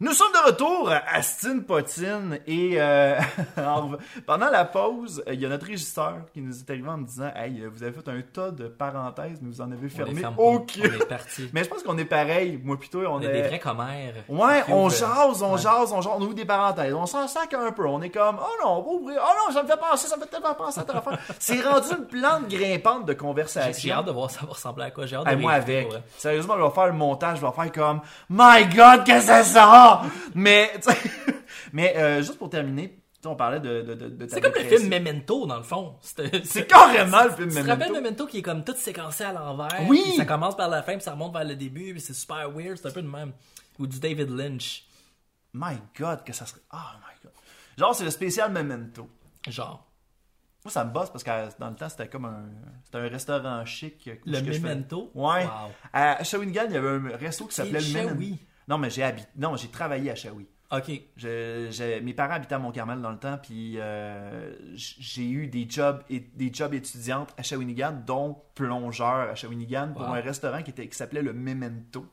[0.01, 3.19] Nous sommes de retour à Astin Potine et euh,
[3.59, 3.91] en-
[4.27, 7.31] pendant la pause, il y a notre régisseur qui nous est arrivé en me disant
[7.35, 10.83] Hey, vous avez fait un tas de parenthèses, mais vous en avez fermé ferme- aucun.
[10.83, 11.51] On est parti.
[11.53, 13.01] Mais je pense qu'on est pareil, moi plutôt.
[13.07, 14.15] On, On est est des vrais commères.
[14.29, 15.59] Ouais, on jase, on Ouais.
[15.59, 18.37] jase, on jase, on ouvre des parenthèses, on s'en sac un peu, on est comme,
[18.41, 20.55] oh non, on va ouvrir, oh non, ça me fait penser, ça me fait tellement
[20.55, 21.19] penser à telle affaire.
[21.41, 23.73] C'est rendu une plante grimpante de conversation.
[23.77, 25.07] j'ai hâte de voir ça va ressembler à quoi.
[25.07, 25.89] J'ai hâte de Hey, moi avec.
[26.19, 29.39] Sérieusement, je vais faire le montage, je vais faire comme My God, que ça!
[29.39, 29.45] Mais,
[30.35, 30.99] tu sais,
[31.73, 34.61] mais euh, juste pour terminer, on parlait de, de, de, de ta C'est comme le
[34.65, 35.97] film Memento, dans le fond.
[36.45, 37.71] C'est carrément le film Tu te Memento.
[37.71, 39.69] rappelles Memento qui est comme tout séquencé à l'envers?
[39.89, 40.03] Oui!
[40.05, 42.51] puis Ça commence par la fin, puis ça remonte vers le début, puis c'est super
[42.51, 42.77] weird.
[42.79, 43.33] C'est un peu de même.
[43.79, 44.85] Ou du David Lynch.
[45.53, 46.61] My God, que ça serait.
[46.73, 47.33] Oh my God.
[47.77, 49.09] Genre, c'est le spécial Memento.
[49.49, 49.85] Genre.
[50.65, 52.45] Moi, ça me bosse parce que euh, dans le temps, c'était comme un,
[52.85, 54.09] c'était un restaurant chic.
[54.27, 55.11] où Le Memento?
[55.15, 55.45] Ouais.
[55.45, 55.71] Wow.
[55.93, 58.37] À Shawinigan, il y avait un resto qui s'appelait le Memento.
[58.69, 59.29] Non, mais j'ai habité.
[59.37, 60.47] Non, j'ai travaillé à Shawi.
[60.71, 60.91] Ok.
[61.17, 66.03] Je- mes parents habitaient à Mont-Carmel dans le temps, puis euh, j'ai eu des jobs,
[66.11, 70.15] et, des jobs étudiantes à Shawinigan, dont plongeur à Shawinigan, pour Wow.
[70.15, 72.07] un restaurant qui, était, qui s'appelait le Memento.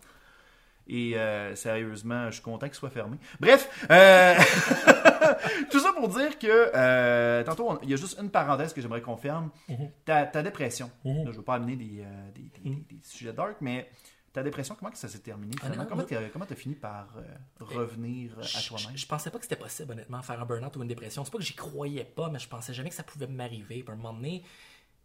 [0.88, 3.18] Et euh, sérieusement, je suis content qu'il soit fermé.
[3.40, 4.36] Bref, euh,
[5.72, 8.82] tout ça pour dire que euh, tantôt, on- il y a juste une parenthèse que
[8.82, 9.50] j'aimerais qu'on ferme.
[9.68, 9.90] Mhm.
[10.06, 10.90] ta, ta dépression.
[11.04, 11.26] Mhm.
[11.26, 12.84] Là, je veux pas amener des, des, des- Mhm.
[12.90, 13.90] des sujets dark, mais
[14.36, 15.86] ta dépression, comment que ça s'est terminé finalement?
[15.86, 17.24] Comment t'as comment t'as fini par euh,
[17.60, 18.92] revenir à Je, toi-même?
[18.94, 21.24] je- je pensais pas que c'était possible, honnêtement, faire un burn-out ou une dépression.
[21.26, 23.82] C'est pas que j'y croyais pas, mais je pensais jamais que ça pouvait m'arriver.
[23.84, 24.44] Puis à un moment donné,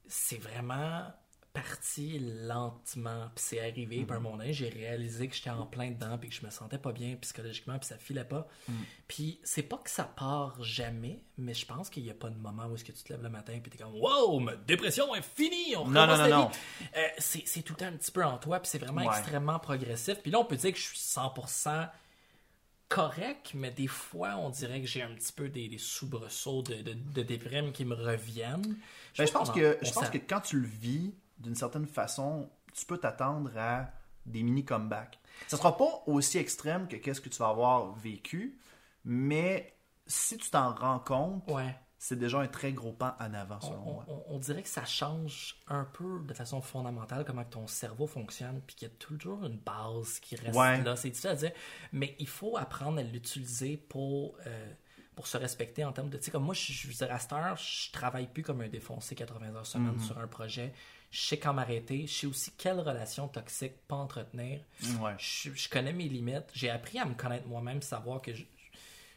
[0.07, 1.05] c'est vraiment
[1.53, 3.29] parti lentement.
[3.35, 4.05] Puis c'est arrivé.
[4.05, 6.45] Puis à un moment donné, j'ai réalisé que j'étais en plein dedans, puis que je
[6.45, 8.47] me sentais pas bien psychologiquement, puis ça filait pas.
[9.09, 12.39] Puis c'est pas que ça part jamais, mais je pense qu'il y a pas de
[12.39, 15.15] moment où est-ce que tu te lèves le matin, puis t'es comme Wow, ma dépression
[15.15, 16.57] est finie, on Non, non, non, vie.
[16.97, 19.19] Euh, c'est c'est tout le temps un petit peu en toi, puis c'est vraiment Ouais.
[19.19, 20.21] extrêmement progressif.
[20.23, 21.89] Puis là, on peut dire que je suis 100%
[22.89, 26.75] correct, mais des fois, on dirait que j'ai un petit peu des, des soubresauts de,
[26.83, 28.77] de, de déprime qui me reviennent.
[29.17, 32.87] Ben, je pense que je pense que quand tu le vis d'une certaine façon, tu
[32.87, 33.91] peux t'attendre à
[34.27, 35.19] des mini comebacks.
[35.49, 38.59] Ça sera pas aussi extrême que qu'est-ce que tu vas avoir vécu,
[39.05, 39.75] mais
[40.07, 41.75] si tu t'en rends compte, Ouais.
[41.99, 44.05] c'est déjà un très gros pas en avant On, selon moi.
[44.09, 48.61] on- on dirait que ça change un peu de façon fondamentale comment ton cerveau fonctionne,
[48.67, 50.83] puis qu'il y a toujours une base qui reste Ouais.
[50.83, 50.97] là.
[50.97, 51.53] C'est difficile à dire,
[51.93, 54.73] mais il faut apprendre à l'utiliser pour, euh,
[55.17, 56.17] pour se respecter en termes de.
[56.19, 59.15] Tu sais, comme moi, je, je à cette heure, je travaille plus comme un défoncé
[59.15, 60.01] 80 heures semaine Mhm.
[60.01, 60.73] sur un projet.
[61.11, 62.07] Je sais quand m'arrêter.
[62.07, 64.61] Je sais aussi quelles relations toxiques pas entretenir.
[65.01, 65.15] Ouais.
[65.19, 66.51] Je, je connais mes limites.
[66.53, 68.45] J'ai appris à me connaître moi-même, savoir que je,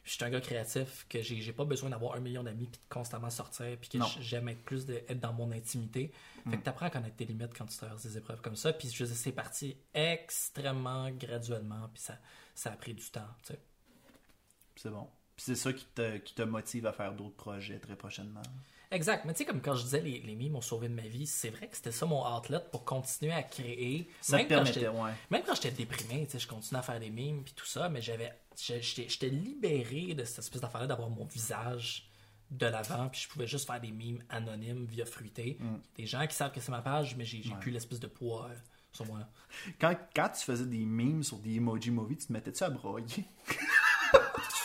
[0.03, 2.93] je suis un gars créatif, que j'ai pas besoin d'avoir un million d'amis puis de
[2.93, 6.11] constamment sortir, puis que j'aime être plus de, être dans mon intimité.
[6.49, 8.73] Fait que t'apprends à connaître tes limites quand tu traverses des épreuves comme ça.
[8.73, 12.17] Puis je c'est parti extrêmement graduellement, puis ça,
[12.53, 13.21] ça a pris du temps.
[13.43, 13.59] tu sais.
[14.75, 15.07] C'est bon.
[15.37, 18.41] Puis c'est ça qui te, qui te motive à faire d'autres projets très prochainement.
[18.93, 19.25] Exact.
[19.25, 21.25] Mais tu sais, comme quand je disais les, les mimes ont sauvé de ma vie,
[21.25, 24.07] c'est vrai que c'était ça mon outlet pour continuer à créer.
[24.21, 25.11] Ça te Même quand permettait, j'étais- ouais.
[25.31, 27.89] Même quand j'étais déprimé, tu sais, je continuais à faire des mimes puis tout ça,
[27.89, 32.07] mais j'avais, j'étais, j'étais libéré de cette espèce d'affaire-là d'avoir mon visage
[32.51, 35.57] de l'avant, puis je pouvais juste faire des mimes anonymes via fruité.
[35.59, 35.75] Mm.
[35.95, 38.47] Des gens qui savent que c'est ma page, mais j'ai, j'ai plus l'espèce de poids
[38.51, 38.55] euh,
[38.91, 39.21] sur moi.
[39.81, 43.25] Quand, quand tu faisais des memes sur des emoji movies, tu te mettais-tu à broyer?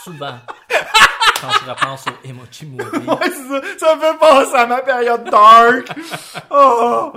[0.04, 0.38] Souvent,
[1.40, 3.78] quand je repense au Emoji Movie, Ouais, ça.
[3.78, 5.88] Ça me fait penser à ma période dark.
[6.50, 7.12] Oh!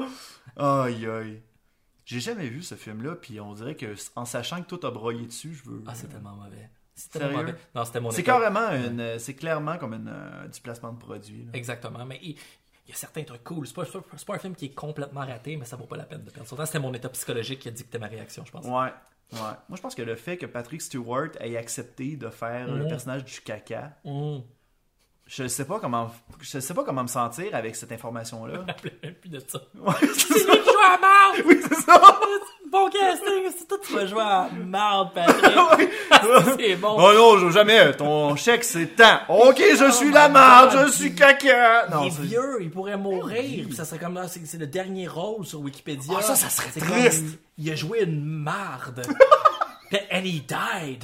[0.58, 1.42] Aïe, aïe.
[2.06, 5.26] J'ai jamais vu ce film-là, puis on dirait que en sachant que toi t'as broyé
[5.26, 5.84] dessus, je veux.
[5.88, 6.70] ah, c'est tellement mauvais.
[6.94, 7.56] C'est tellement mauvais.
[7.74, 11.46] Non, c'était mon C'est carrément une, c'est clairement comme une, euh, du placement de produit.
[11.46, 11.52] là.
[11.54, 12.06] Exactement.
[12.06, 12.32] Mais il,
[12.86, 13.66] il y a certains trucs cool.
[13.66, 16.24] C'est pas, pas un film qui est complètement raté, mais ça vaut pas la peine
[16.24, 16.66] de perdre son temps.
[16.66, 18.66] C'était mon état psychologique qui a dicté ma réaction, je pense.
[18.66, 18.94] Ouais,
[19.34, 19.40] ouais.
[19.40, 22.88] Moi, je pense que le fait que Patrick Stewart ait accepté de faire le Mhm.
[22.90, 24.40] personnage du caca, Mmh.
[25.28, 28.54] je sais pas comment, je sais pas comment me sentir avec cette information-là.
[28.56, 29.62] Je me rappelais même plus de ça.
[29.76, 31.44] Ouais, c'est lui à marde!
[31.46, 32.20] Oui, c'est ça.
[32.72, 33.44] Bon casting!
[33.58, 35.44] C'est toi qui vas jouer à marde, Patrick!
[35.78, 35.90] Ouais.
[36.58, 36.96] c'est bon!
[36.98, 37.92] Oh non, je- jamais.
[37.98, 39.20] Ton chèque, c'est temps.
[39.28, 41.88] Ok, je suis la marde, je suis caca.
[42.02, 43.66] il est c'est- vieux, il pourrait mourir.
[43.68, 46.16] Puis ça serait comme là, c'est c'est le dernier rôle sur Wikipédia.
[46.20, 47.24] Ah, ça, ça serait C'est triste.
[47.26, 49.02] comme, il a joué une marde.
[50.14, 51.04] And he died.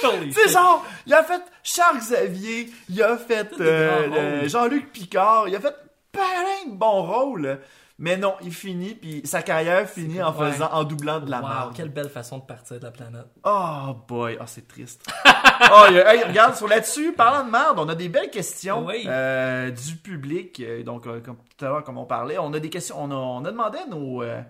[0.00, 0.50] Tu shit.
[0.50, 4.48] genre, il a fait Charles Xavier, il a fait euh.
[4.48, 5.74] Jean-Luc Picard, il a fait
[6.12, 7.58] plein de bons rôles.
[8.00, 10.52] Mais non, il finit, puis sa carrière finit en Ouais.
[10.52, 11.72] faisant, en doublant de la Wow, merde.
[11.74, 13.26] quelle belle façon de partir de la planète.
[13.42, 15.04] Oh boy, oh c'est triste.
[15.72, 19.02] oh, hey, regarde, sur là-dessus, parlant de merde, on a des belles questions Oui.
[19.08, 20.60] euh, du public.
[20.60, 22.94] Euh, Donc, euh, comme tout à l'heure, comme on parlait, on a des questions.
[23.02, 24.40] On a, on a demandé à nos, euh,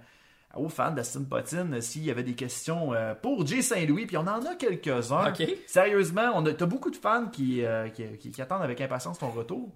[0.54, 2.90] aux fans d'Aston Potine s'il y avait des questions
[3.22, 5.32] pour Jay Saint-Louis, puis on en a quelques-uns.
[5.66, 7.62] Sérieusement, on a, t'as beaucoup de fans qui,
[7.94, 9.70] qui, qui- qui attendent avec impatience ton retour.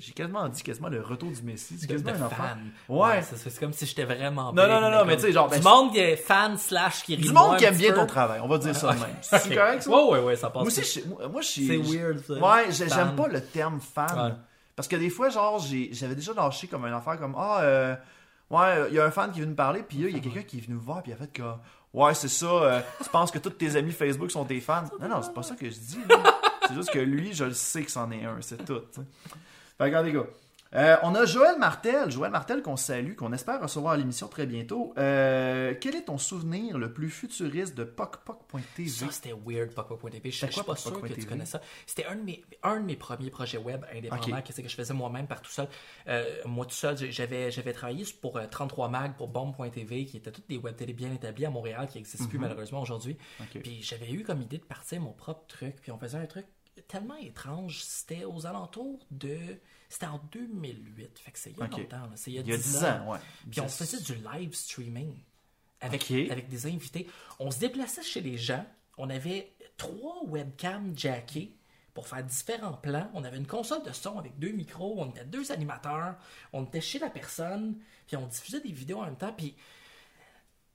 [0.00, 1.76] J'ai quasiment dit quasiment le retour du Messi.
[1.78, 2.58] C'est quasiment de un fan.
[2.88, 3.22] Ouais.
[3.22, 5.48] c'est c'est comme si j'étais vraiment Non, non, non, non, mais comme- tu sais, genre,
[5.48, 8.06] Du ben, monde qui est fan slash qui Du monde un qui aime bien ton
[8.06, 9.08] travail, on va dire ça de même.
[9.20, 9.90] C'est correct ça?
[9.90, 10.62] Ouais, ouais, ouais, ça passe.
[10.62, 11.66] Moi aussi, moi, je suis.
[11.66, 12.34] C'est weird, ça.
[12.34, 14.38] Ouais, j'aime pas le terme fan.
[14.74, 15.58] Parce que des fois, genre,
[15.92, 17.96] j'avais déjà lâché comme une affaire comme Ah, euh,
[18.50, 20.18] ouais, il y a un fan qui est venu me parler, puis là, il y
[20.18, 21.42] a quelqu'un qui est venu me voir, puis il a fait que
[21.92, 24.84] Ouais, c'est ça, euh, tu penses que tous tes amis Facebook sont tes fans?
[25.00, 25.98] Non, non, c'est pas ça que je dis.
[26.68, 28.80] C'est juste que lui, je le sais que c'en est un, c'est tout.
[28.92, 29.00] tu
[29.78, 29.84] sais.
[29.84, 30.26] Fait que, regarde, les gars.
[30.74, 34.44] Euh, on a Joël Martel, Joël Martel qu'on salue, qu'on espère recevoir à l'émission très
[34.46, 34.92] bientôt.
[34.98, 38.88] Euh, quel est ton souvenir le plus futuriste de PocPoc.tv?
[38.88, 40.30] Ça, c'était weird, PocPoc.tv.
[40.30, 41.62] Je je suis pas sûr que tu connais ça.
[41.86, 44.44] C'était un de mes, un de mes premiers projets web indépendants, Ok.
[44.44, 45.68] qu'est-ce que je faisais moi-même par tout seul.
[46.06, 50.32] Euh, moi tout seul, j'avais, j'avais travaillé pour euh, 33 Mag, pour Bomb.tv, qui étaient
[50.32, 53.16] toutes des web télé bien établies à Montréal, qui n'existent plus malheureusement aujourd'hui.
[53.40, 53.62] Mhm.
[53.62, 56.44] Puis j'avais eu comme idée de partir mon propre truc, puis on faisait un truc
[56.82, 57.82] tellement étrange.
[57.82, 59.38] C'était aux alentours de...
[59.88, 62.10] C'était en 2008, fait que c'est il y a longtemps.
[62.14, 63.18] C'est il y a, Il y a 10 10 ans, ouais.
[63.50, 63.76] puis on 10.
[63.76, 65.14] faisait du live streaming
[65.80, 67.08] avec, avec des invités.
[67.38, 68.64] On se déplaçait chez les gens.
[68.98, 71.54] On avait trois webcams jackées
[71.94, 73.10] pour faire différents plans.
[73.14, 74.96] On avait une console de son avec deux micros.
[74.98, 76.16] On était deux animateurs.
[76.52, 77.78] On était chez la personne.
[78.06, 79.32] Puis on diffusait des vidéos en même temps.
[79.32, 79.56] Puis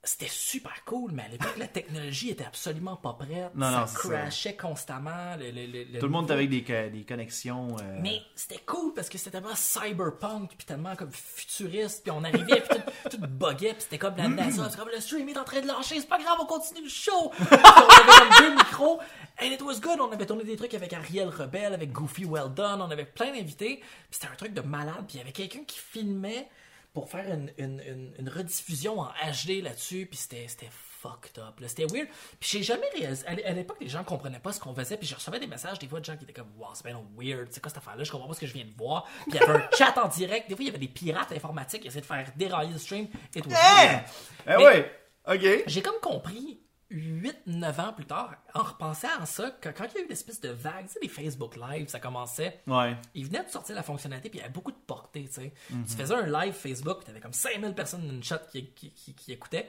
[0.04, 3.54] c'était super cool, mais à l'époque, la technologie était absolument pas prête.
[3.54, 4.08] Non, ça non, c'est ça.
[4.20, 5.36] crashait constamment.
[5.38, 7.76] Le, le- le- le Tout le monde avec des, des connexions.
[7.80, 12.22] euh, mais c'était cool parce que c'était tellement cyberpunk puis tellement comme futuriste puis on
[12.24, 15.38] arrivait puis tout, tout buguait puis c'était comme la NASA c'est comme le stream est
[15.38, 18.54] en train de lâcher c'est pas grave on continue le show on avait comme deux
[18.56, 19.00] micros
[19.40, 22.52] and it was good on avait tourné des trucs avec Ariel Rebelle avec Goofy Well
[22.54, 25.32] Done on avait plein d'invités puis c'était un truc de malade puis il y avait
[25.32, 26.48] quelqu'un qui filmait
[26.94, 31.60] pour faire une, une, une, une rediffusion en HD là-dessus puis c'était fucked up.
[31.66, 32.08] C'était weird.
[32.40, 33.26] Puis j'ai jamais réalisé.
[33.26, 34.96] À l'é- à l'époque, les gens comprenaient pas ce qu'on faisait.
[34.96, 36.98] Puis je recevais des messages des fois de gens qui étaient comme Wow, c'est bien
[37.18, 37.48] weird.
[37.50, 38.04] C'est quoi cette affaire-là?
[38.04, 39.04] Je comprends pas ce que je viens de voir.
[39.04, 40.48] Puis il y avait un chat en direct.
[40.48, 43.08] Des fois, il y avait des pirates informatiques qui essayaient de faire dérailler le stream.
[43.34, 44.52] It was Eh!
[44.52, 44.90] Eh ouais!
[45.26, 45.64] Ok.
[45.66, 46.60] J'ai comme compris
[46.90, 50.40] 8-9 ans plus tard, en repensant à ça, que quand il y a eu l'espèce
[50.40, 52.60] de vague, tu sais, les Facebook Live, ça commençait.
[52.66, 52.96] Ouais.
[53.14, 55.52] Il venait de sortir la fonctionnalité, puis il y avait beaucoup de portée, tu sais.
[55.70, 55.84] Mhm.
[55.86, 58.90] Tu faisais un live Facebook, puis t'avais comme 5000 personnes dans une chat qui, qui,
[58.90, 59.68] qui, qui écoutaient.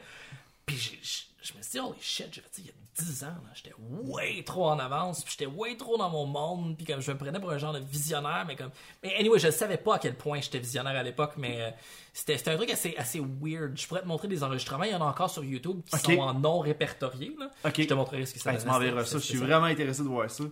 [0.66, 3.24] Puis je je me suis dit, holy shit, j'ai fait ça il y a 10
[3.24, 3.52] ans, là.
[3.54, 7.12] J'étais way trop en avance, puis j'étais way trop dans mon monde, puis comme je
[7.12, 8.72] me prenais pour un genre de visionnaire, mais comme.
[9.04, 11.70] Mais anyway, je savais pas à quel point j'étais visionnaire à l'époque, mais euh,
[12.14, 13.78] c'était c'était un truc assez, assez weird.
[13.78, 16.18] Je pourrais te montrer des enregistrements, il y en a encore sur YouTube qui sont
[16.18, 17.52] en non répertoriés, là.
[17.64, 18.62] Je te montrerai ce qui s'appelle.
[18.62, 20.46] tu m'enverras ça, je suis vraiment intéressé de voir ça.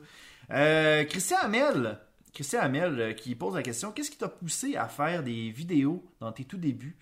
[0.51, 1.97] Euh, Christian Hamel,
[2.33, 6.03] Christian Hamel euh, qui pose la question qu'est-ce qui t'a poussé à faire des vidéos
[6.19, 6.97] dans tes tout débuts?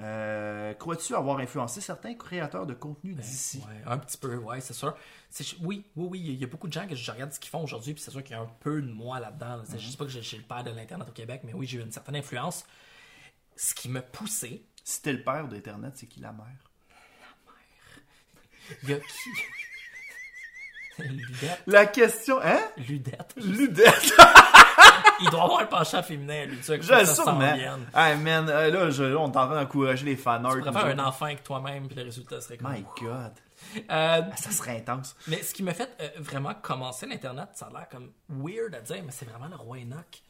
[0.00, 3.62] Euh, Crois-tu avoir influencé certains créateurs de contenu d'ici?
[3.68, 4.96] Ouais, un petit peu, ouais, c'est sûr.
[5.60, 7.62] Oui, oui, oui, il y a beaucoup de gens que je regarde ce qu'ils font
[7.62, 9.56] aujourd'hui, puis c'est sûr qu'il y a un peu de moi là-dedans.
[9.56, 9.62] là.
[9.64, 11.66] C'est- Je dis pas que je suis le père de l'Internet au Québec, mais oui,
[11.66, 12.64] j'ai eu une certaine influence.
[13.56, 16.44] Ce qui m'a poussé, Si t'es le père d'Internet, c'est qui la mère
[18.82, 19.30] il y a qui?
[21.04, 21.62] Ludette.
[21.66, 22.60] La question, hein?
[22.76, 23.34] Ludette.
[23.36, 24.12] Ludette
[25.20, 27.54] Il doit avoir un penchant féminin, lui, tu sais, que Je ça le sûrement.
[27.94, 30.54] Hey man, euh, là, je, on est en train d'encourager les fanarts.
[30.54, 30.76] Tu autres.
[30.76, 32.72] un enfant avec toi-même, puis le résultat serait comme.
[32.72, 33.32] My god.
[33.90, 35.16] Euh, Ça serait intense.
[35.28, 38.80] mais ce qui m'a fait euh, vraiment commencer l'Internet, ça a l'air comme weird à
[38.80, 40.22] dire, mais c'est vraiment le roi Enoch.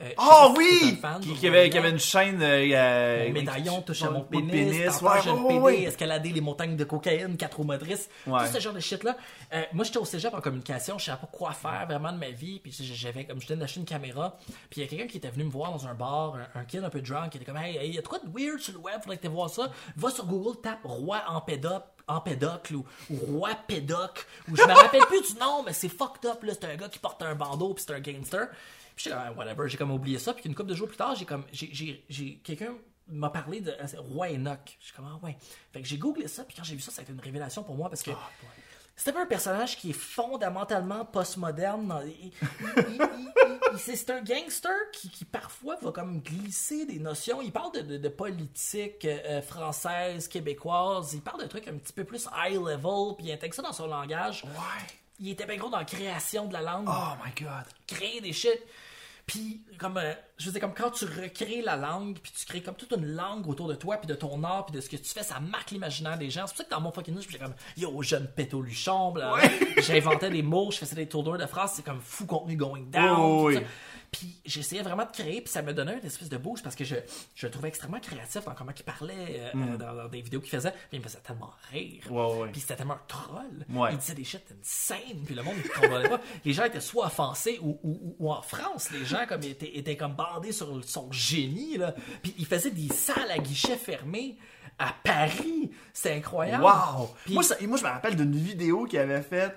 [0.00, 0.98] Euh, Oh oui!
[1.00, 2.42] fan Qui, avait, qui avait une chaîne.
[2.42, 5.82] euh, euh, Mon médaillon touche à mon de pénis, ouais, ouais, ouais, PD, ouais.
[5.82, 8.46] escalader les montagnes de cocaïne, quatre roues motrices, Ouais.
[8.46, 9.16] tout ce genre de shit-là.
[9.52, 12.30] Euh, moi, j'étais au cégep en communication, je savais pas quoi faire vraiment de ma
[12.30, 14.36] vie, puis j'avais, comme je venais d'acheter une caméra,
[14.70, 16.64] puis il y a quelqu'un qui était venu me voir dans un bar, un, un
[16.64, 18.58] kid un peu drunk, qui était comme, hey, hey, y a de quoi de weird
[18.60, 19.70] sur le web, faudrait que tu voir ça.
[19.96, 24.62] Va sur Google, tape roi en pédoc, en pédocle ou, ou roi pédoc, ou je
[24.62, 27.22] me rappelle plus du nom, mais c'est fucked up, là, c'est un gars qui porte
[27.22, 28.48] un bandeau, puis c'est un gangster.
[28.96, 30.34] Puis comme, Ah, whatever, j'ai comme oublié ça.
[30.34, 32.74] Puis une couple de jours plus tard, j'ai comme, j'ai, j'ai, j'ai- quelqu'un
[33.08, 34.76] m'a parlé de euh, Roi Enoch.
[34.80, 35.36] Je suis comme, ah ouais.
[35.72, 37.62] Fait que j'ai googlé ça, puis quand j'ai vu ça, ça a été une révélation
[37.62, 38.10] pour moi parce que
[38.94, 41.92] c'était pas un personnage qui est fondamentalement postmoderne.
[42.06, 42.32] il- il-
[43.00, 47.40] il- c'est, un gangster qui, qui parfois va comme glisser des notions.
[47.42, 51.12] Il parle de, de, de politique euh, française, québécoise.
[51.14, 53.72] Il parle de trucs un petit peu plus high level, puis il intègre ça dans
[53.72, 54.86] son langage Ouais.
[55.20, 56.88] il était bien gros dans la création de la langue.
[56.88, 57.64] Oh my god.
[57.86, 58.58] créer des shit.
[59.26, 62.60] Puis, comme, euh, je veux dire, comme quand tu recrées la langue, puis tu crées
[62.60, 64.96] comme toute une langue autour de toi, puis de ton art, puis de ce que
[64.96, 66.46] tu fais, ça marque l'imaginaire des gens.
[66.46, 69.34] C'est pour ça que dans mon fucking news, j'étais comme, yo, jeune péto luchon, bla.
[69.78, 73.16] J'inventais des mots, je faisais des tournures de phrases, c'est comme fou contenu going down.
[73.18, 73.58] Oh, oui.
[74.12, 76.84] Puis j'essayais vraiment de créer, puis ça me donnait une espèce de boost parce que
[76.84, 76.96] je,
[77.34, 80.40] je le trouvais extrêmement créatif dans comment il parlait euh, euh, dans, dans des vidéos
[80.40, 80.70] qu'il faisait.
[80.70, 82.04] Puis il me faisait tellement rire.
[82.10, 82.48] Ouais, ouais.
[82.52, 83.64] Puis c'était tellement un troll.
[83.70, 83.88] Ouais.
[83.92, 86.20] Il disait des shit insane, puis le monde ne comprenait pas.
[86.44, 89.96] Les gens étaient soit offensés ou, ou, ou- en France, les gens comme étaient, étaient
[89.96, 91.78] comme bandés sur son génie.
[91.78, 91.94] Là.
[92.22, 94.36] Puis il faisait des salles à guichets fermés
[94.78, 95.70] à Paris.
[95.94, 96.64] C'est incroyable.
[96.64, 97.10] Wow!
[97.24, 99.56] Puis- Moi, ça- moi, je me rappelle d'une vidéo qu'il avait faite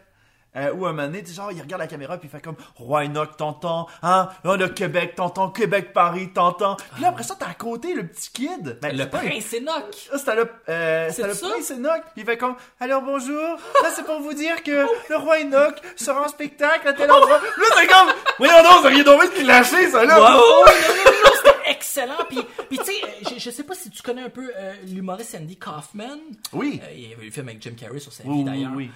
[0.56, 3.06] euh, où un moment donné, genre, il regarde la caméra puis il fait comme Roi
[3.06, 4.30] Enoch, t'entends, hein?
[4.44, 6.76] Là, le Québec, t'entends, Québec-Paris, t'entends.
[6.94, 8.77] Puis là, après ça, t'as à côté le petit kid.
[8.82, 10.10] Ben, le prince Enoch.
[10.14, 12.02] Ah, C'était le, euh, c'était le prince Enoch.
[12.14, 13.41] Puis il fait comme Alors bonjour,
[13.84, 17.40] là c'est pour vous dire que le roi Enoch sera en spectacle à tel endroit.
[17.40, 18.07] Là c'est comme
[18.38, 20.15] Voyons donc, ça rien tombé de lâcher ça là.
[20.19, 22.23] Non, non, non, non, c'était excellent.
[22.30, 24.73] Puis, puis tu sais, euh, je, je sais pas si tu connais un peu euh,
[24.88, 26.18] l'humoriste Andy Kaufman.
[26.53, 26.82] Oui.
[26.84, 28.44] Euh, il y avait eu le film avec Jim Carrey sur sa vie Oui, oui,
[28.44, 28.72] d'ailleurs.
[28.76, 28.91] oui.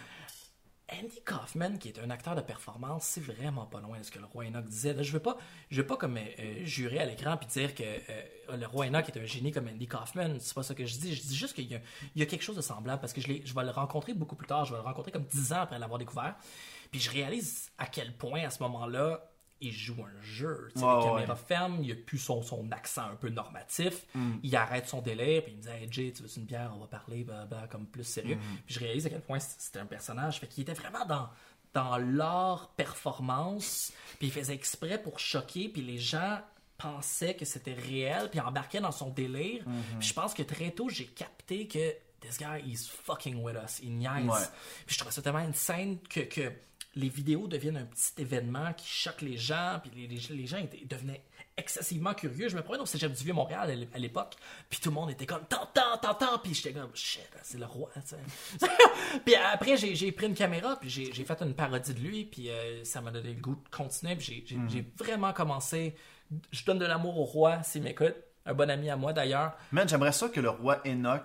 [0.91, 4.19] Andy Kaufman, qui est un acteur de performance, c'est vraiment pas loin de ce que
[4.19, 5.03] le roi Enoch disait.
[5.03, 5.37] Je veux pas,
[5.71, 9.07] veux pas comme euh, euh, jurer à l'écran puis dire que euh, le roi Enoch
[9.07, 10.37] est un génie comme Andy Kaufman.
[10.39, 11.15] C'est pas ça que je dis.
[11.15, 13.63] Je dis juste qu'il y, a- quelque chose de semblable parce que je, je vais
[13.63, 14.65] le rencontrer beaucoup plus tard.
[14.65, 16.35] Je vais le rencontrer comme 10 ans après l'avoir découvert.
[16.91, 19.28] Puis je réalise à quel point à ce moment-là,
[19.61, 20.69] il joue un jeu.
[20.75, 21.03] Les ouais.
[21.03, 24.05] caméras ferment, il a plus son, son accent un peu normatif.
[24.15, 24.31] Mm.
[24.43, 26.79] Il arrête son délire, puis il me dit Hey Jay, tu veux une bière, on
[26.79, 28.35] va parler, bah, bah, comme plus sérieux.
[28.35, 28.57] Mm.
[28.65, 30.39] Puis je réalise à quel point c'était un personnage.
[30.39, 31.29] Fait qu'il était vraiment dans,
[31.73, 36.39] dans l'art performance, puis il faisait exprès pour choquer, puis les gens
[36.77, 39.63] pensaient que c'était réel, puis embarquaient dans son délire.
[39.63, 39.99] Mm-hmm.
[39.99, 43.79] Puis je pense que très tôt, j'ai capté que this guy is fucking with us.
[43.83, 44.25] Il niaise.
[44.25, 44.39] Ouais.
[44.85, 46.51] Puis je trouvais ça tellement insane que, que
[46.99, 50.57] les vidéos deviennent un petit événement qui choque les gens, puis les, les- les gens
[50.57, 51.23] étaient- devenaient
[51.57, 52.47] excessivement curieux.
[52.49, 54.35] Je me promenais au cégep du Vieux-Montréal à l'é- à l'époque,
[54.69, 57.89] puis tout le monde était comme «T'entends, t'entends!» Puis j'étais comme «Shit, c'est le roi,
[58.05, 58.17] sais.»
[59.25, 62.83] Puis après, j'ai pris une caméra, puis j'ai fait une parodie de lui, puis euh,
[62.85, 65.95] ça m'a donné le goût de continuer, puis j'ai- j'ai j'ai vraiment commencé...
[66.51, 68.15] Je donne de l'amour au roi, s'il m'écoute.
[68.45, 69.53] Un bon ami à moi, d'ailleurs.
[69.71, 71.23] Man, j'aimerais ça que le roi Enoch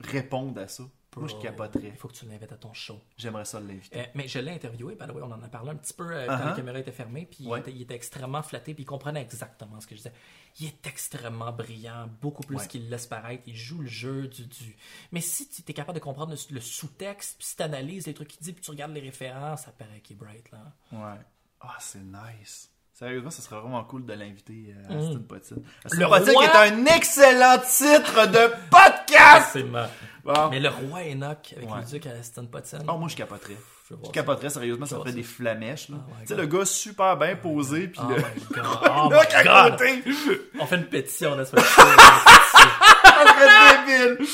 [0.00, 0.84] réponde à ça.
[1.16, 1.88] Moi je Bro, capoterais.
[1.88, 3.00] Il faut que tu l'invites à ton show.
[3.16, 3.98] J'aimerais ça l'inviter.
[3.98, 6.04] Euh, mais je l'ai interviewé, by the way, on en a parlé un petit peu
[6.14, 6.46] euh, quand Uh-huh.
[6.50, 7.58] la caméra était fermée, puis Ouais.
[7.58, 10.12] il, était, il était extrêmement flatté, puis il comprenait exactement ce que je disais.
[10.60, 12.66] Il est extrêmement brillant, beaucoup plus Ouais.
[12.68, 14.46] qu'il laisse paraître, il joue le jeu du...
[14.46, 14.76] du...
[15.10, 18.14] Mais si tu es capable de comprendre le, le sous-texte, puis si tu analyses les
[18.14, 20.72] trucs qu'il dit, puis tu regardes les références, ça paraît qu'il est bright, là.
[20.92, 21.20] Ouais.
[21.60, 22.70] Ah, c'est nice.
[22.98, 24.98] Sérieusement, ça serait vraiment cool de l'inviter euh, à Mm.
[24.98, 25.62] Aston Potine.
[25.84, 29.50] Aston Le Potine roi- qui est un excellent titre de podcast!
[29.52, 29.88] C'est ma...
[30.24, 30.48] Bon.
[30.50, 31.78] Mais le roi Enoch, avec Ouais.
[31.80, 33.56] le duc à Aston Potton, Oh, moi, je capoterais.
[33.88, 35.86] je capoterais, sérieusement, ça Je vois des flamèches.
[35.92, 38.16] Oh tu sais, le gars super bien posé, puis Oh le...
[38.60, 40.02] oh à côté!
[40.58, 41.62] On fait une pétition, Ça serait
[43.86, 44.26] débile!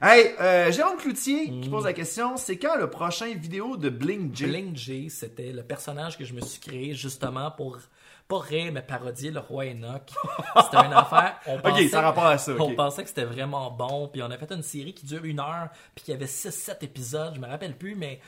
[0.00, 1.60] Hey, euh, Jérôme Cloutier Mm.
[1.62, 4.44] qui pose la question, c'est quand le prochain vidéo de Bling J?
[4.46, 7.78] Bling J, c'était le personnage que je me suis créé justement pour
[8.28, 10.10] pas rire, mais parodier le roi Enoch.
[10.62, 11.38] C'était une affaire.
[11.46, 12.60] On pensait, ça a rapport à ça, ok.
[12.60, 14.08] On pensait que c'était vraiment bon.
[14.08, 17.34] Puis on a fait une série qui dure une heure, puis qui avait 6-7 épisodes.
[17.34, 18.20] Je me rappelle plus, mais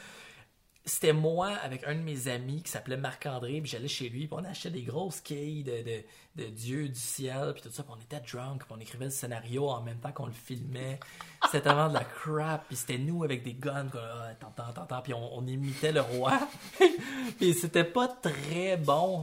[0.88, 4.38] c'était moi avec un de mes amis qui s'appelait Marc-André, puis j'allais chez lui, puis
[4.40, 7.92] on achetait des grosses quilles de, de, de Dieu, du ciel, puis tout ça, puis
[7.92, 11.00] on était drunk, puis on écrivait le scénario en même temps qu'on le filmait.
[11.46, 15.12] C'était tellement de la crap, puis c'était nous avec des guns, Ah, t'entends, t'entends, puis
[15.12, 16.38] on, on imitait le roi.
[17.38, 19.22] puis c'était pas très bon.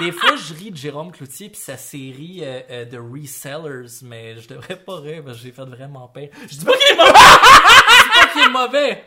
[0.00, 4.36] Des fois, je ris de Jérôme Cloutier puis sa série euh, euh, de resellers, mais
[4.40, 6.28] je devrais pas rire parce que j'ai fait vraiment peur.
[6.48, 7.12] Je dis pas qu'il est mauvais!
[7.12, 9.02] Je dis pas qu'il est mauvais!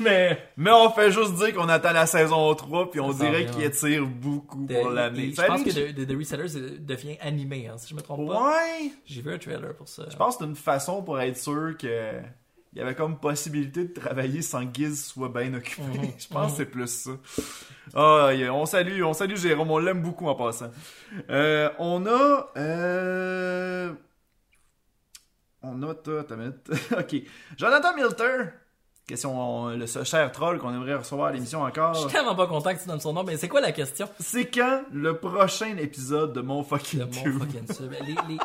[0.00, 3.46] Mais Mais on fait juste dire qu'on attend la saison 3, puis on Ça dirait
[3.46, 5.32] qu'il étire beaucoup de- pour l'année.
[5.36, 8.48] je pense que The Resellers euh, devient animé, hein, si je me trompe pas.
[8.50, 8.92] Ouais!
[9.04, 10.04] J'ai vu un trailer pour ça.
[10.10, 12.12] Je pense que c'est une façon pour être sûr que
[12.78, 15.82] il y avait comme possibilité de travailler sans que Giz soit bien occupé.
[15.82, 16.12] Mhm.
[16.18, 17.10] Je pense que c'est plus ça.
[17.92, 20.70] Ah, on salue, on salue Jérôme, on l'aime beaucoup en passant.
[21.28, 23.92] Euh, on a euh...
[25.62, 26.70] on a ta, ta minute.
[26.96, 27.16] OK.
[27.56, 28.50] Jonathan Milter.
[29.08, 31.96] Question le ce cher troll qu'on aimerait recevoir à l'émission Je encore.
[31.96, 34.06] suis tellement pas content que tu donnes son nom, mais c'est quoi la question?
[34.20, 37.38] C'est quand le prochain épisode de mon fucking mon cube?
[37.38, 37.90] fucking sub.
[38.06, 38.38] Les- les- C'est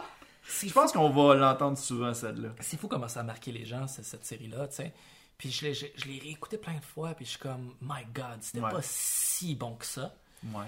[0.45, 2.49] Je pense qu'on va l'entendre souvent celle-là.
[2.59, 4.93] c'est fou comment ça a marqué les gens, cette, série-là, tu sais.
[5.37, 8.03] Puis je l'ai, je, je l'ai réécouté plein de fois, puis je suis comme, my
[8.13, 8.71] God, c'était Ouais.
[8.71, 10.13] pas si bon que ça.
[10.43, 10.65] Ouais.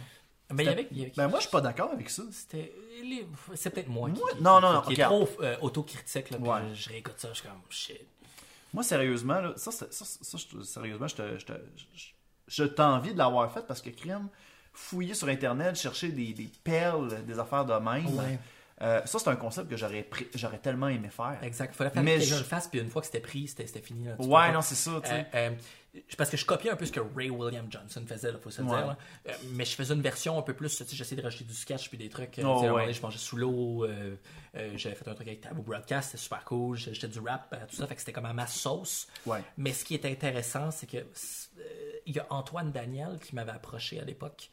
[0.53, 2.23] Mais il y avait, il y avait- Ben moi je suis pas d'accord avec ça.
[2.31, 2.73] c'était,
[3.55, 6.47] c'est peut-être moi Moi- qui- non, non, non, qui est trop euh, autocritique, là, puis
[6.49, 6.59] Ouais.
[6.73, 8.01] je, je réécoute ça, je suis comme, shit.
[8.73, 10.05] Moi, sérieusement, là, ça, ça, ça,
[10.37, 11.53] je sérieusement, je te, je te-
[11.95, 12.05] je-
[12.47, 14.27] je t'envie de l'avoir fait parce que crime,
[14.73, 18.05] fouiller sur Internet, chercher des, des perles, des affaires de même.
[18.17, 18.39] Ouais.
[18.81, 21.37] Euh, ça, c'est un concept que j'aurais pris- j'aurais tellement aimé faire.
[21.41, 21.71] Exact.
[21.73, 23.65] Il fallait faire Mais que je- le fasse, puis une fois que c'était pris, c'était
[23.67, 24.05] c'était fini.
[24.05, 24.15] là.
[24.19, 24.91] Ouais, non, c'est ça.
[24.91, 25.51] Euh, euh,
[26.17, 28.61] parce que je copiais un peu ce que Ray William Johnson faisait, il faut se
[28.61, 28.75] le Ouais.
[28.77, 28.87] dire.
[28.87, 28.97] là.
[29.51, 31.87] Mais je faisais une version un peu plus, tu sais, j'essayais de rajouter du sketch
[31.87, 32.37] puis des trucs.
[32.43, 32.67] Oh, ouais.
[32.67, 33.87] donné, je mangeais sous l'eau,
[34.75, 37.87] j'avais fait un truc avec Taboo Broadcast, c'était super cool, j'étais du rap, tout ça,
[37.87, 39.07] fait que c'était comme à ma sauce.
[39.25, 39.41] Ouais.
[39.57, 40.97] Mais ce qui est intéressant, c'est que
[42.07, 44.49] il y a Antoine Daniel qui m'avait approché à l'époque.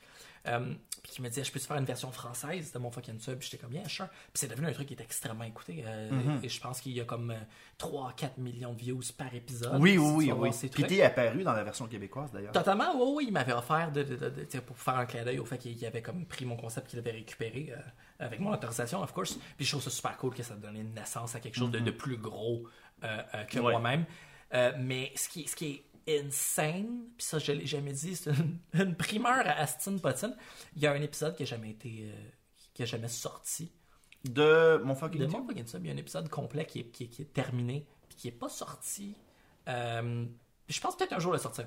[0.47, 3.19] Euh, puis qui me disait, je peux te faire une version française de mon fucking
[3.21, 3.39] sub?
[3.39, 4.09] Puis j'étais comme, bien, sure.
[4.09, 5.83] Puis c'est devenu un truc qui est extrêmement écouté.
[5.87, 6.45] euh, Mm-hmm.
[6.45, 7.35] Et je pense qu'il y a comme
[7.79, 9.81] 3-4 millions de views par épisode.
[9.81, 10.69] Oui, Si oui, tu oui, oui.
[10.71, 12.53] Puis t'es apparu dans la version québécoise, d'ailleurs.
[12.53, 15.45] Totalement, oui, oui, il m'avait offert de, de- de- pour faire un clin d'œil au
[15.45, 17.81] fait qu'il avait comme pris mon concept qu'il avait récupéré euh,
[18.21, 19.39] avec mon autorisation, of course.
[19.57, 21.91] Puis je trouve ça super cool que ça donne naissance à quelque chose de, de
[21.91, 22.65] plus gros
[23.05, 23.73] euh, euh, que Ouais.
[23.73, 24.05] moi-même.
[24.55, 28.31] Euh, mais ce qui, ce qui est insane, puis ça je l'ai jamais dit, c'est
[28.31, 30.35] une, une primeur à Aston Potton.
[30.77, 32.29] Il y a un épisode qui a jamais été, euh,
[32.75, 33.71] qui a jamais sorti
[34.25, 36.85] De mon fucking de mon fucking sub, il y a un épisode complet qui est,
[36.91, 39.15] qui est- qui est terminé, puis qui est pas sorti.
[39.69, 40.25] Euh,
[40.69, 41.67] je pense peut-être un jour le sortir.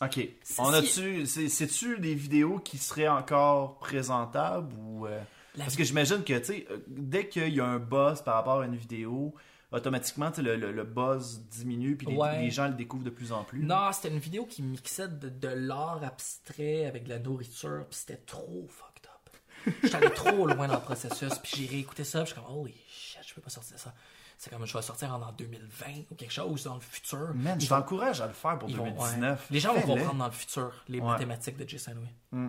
[0.00, 0.20] Ok.
[0.58, 1.26] On a-tu.
[1.26, 5.06] c'est- C'est-tu des vidéos qui seraient encore présentables ou.
[5.06, 5.20] euh,
[5.56, 8.66] Parce que j'imagine que, tu sais, dès qu'il y a un buzz par rapport à
[8.66, 9.34] une vidéo,
[9.72, 12.40] automatiquement, le, le- le buzz diminue, puis les, Ouais.
[12.42, 13.62] les gens le découvrent de plus en plus.
[13.62, 17.98] Non, c'était une vidéo qui mixait de, de l'art abstrait avec de la nourriture, puis
[17.98, 19.74] c'était trop fucked up.
[19.82, 22.56] J'étais allé trop loin dans le processus, puis j'ai réécouté ça, puis je suis comme,
[22.58, 23.92] holy shit, je peux pas sortir ça.
[24.40, 27.32] C'est comme, je vais sortir en, en 2020 ou quelque chose dans le futur.
[27.34, 29.38] Man, je t'encourage à le faire pour Ils vont- 2019.
[29.40, 29.46] ouais.
[29.50, 31.06] Les gens vont comprendre dans le futur les Ouais.
[31.08, 32.48] mathématiques de Jay Saint-Louis.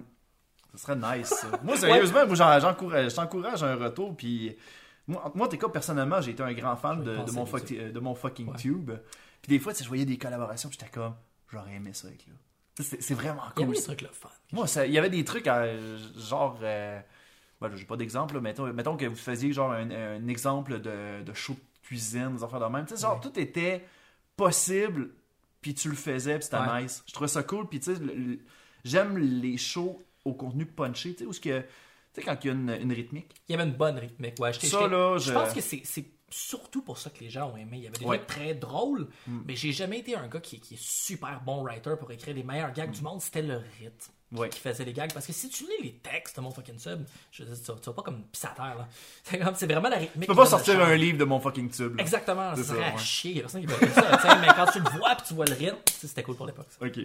[0.74, 1.34] Ce serait nice.
[1.64, 4.56] Moi, sérieusement, moi, j'encourage, je t'encourage à un retour, puis...
[5.10, 7.92] Moi, moi, en tout cas, personnellement, j'ai été un grand fan de, mon, fuck- euh,
[7.92, 8.56] de mon fucking Ouais.
[8.58, 8.92] tube.
[9.42, 11.16] Puis des fois, tu sais, je voyais des collaborations, puis j'étais comme,
[11.52, 12.34] j'aurais aimé ça avec là.
[12.82, 13.76] C'est vraiment Il y avait cool.
[13.76, 14.30] des trucs le fun.
[14.54, 16.58] Moi, ça- il y avait des trucs, euh, genre...
[16.62, 17.02] Euh,
[17.60, 21.22] ben, j'ai pas d'exemple, là, mettons, mettons que vous faisiez genre un, un exemple de,
[21.24, 22.86] de show de cuisine, des affaires de même.
[22.86, 23.22] Tu sais, genre, Ouais.
[23.22, 23.84] tout était
[24.38, 25.10] possible,
[25.62, 26.84] puis tu le faisais, puis c'était Ouais.
[26.84, 27.04] nice.
[27.08, 28.40] Je trouvais ça cool, puis tu sais, le- le-
[28.86, 31.64] j'aime les shows au contenu punché, tu sais, où ce que...
[32.20, 33.32] Sais, quand il y a une, une rythmique.
[33.48, 34.36] Il y avait une bonne rythmique.
[34.40, 35.84] Ouais, Ça, là, je je- pense que c'est
[36.32, 37.78] surtout pour ça que les gens ont aimé.
[37.78, 38.18] Il y avait des Ouais.
[38.18, 39.40] trucs très drôles, Mm.
[39.48, 42.44] mais j'ai jamais été un gars qui, qui est super bon writer pour écrire les
[42.44, 43.20] meilleurs gags du monde.
[43.20, 43.98] C'était le rythme
[44.30, 44.38] qui- Mm.
[44.38, 44.50] Ouais.
[44.50, 45.12] qui faisait les gags.
[45.12, 47.72] Parce que si tu lis les textes de mon fucking sub, je veux dire, tu,
[47.72, 48.78] vas- tu vas pas comme pis à terre.
[48.78, 49.54] là.
[49.56, 50.22] C'est vraiment la rythmique.
[50.22, 51.96] Tu peux pas sortir un livre de mon fucking tube.
[51.96, 52.04] là.
[52.04, 52.98] Exactement, C'est ça serait ça, à ouais.
[53.02, 53.32] chier.
[53.32, 54.38] Il y a personne qui lire ça.
[54.40, 56.68] mais quand tu le vois puis tu vois le rythme, c'était cool pour l'époque.
[56.80, 57.00] Ok.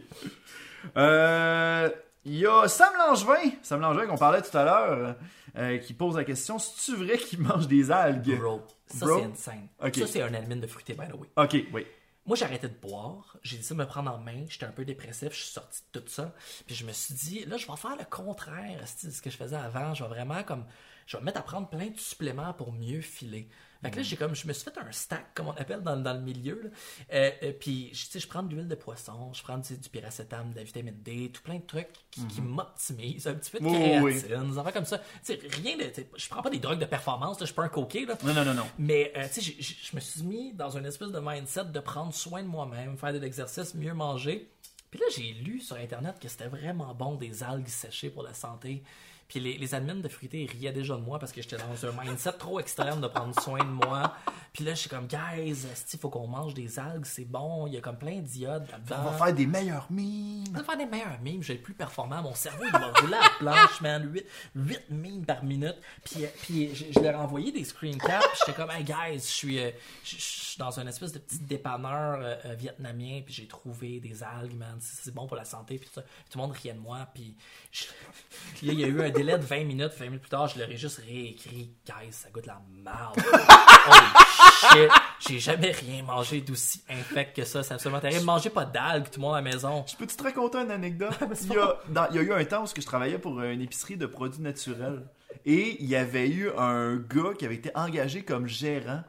[0.99, 1.89] Euh,
[2.25, 5.17] Il y a Sam Langevin, Sam Langevin qu'on parlait tout à l'heure,
[5.57, 8.39] euh, qui pose la question c'est-tu vrai qu'il mange des algues?
[8.39, 9.19] Bro, ça Bro?
[9.19, 9.69] c'est insane.
[9.83, 9.97] Ok.
[9.97, 11.29] Ça c'est un admin de fruité, by the way.
[11.37, 11.87] Ok, oui.
[12.27, 13.37] Moi, j'ai arrêté de boire.
[13.43, 14.47] J'ai décidé de me prendre en main.
[14.49, 15.29] J'étais un peu dépressif.
[15.33, 16.33] Je suis sorti de tout ça.
[16.67, 19.37] Puis je me suis dit, là, je vais faire le contraire de ce que je
[19.37, 19.93] faisais avant.
[19.93, 20.65] Je vais vraiment comme.
[21.07, 23.47] Je vais me mettre à prendre plein de suppléments pour mieux filer.
[23.85, 25.97] Fait que là, j'ai comme, je me suis fait un stack, comme on appelle dans,
[25.97, 26.61] dans le milieu.
[26.65, 26.71] Là.
[27.13, 29.77] Euh, euh, puis, je- tu sais, je prends de l'huile de poisson, je prends du,
[29.77, 33.27] du piracétam, de la vitamine D, tout plein de trucs qui, qui m'optimisent.
[33.27, 34.99] Un petit peu de Oui, oui, créatine, des affaires comme ça.
[34.99, 35.05] Tu
[35.35, 35.93] sais, rien de.
[36.17, 38.17] Je prends pas des drogues de performance, là, je suis pas un coquet, là.
[38.25, 38.67] Non, non, non, non.
[38.79, 42.15] Mais euh, tu sais, je me suis mis dans une espèce de mindset de prendre
[42.15, 44.51] soin de moi-même, faire de l'exercice, mieux manger.
[44.91, 48.33] Puis là, j'ai lu sur Internet que c'était vraiment bon des algues séchées pour la
[48.33, 48.83] santé.
[49.29, 51.93] Puis les, les admins de fruité riaient déjà de moi parce que j'étais dans un
[52.05, 54.15] mindset trop extrême de prendre soin de moi.
[54.53, 57.67] Puis là, je suis comme, guys, il faut qu'on mange des algues, c'est bon.
[57.67, 59.11] Il y a comme plein d'iode On là-dedans.
[59.11, 60.45] va faire des meilleurs mimes.
[60.53, 62.23] Je vais faire des meilleurs mimes, je vais être plus performant.
[62.23, 64.09] Mon cerveau, il va rouler à la planche, man.
[64.13, 64.25] 8,
[64.55, 65.77] 8 mimes par minute.
[66.05, 68.25] Puis, euh, puis je, je leur ai envoyé des screen caps.
[68.47, 69.71] J'étais comme, hey guys, je suis, euh,
[70.05, 73.23] je, je suis dans un espèce de petit dépanneur euh, vietnamien.
[73.25, 74.77] Puis j'ai trouvé des algues, man.
[74.81, 75.79] C'est bon pour la santé.
[75.79, 76.01] Puis tout,
[76.35, 77.09] le monde riait de moi.
[77.13, 77.35] Puis
[77.73, 77.85] je-
[78.55, 79.93] puis là, il y a eu un délai de 20 minutes.
[79.99, 83.17] 20 minutes plus tard, je leur ai juste réécrit, guys, ça goûte la merde.
[83.87, 84.91] Holy shit.
[85.27, 87.63] J'ai jamais rien mangé d'aussi infect que ça.
[87.63, 88.25] C'est absolument terrible.
[88.25, 89.85] Mangez pas d'algues, tout le monde à la maison.
[89.87, 91.15] Je peux-tu te raconter une anecdote?
[91.35, 93.41] c'est il, y a, dans- il y a eu un temps où je travaillais pour
[93.41, 95.07] une épicerie de produits naturels.
[95.47, 99.03] Et il y avait eu un gars qui avait été engagé comme gérant.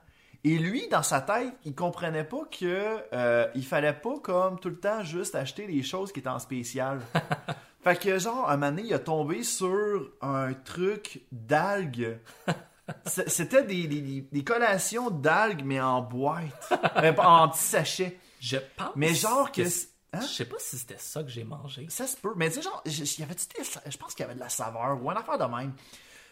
[0.44, 4.70] Et lui, dans sa tête, il comprenait pas que euh, il fallait pas comme tout
[4.70, 7.00] le temps juste acheter les choses qui étaient en spécial.
[7.86, 12.20] fait que genre, un moment donné, il a tombé sur un truc d'algues.
[13.06, 16.72] C'était des, des- des- des collations d'algues, mais en boîte.
[16.98, 18.20] Euh, en petits sachets.
[18.40, 18.92] Je pense.
[18.96, 19.62] Mais genre que...
[20.14, 20.20] Hein?
[20.22, 21.88] Je sais pas si c'était ça que j'ai mangé.
[21.90, 22.34] Ça se peut.
[22.36, 25.00] Mais tu sais, genre, y avait des- je pense qu'il y avait de la saveur
[25.04, 25.74] ou un affaire de même.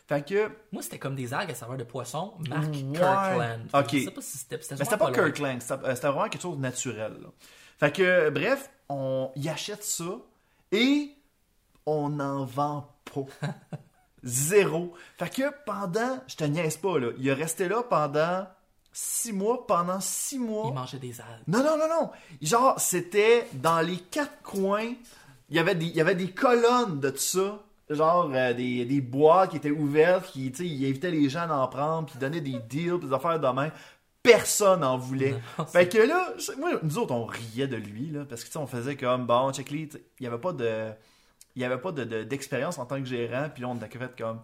[0.07, 0.49] Fait que.
[0.71, 2.93] Moi, c'était comme des algues à saveur de poisson, marque Ouais.
[2.93, 3.61] Kirkland.
[3.73, 3.89] Ok.
[3.93, 4.57] Je sais pas si c'était.
[4.57, 5.11] Mais c'était pas.
[5.11, 7.13] Kirkland, c'était euh, c'était vraiment quelque chose de naturel.
[7.23, 7.29] là.
[7.79, 10.17] Fait que, bref, on y achète ça.
[10.71, 11.11] Et
[11.85, 13.25] on n'en vend pas.
[14.23, 14.93] Zéro.
[15.17, 18.47] Fait que pendant, je te niaise pas, là, il est resté là pendant
[18.93, 19.67] six mois.
[19.67, 20.65] Pendant six mois.
[20.67, 21.43] Il mangeait des algues.
[21.47, 22.09] Non, non, non, non.
[22.41, 24.93] Genre, c'était dans les quatre coins.
[25.49, 27.59] Il y avait des, il y avait des colonnes de tout ça.
[27.89, 31.49] Genre, euh, des, des boîtes qui étaient ouvertes, qui, tu sais, il invitait les gens
[31.49, 33.71] à en prendre, puis donnait des deals, puis des affaires de main.
[34.23, 35.35] Personne n'en voulait.
[35.59, 38.53] Non, fait que là, moi, nous autres, on riait de lui, là, parce que, tu
[38.53, 39.89] sais, on faisait comme, bon, check il
[40.21, 40.93] y avait pas de,
[41.55, 43.87] il y avait pas de, de- d'expérience en tant que gérant, puis là, on a
[43.87, 44.41] fait comme,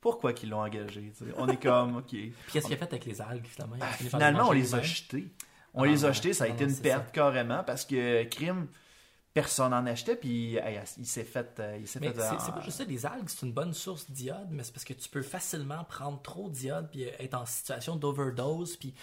[0.00, 1.12] pourquoi qu'ils l'ont engagé.
[1.36, 2.06] On est comme, ok.
[2.10, 3.76] Puis qu'est-ce qu'il a fait avec les algues, finalement?
[3.80, 5.28] Ah, finalement, on les a jetés.
[5.74, 8.24] On Ah, les a jetés, ça a Non, été non, une perte carrément parce que
[8.24, 8.66] crime,
[9.34, 12.12] personne n'en achetait puis hey, il s'est fait, euh, il s'est fait.
[12.14, 14.72] c'est euh, c'est pas juste ça, les algues, c'est une bonne source d'iode, mais c'est
[14.72, 18.76] parce que tu peux facilement prendre trop d'iode puis être en situation d'overdose.
[18.76, 18.94] Puis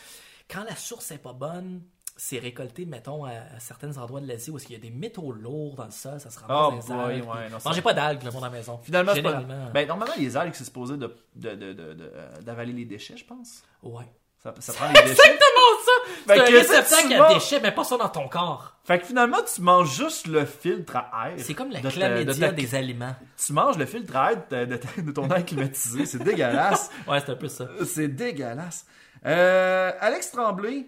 [0.50, 1.82] quand la source est pas bonne,
[2.18, 5.32] c'est récolté, mettons, à, à certains endroits de l'Asie où il y a des métaux
[5.32, 7.44] lourds dans le sol, ça se ramasse Oh dans les boy, algues.
[7.44, 8.80] ouais, non, Mangez pas d'algues, le monde à la maison.
[8.84, 9.40] Finalement, c'est pas.
[9.40, 9.72] Généralement.
[9.74, 13.64] Ben, normalement, les algues, c'est supposé de, de, de, euh, d'avaler les déchets, je pense.
[13.84, 14.06] Ouais.
[14.44, 15.12] Ça, ça prend les déchets.
[15.12, 15.92] Exactement ça!
[16.28, 18.76] C'est un réceptacle tu à manges- déchets, mais pas ça dans ton corps.
[18.84, 21.36] Fait que finalement, tu manges juste le filtre à air.
[21.40, 23.16] C'est comme la de ta- des aliments.
[23.44, 26.06] Tu manges le filtre à air de, de ta- de ton air climatisé.
[26.06, 26.90] C'est dégueulasse.
[27.08, 27.68] Ouais, c'est un peu ça.
[27.86, 28.86] C'est dégueulasse.
[29.26, 30.86] Euh, Alex Tremblay,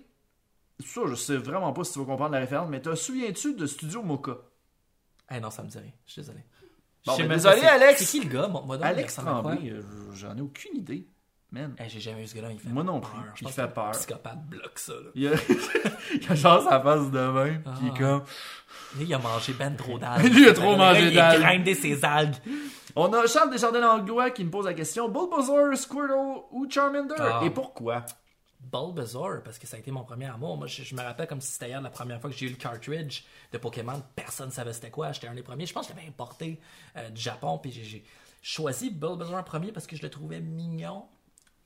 [0.80, 3.65] ça, je sais vraiment pas si tu vas comprendre la référence, mais te souviens-tu de
[3.65, 4.38] Studio Mocha?
[5.31, 5.91] Eh non, ça me dit rien.
[6.06, 6.39] Je suis désolé.
[7.06, 7.99] Bon, Je sais ben, désolé, Alex.
[8.03, 8.47] C'est qui le gars?
[8.47, 9.23] Montre-moi donc, Alex il?
[9.23, 9.81] Tremblay, euh,
[10.14, 11.07] j'en ai aucune idée.
[11.51, 11.73] Man.
[11.80, 13.10] Eh, J'ai jamais eu ce gars-là, il fait Moi non peur.
[13.10, 13.89] plus, Je il fait peur.
[13.91, 14.93] psychopathe bloque ça.
[14.93, 15.10] Là.
[15.15, 15.31] Il a,
[16.14, 17.97] il a genre sa face de pis il est Ah.
[17.97, 18.23] comme...
[18.97, 20.26] Lui, il a mangé ben trop d'algues.
[20.31, 21.38] Lui, il a trop mangé Il d'algues.
[21.38, 22.35] a grindé ses algues.
[22.95, 27.15] On a Charles Desjardins-Langlois qui me pose la question, Bulbasaur, Squirtle ou Charmander?
[27.18, 27.41] Ah.
[27.43, 28.06] Et pourquoi?
[28.71, 30.57] Bulbasaur, parce que ça a été mon premier amour.
[30.57, 32.49] Moi, je, je me rappelle comme si c'était hier la première fois que j'ai eu
[32.49, 34.01] le cartridge de Pokémon.
[34.15, 35.11] Personne ne savait c'était quoi.
[35.11, 35.65] J'étais un des premiers.
[35.65, 36.59] Je pense que je l'avais importé
[36.97, 37.57] euh, du Japon.
[37.57, 38.03] Puis j'ai-
[38.41, 41.03] choisi Bulbasaur en premier parce que je le trouvais mignon.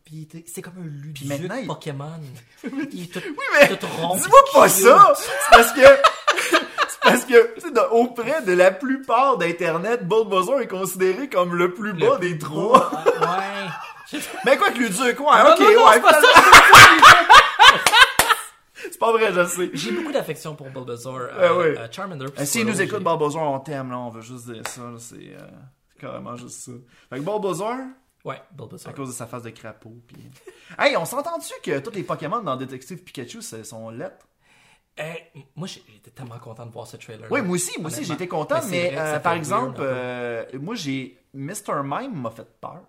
[0.05, 2.19] Puis c'est comme un ludique maintenant, il- Pokémon.
[2.91, 3.19] il est tout,
[3.53, 3.67] mais.
[3.67, 4.73] Dis-moi pas cute.
[4.83, 5.13] ça!
[5.15, 5.81] C'est parce que...
[6.89, 12.17] c'est parce que, auprès de la plupart d'Internet, Bulbasaur est considéré comme le plus bas
[12.17, 12.91] des trois.
[12.91, 13.69] Ouais.
[14.45, 15.43] Mais quoi que lui dire quoi?
[15.43, 16.27] Non, ok, non, non, ouais, c'est pas ça.
[18.75, 19.69] c'est pas vrai, je sais.
[19.73, 21.17] J'ai beaucoup d'affection pour Bulbasaur.
[21.31, 21.77] Euh, ouais.
[21.77, 22.25] euh, Charmander.
[22.37, 25.15] Euh, S'il nous écoute, Bulbasaur, on t'aime, là, on veut juste dire ça, là, c'est
[25.15, 25.39] euh,
[25.93, 26.71] c'est carrément juste ça.
[27.09, 27.75] Fait que Bulbasaur,
[28.25, 28.89] Ouais, Bulbasaur.
[28.91, 30.15] à cause de sa face de crapaud, pis...
[30.79, 34.25] hey, on s'entend-tu que tous les Pokémon dans Détective Pikachu sont lettres?
[34.97, 37.27] Eh, moi, j'ai- j'étais tellement content de voir ce trailer.
[37.31, 41.19] Oui, moi aussi, moi aussi, j'étais content, Mais vrai euh, par exemple, euh, moi, j'ai...
[41.33, 41.81] Mr.
[41.83, 42.83] Mime m'a fait peur.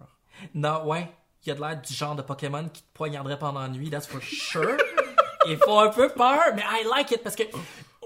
[0.55, 1.09] Non, ouais.
[1.47, 4.07] Il a de l'air du genre de Pokémon qui te poignarderait pendant la nuit, that's
[4.07, 4.77] for sure.
[5.47, 7.43] Il faut un peu peur, mais I like it parce que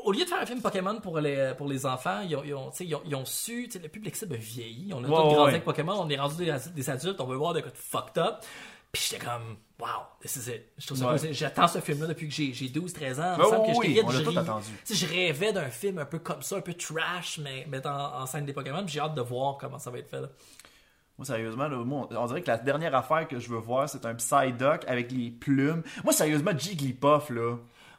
[0.05, 2.55] au lieu de faire un film Pokémon pour les, pour les enfants, ils ont, ils
[2.55, 4.93] ont, ils ont, ils ont su, le public cible a vieilli.
[4.93, 5.49] On a Ouais, tous grandi ouais.
[5.51, 8.39] avec Pokémon, on est rendu des, des adultes, on veut voir des de fucked up.
[8.91, 9.87] Puis j'étais comme, wow,
[10.23, 10.63] this is it.
[10.79, 11.33] Je trouve Ouais.
[11.33, 13.37] J'attends ce film-là depuis que j'ai j'ai 12-13 ans.
[13.51, 14.67] Semble que oui, on je tout attendu.
[14.91, 18.47] je rêvais d'un film un peu comme ça, un peu trash, mais mettant en scène
[18.47, 18.83] des Pokémon.
[18.87, 20.23] J'ai hâte de voir comment ça va être fait.
[20.23, 20.29] Là.
[21.19, 24.07] Moi, sérieusement, là, moi, on dirait que la dernière affaire que je veux voir, c'est
[24.07, 25.83] un Psyduck avec les plumes.
[26.05, 27.57] Moi, sérieusement, Jigglypuff, là.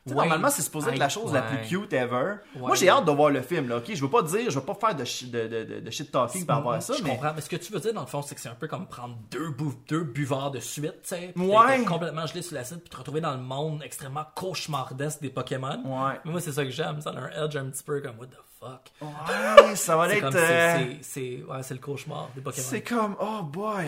[0.09, 0.15] Ouais.
[0.27, 2.35] Normalement, c'est supposé être la chose la plus cute ever.
[2.55, 3.85] Moi, j'ai hâte de voir le film, là, ok?
[3.93, 5.47] Je veux pas dire, je veux pas faire de, shi- de,
[5.81, 7.09] de, shit talking par rapport à ça, je mais.
[7.11, 7.33] comprends.
[7.35, 8.87] Mais ce que tu veux dire, dans le fond, c'est que c'est un peu comme
[8.87, 11.33] prendre deux, bou- deux buveurs de suite, tu sais.
[11.35, 11.83] Ouais.
[11.85, 15.81] complètement gelé sur l'acide, puis te retrouver dans le monde extrêmement cauchemardesque des Pokémon.
[15.85, 16.19] Ouais.
[16.25, 17.01] Mais moi, c'est ça que j'aime.
[17.01, 18.91] Ça a un edge un petit peu comme, what the fuck?
[19.01, 20.35] Ouais, ça va C'est être.
[20.35, 22.67] euh, ouais, c'est le cauchemar des Pokémon.
[22.67, 23.85] C'est comme, oh boy.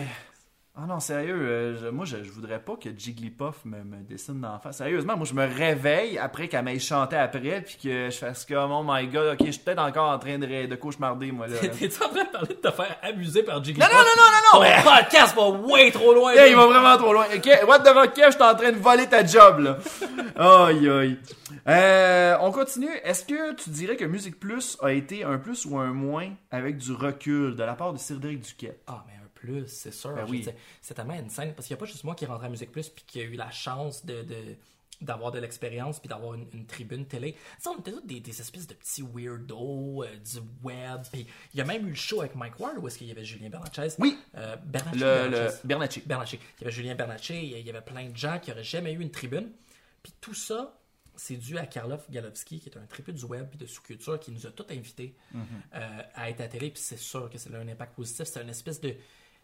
[0.74, 4.40] Ah non, sérieux, euh, je- moi je, je voudrais pas que Jigglypuff me, me dessine
[4.40, 4.78] d'en face.
[4.78, 8.72] Sérieusement, moi je me réveille après qu'elle m'ait chanté après, puis que je fasse comme,
[8.72, 11.46] oh my god, ok, je suis peut-être encore en train de, ré- de cauchemarder, moi
[11.46, 11.58] là.
[11.78, 13.92] T'es en train de parler de te faire amuser par Jigglypuff?
[13.92, 16.32] non, non, non, non, non, Ton podcast va way trop loin.
[16.32, 17.26] Hey, il va vraiment trop loin.
[17.36, 19.76] Ok, what the fuck, Kev, je suis en train de voler ta job, là.
[20.68, 21.18] Aïe, aïe.
[21.68, 22.90] Euh, on continue.
[23.04, 26.78] Est-ce que tu dirais que Musique Plus a été un plus ou un moins avec
[26.78, 28.80] du recul de la part de Cédric Duquette?
[28.86, 29.04] Ah,
[29.46, 30.14] plus, c'est sûr.
[30.14, 30.46] Ben oui.
[30.80, 32.50] C'est tellement une scène, parce qu'il n'y a pas juste moi qui est rentré à
[32.50, 34.22] Musique Plus puis qui a eu la chance de.
[34.22, 34.56] de-
[35.00, 37.34] d'avoir de l'expérience puis d'avoir une, une tribune télé.
[37.58, 41.02] Sais, on était tous des, des espèces de petits weirdos euh, du web.
[41.12, 43.10] Puis il y a même eu le show avec Mike Ward où est-ce qu'il y
[43.10, 43.88] avait Julien Bernatchez.
[43.98, 44.16] Oui.
[44.36, 45.64] Euh, Bernatchez, Le, le Bernatchez.
[45.64, 46.00] Bernacchi.
[46.06, 46.38] Bernatchez.
[46.58, 49.00] Il y avait Julien Bernatchez, il y avait plein de gens qui n'auraient jamais eu
[49.00, 49.50] une tribune.
[50.04, 50.78] Puis tout ça,
[51.16, 54.30] c'est dû à Karloff Galowski, qui est un triple du web et de sous-culture, qui
[54.30, 56.70] nous a tous invités euh, à être à télé.
[56.70, 58.26] Puis c'est sûr que c'est un impact positif.
[58.26, 58.94] C'est une espèce de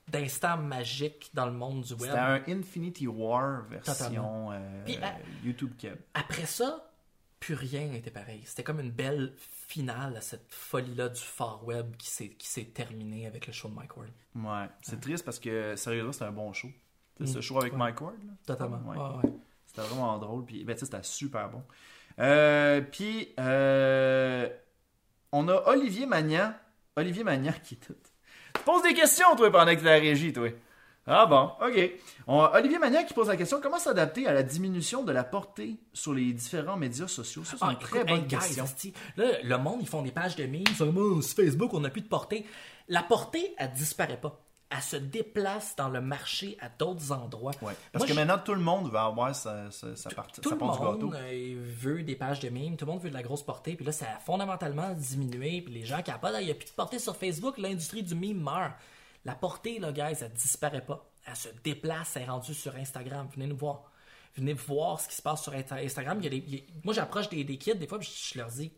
[0.09, 2.03] d'instant magique dans le monde du web.
[2.03, 5.97] C'était un Infinity War version euh, Puis, à- YouTube Keb.
[6.15, 6.91] Après ça,
[7.41, 8.43] plus rien n'était pareil.
[8.45, 13.47] C'était comme une belle finale à cette folie-là du far web qui s'est, terminée avec
[13.47, 14.11] le show de Mike Ward.
[14.35, 14.69] Ouais.
[14.83, 16.69] C'est triste parce que, sérieusement, c'était un bon show.
[17.21, 17.43] Sais, Ce Mm.
[17.43, 17.79] show avec Ouais.
[17.79, 18.33] Mike Ward, là.
[18.47, 18.79] Totalement.
[18.89, 18.97] Ouais.
[18.97, 19.39] Ouais, ouais.
[19.67, 20.45] C'était vraiment drôle.
[20.47, 21.63] Puis, ben, c'était super bon.
[22.19, 24.49] Euh, puis, euh,
[25.33, 26.53] on a Olivier Magnan.
[26.97, 27.93] Olivier Magnan qui est
[28.65, 30.49] poses des questions, toi, pendant que t'es à la régie, toi.
[31.11, 31.91] Ah bon, ok.
[32.27, 35.77] On Olivier Magnan qui pose la question comment s'adapter à la diminution de la portée
[35.95, 37.45] sur les différents médias sociaux?
[37.45, 38.65] Ça, c'est Ah, une très écoute, bonne hey, guys, question.
[38.65, 40.67] esti, là, le monde, ils font des pages de memes.
[40.77, 42.45] Sur Facebook, on n'a plus de portée.
[42.89, 44.39] La portée, elle disparaît pas.
[44.71, 47.53] Elle se déplace dans le marché à d'autres endroits.
[47.63, 47.75] Ouais.
[47.91, 50.51] Parce Moi, que je- maintenant, tout le monde va avoir sa, sa, sa partie, Tout
[50.51, 51.07] le part du gâteau.
[51.07, 53.77] monde euh, veut des pages de memes, tout le monde veut de la grosse portée,
[53.77, 56.67] puis là, ça a fondamentalement diminué, puis les gens capotent, Ah, il n'y a plus
[56.67, 58.73] de portée sur Facebook, l'industrie du meme meurt.
[59.25, 61.03] La portée, là, guys, elle disparaît pas.
[61.27, 63.27] Elle se déplace, elle est rendue sur Instagram.
[63.35, 63.85] Venez nous voir.
[64.37, 66.19] Venez voir ce qui se passe sur Insta- Instagram.
[66.21, 68.39] Il y a des- il y a- Moi, j'approche des, des kids, des fois, je
[68.39, 68.71] leur dis,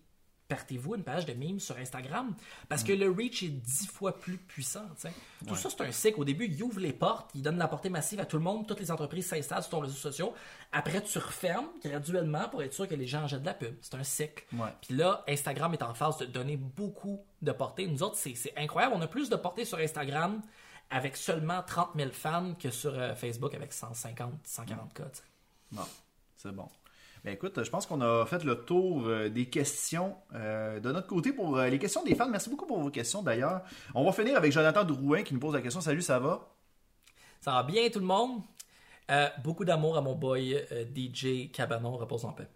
[0.51, 2.35] partez-vous une page de memes sur Instagram,
[2.69, 4.85] parce que le reach est dix fois plus puissant.
[5.47, 6.21] Tout ça, c'est un cycle.
[6.21, 8.67] Au début, il ouvre les portes, il donne la portée massive à tout le monde,
[8.67, 10.29] toutes les entreprises s'installent sur ton réseau social.
[10.73, 13.75] Après, tu refermes graduellement pour être sûr que les gens en jettent de la pub.
[13.81, 14.45] C'est un cycle.
[14.53, 14.75] Ouais.
[14.83, 17.87] Puis là, Instagram est en phase de donner beaucoup de portée.
[17.87, 18.95] Nous autres, c'est incroyable.
[18.97, 20.43] On a plus de portée sur Instagram
[20.91, 25.05] avec seulement 30 000 fans que sur euh, Facebook avec 150, 140 cas.
[25.71, 25.83] Bon,
[26.37, 26.69] c'est bon.
[27.25, 31.07] Ben écoute, je pense qu'on a fait le tour euh, des questions euh, de notre
[31.07, 32.29] côté pour euh, les questions des fans.
[32.29, 33.61] Merci beaucoup pour vos questions d'ailleurs.
[33.95, 35.83] On va finir avec Jonathan Drouin qui nous pose la question.
[35.83, 36.49] Salut, ça va?
[37.41, 38.41] Ça va bien, tout le monde?
[39.11, 40.57] Euh, beaucoup d'amour à mon boy
[40.95, 42.49] DJ Cabanon, repose en paix.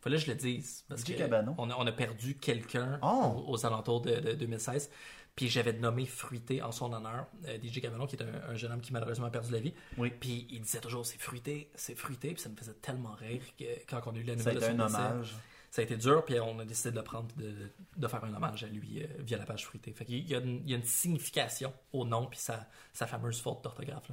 [0.00, 0.84] Fallait que je le dise.
[0.88, 1.54] Parce DJ que Cabanon?
[1.58, 3.44] On a, on a perdu quelqu'un Oh!
[3.46, 4.90] aux, aux alentours de, de 2016.
[5.36, 7.26] Puis j'avais nommé Fruité en son honneur.
[7.46, 9.74] Euh, DJ Cabanon, qui est un, un jeune homme qui malheureusement a perdu la vie.
[9.96, 10.10] Oui.
[10.10, 12.32] Puis il disait toujours c'est fruité, c'est fruité.
[12.34, 14.56] Puis ça me faisait tellement rire que quand on a eu la Ça a nouvelle
[14.68, 15.34] été de un décès, hommage.
[15.70, 17.54] ça a été dur, puis on a décidé de le prendre, de,
[17.96, 19.92] de faire un hommage à lui euh, via la page fruitée.
[19.92, 23.06] Fait qu'il y a une, il y a une signification au nom, puis sa, sa
[23.06, 24.10] fameuse faute d'orthographe.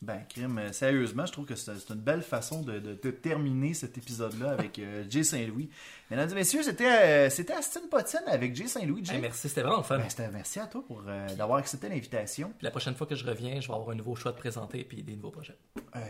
[0.00, 3.74] Ben, crime, euh, sérieusement, je trouve que c'est une belle façon de, de- de terminer
[3.74, 5.70] cet épisode-là avec euh, Jay Saint-Louis.
[6.08, 6.86] Mesdames et messieurs, c'était
[7.26, 7.54] euh, c'était
[7.90, 9.04] Potine avec Jay Saint-Louis.
[9.04, 9.16] Jay.
[9.16, 9.98] Hey, merci, c'était vraiment le fun.
[9.98, 12.50] Ben, c'était- merci à toi pour euh, d'avoir accepté l'invitation.
[12.56, 14.84] Puis la prochaine fois que je reviens, je vais avoir un nouveau choix de présenter,
[14.84, 15.58] puis des nouveaux projets.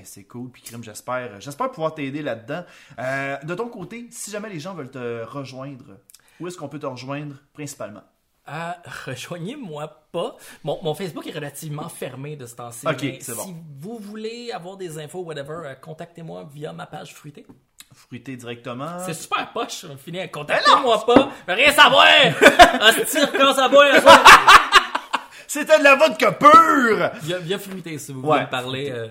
[0.04, 2.64] C'est cool, puis crime, j'espère, j'espère pouvoir t'aider là-dedans.
[2.98, 5.98] Euh, de ton côté, si jamais les gens veulent te rejoindre,
[6.40, 8.02] où est-ce qu'on peut te rejoindre principalement?
[9.06, 10.36] Rejoignez-moi pas.
[10.64, 12.86] Mon, mon Facebook est relativement fermé de ce temps-ci.
[12.86, 13.64] Ok, mais c'est si bon.
[13.80, 17.46] vous voulez avoir des infos, whatever, euh, contactez-moi via ma page fruitée.
[17.94, 18.98] Fruité directement.
[19.04, 19.84] C'est super poche.
[19.90, 21.30] On finit à contactez-moi pas.
[21.48, 22.06] Rien savoir.
[22.82, 23.94] Hostie, recommence à boire.
[24.02, 24.22] ça.
[25.46, 28.90] C'était de la vodka pure Via, via fruité, si vous Ouais, voulez me parler.
[28.90, 29.08] euh,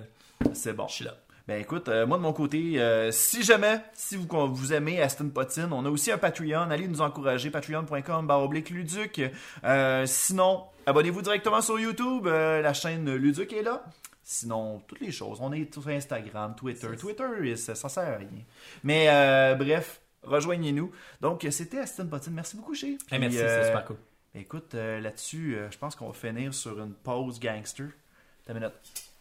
[0.53, 0.87] C'est bon.
[0.87, 1.15] je suis là.
[1.47, 5.29] Ben écoute, euh, moi de mon côté, euh, si jamais, si vous, vous aimez Aston
[5.29, 9.21] Potine, on a aussi un Patreon, allez nous encourager, patreon.com, baroblique Luduc.
[9.63, 13.83] Euh, sinon, abonnez-vous directement sur YouTube, la chaîne Luduc est là.
[14.29, 16.89] Sinon, toutes les choses, on est sur Instagram, Twitter.
[16.99, 18.43] Twitter, ça, ça sert à rien.
[18.83, 20.91] Mais euh, bref, rejoignez-nous.
[21.21, 22.33] Donc, c'était Aston Potine.
[22.33, 22.97] Merci beaucoup, Chez.
[23.09, 23.95] Hey, merci, c'est super cool.
[24.35, 27.87] Écoute, euh, là-dessus, euh, je pense qu'on va finir sur une pause gangster.
[28.45, 28.73] T'as minute.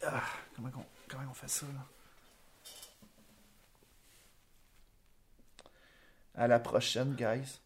[0.05, 0.25] Ah,
[0.57, 1.87] comment on fait ça, là?
[6.37, 7.61] À la prochaine, guys.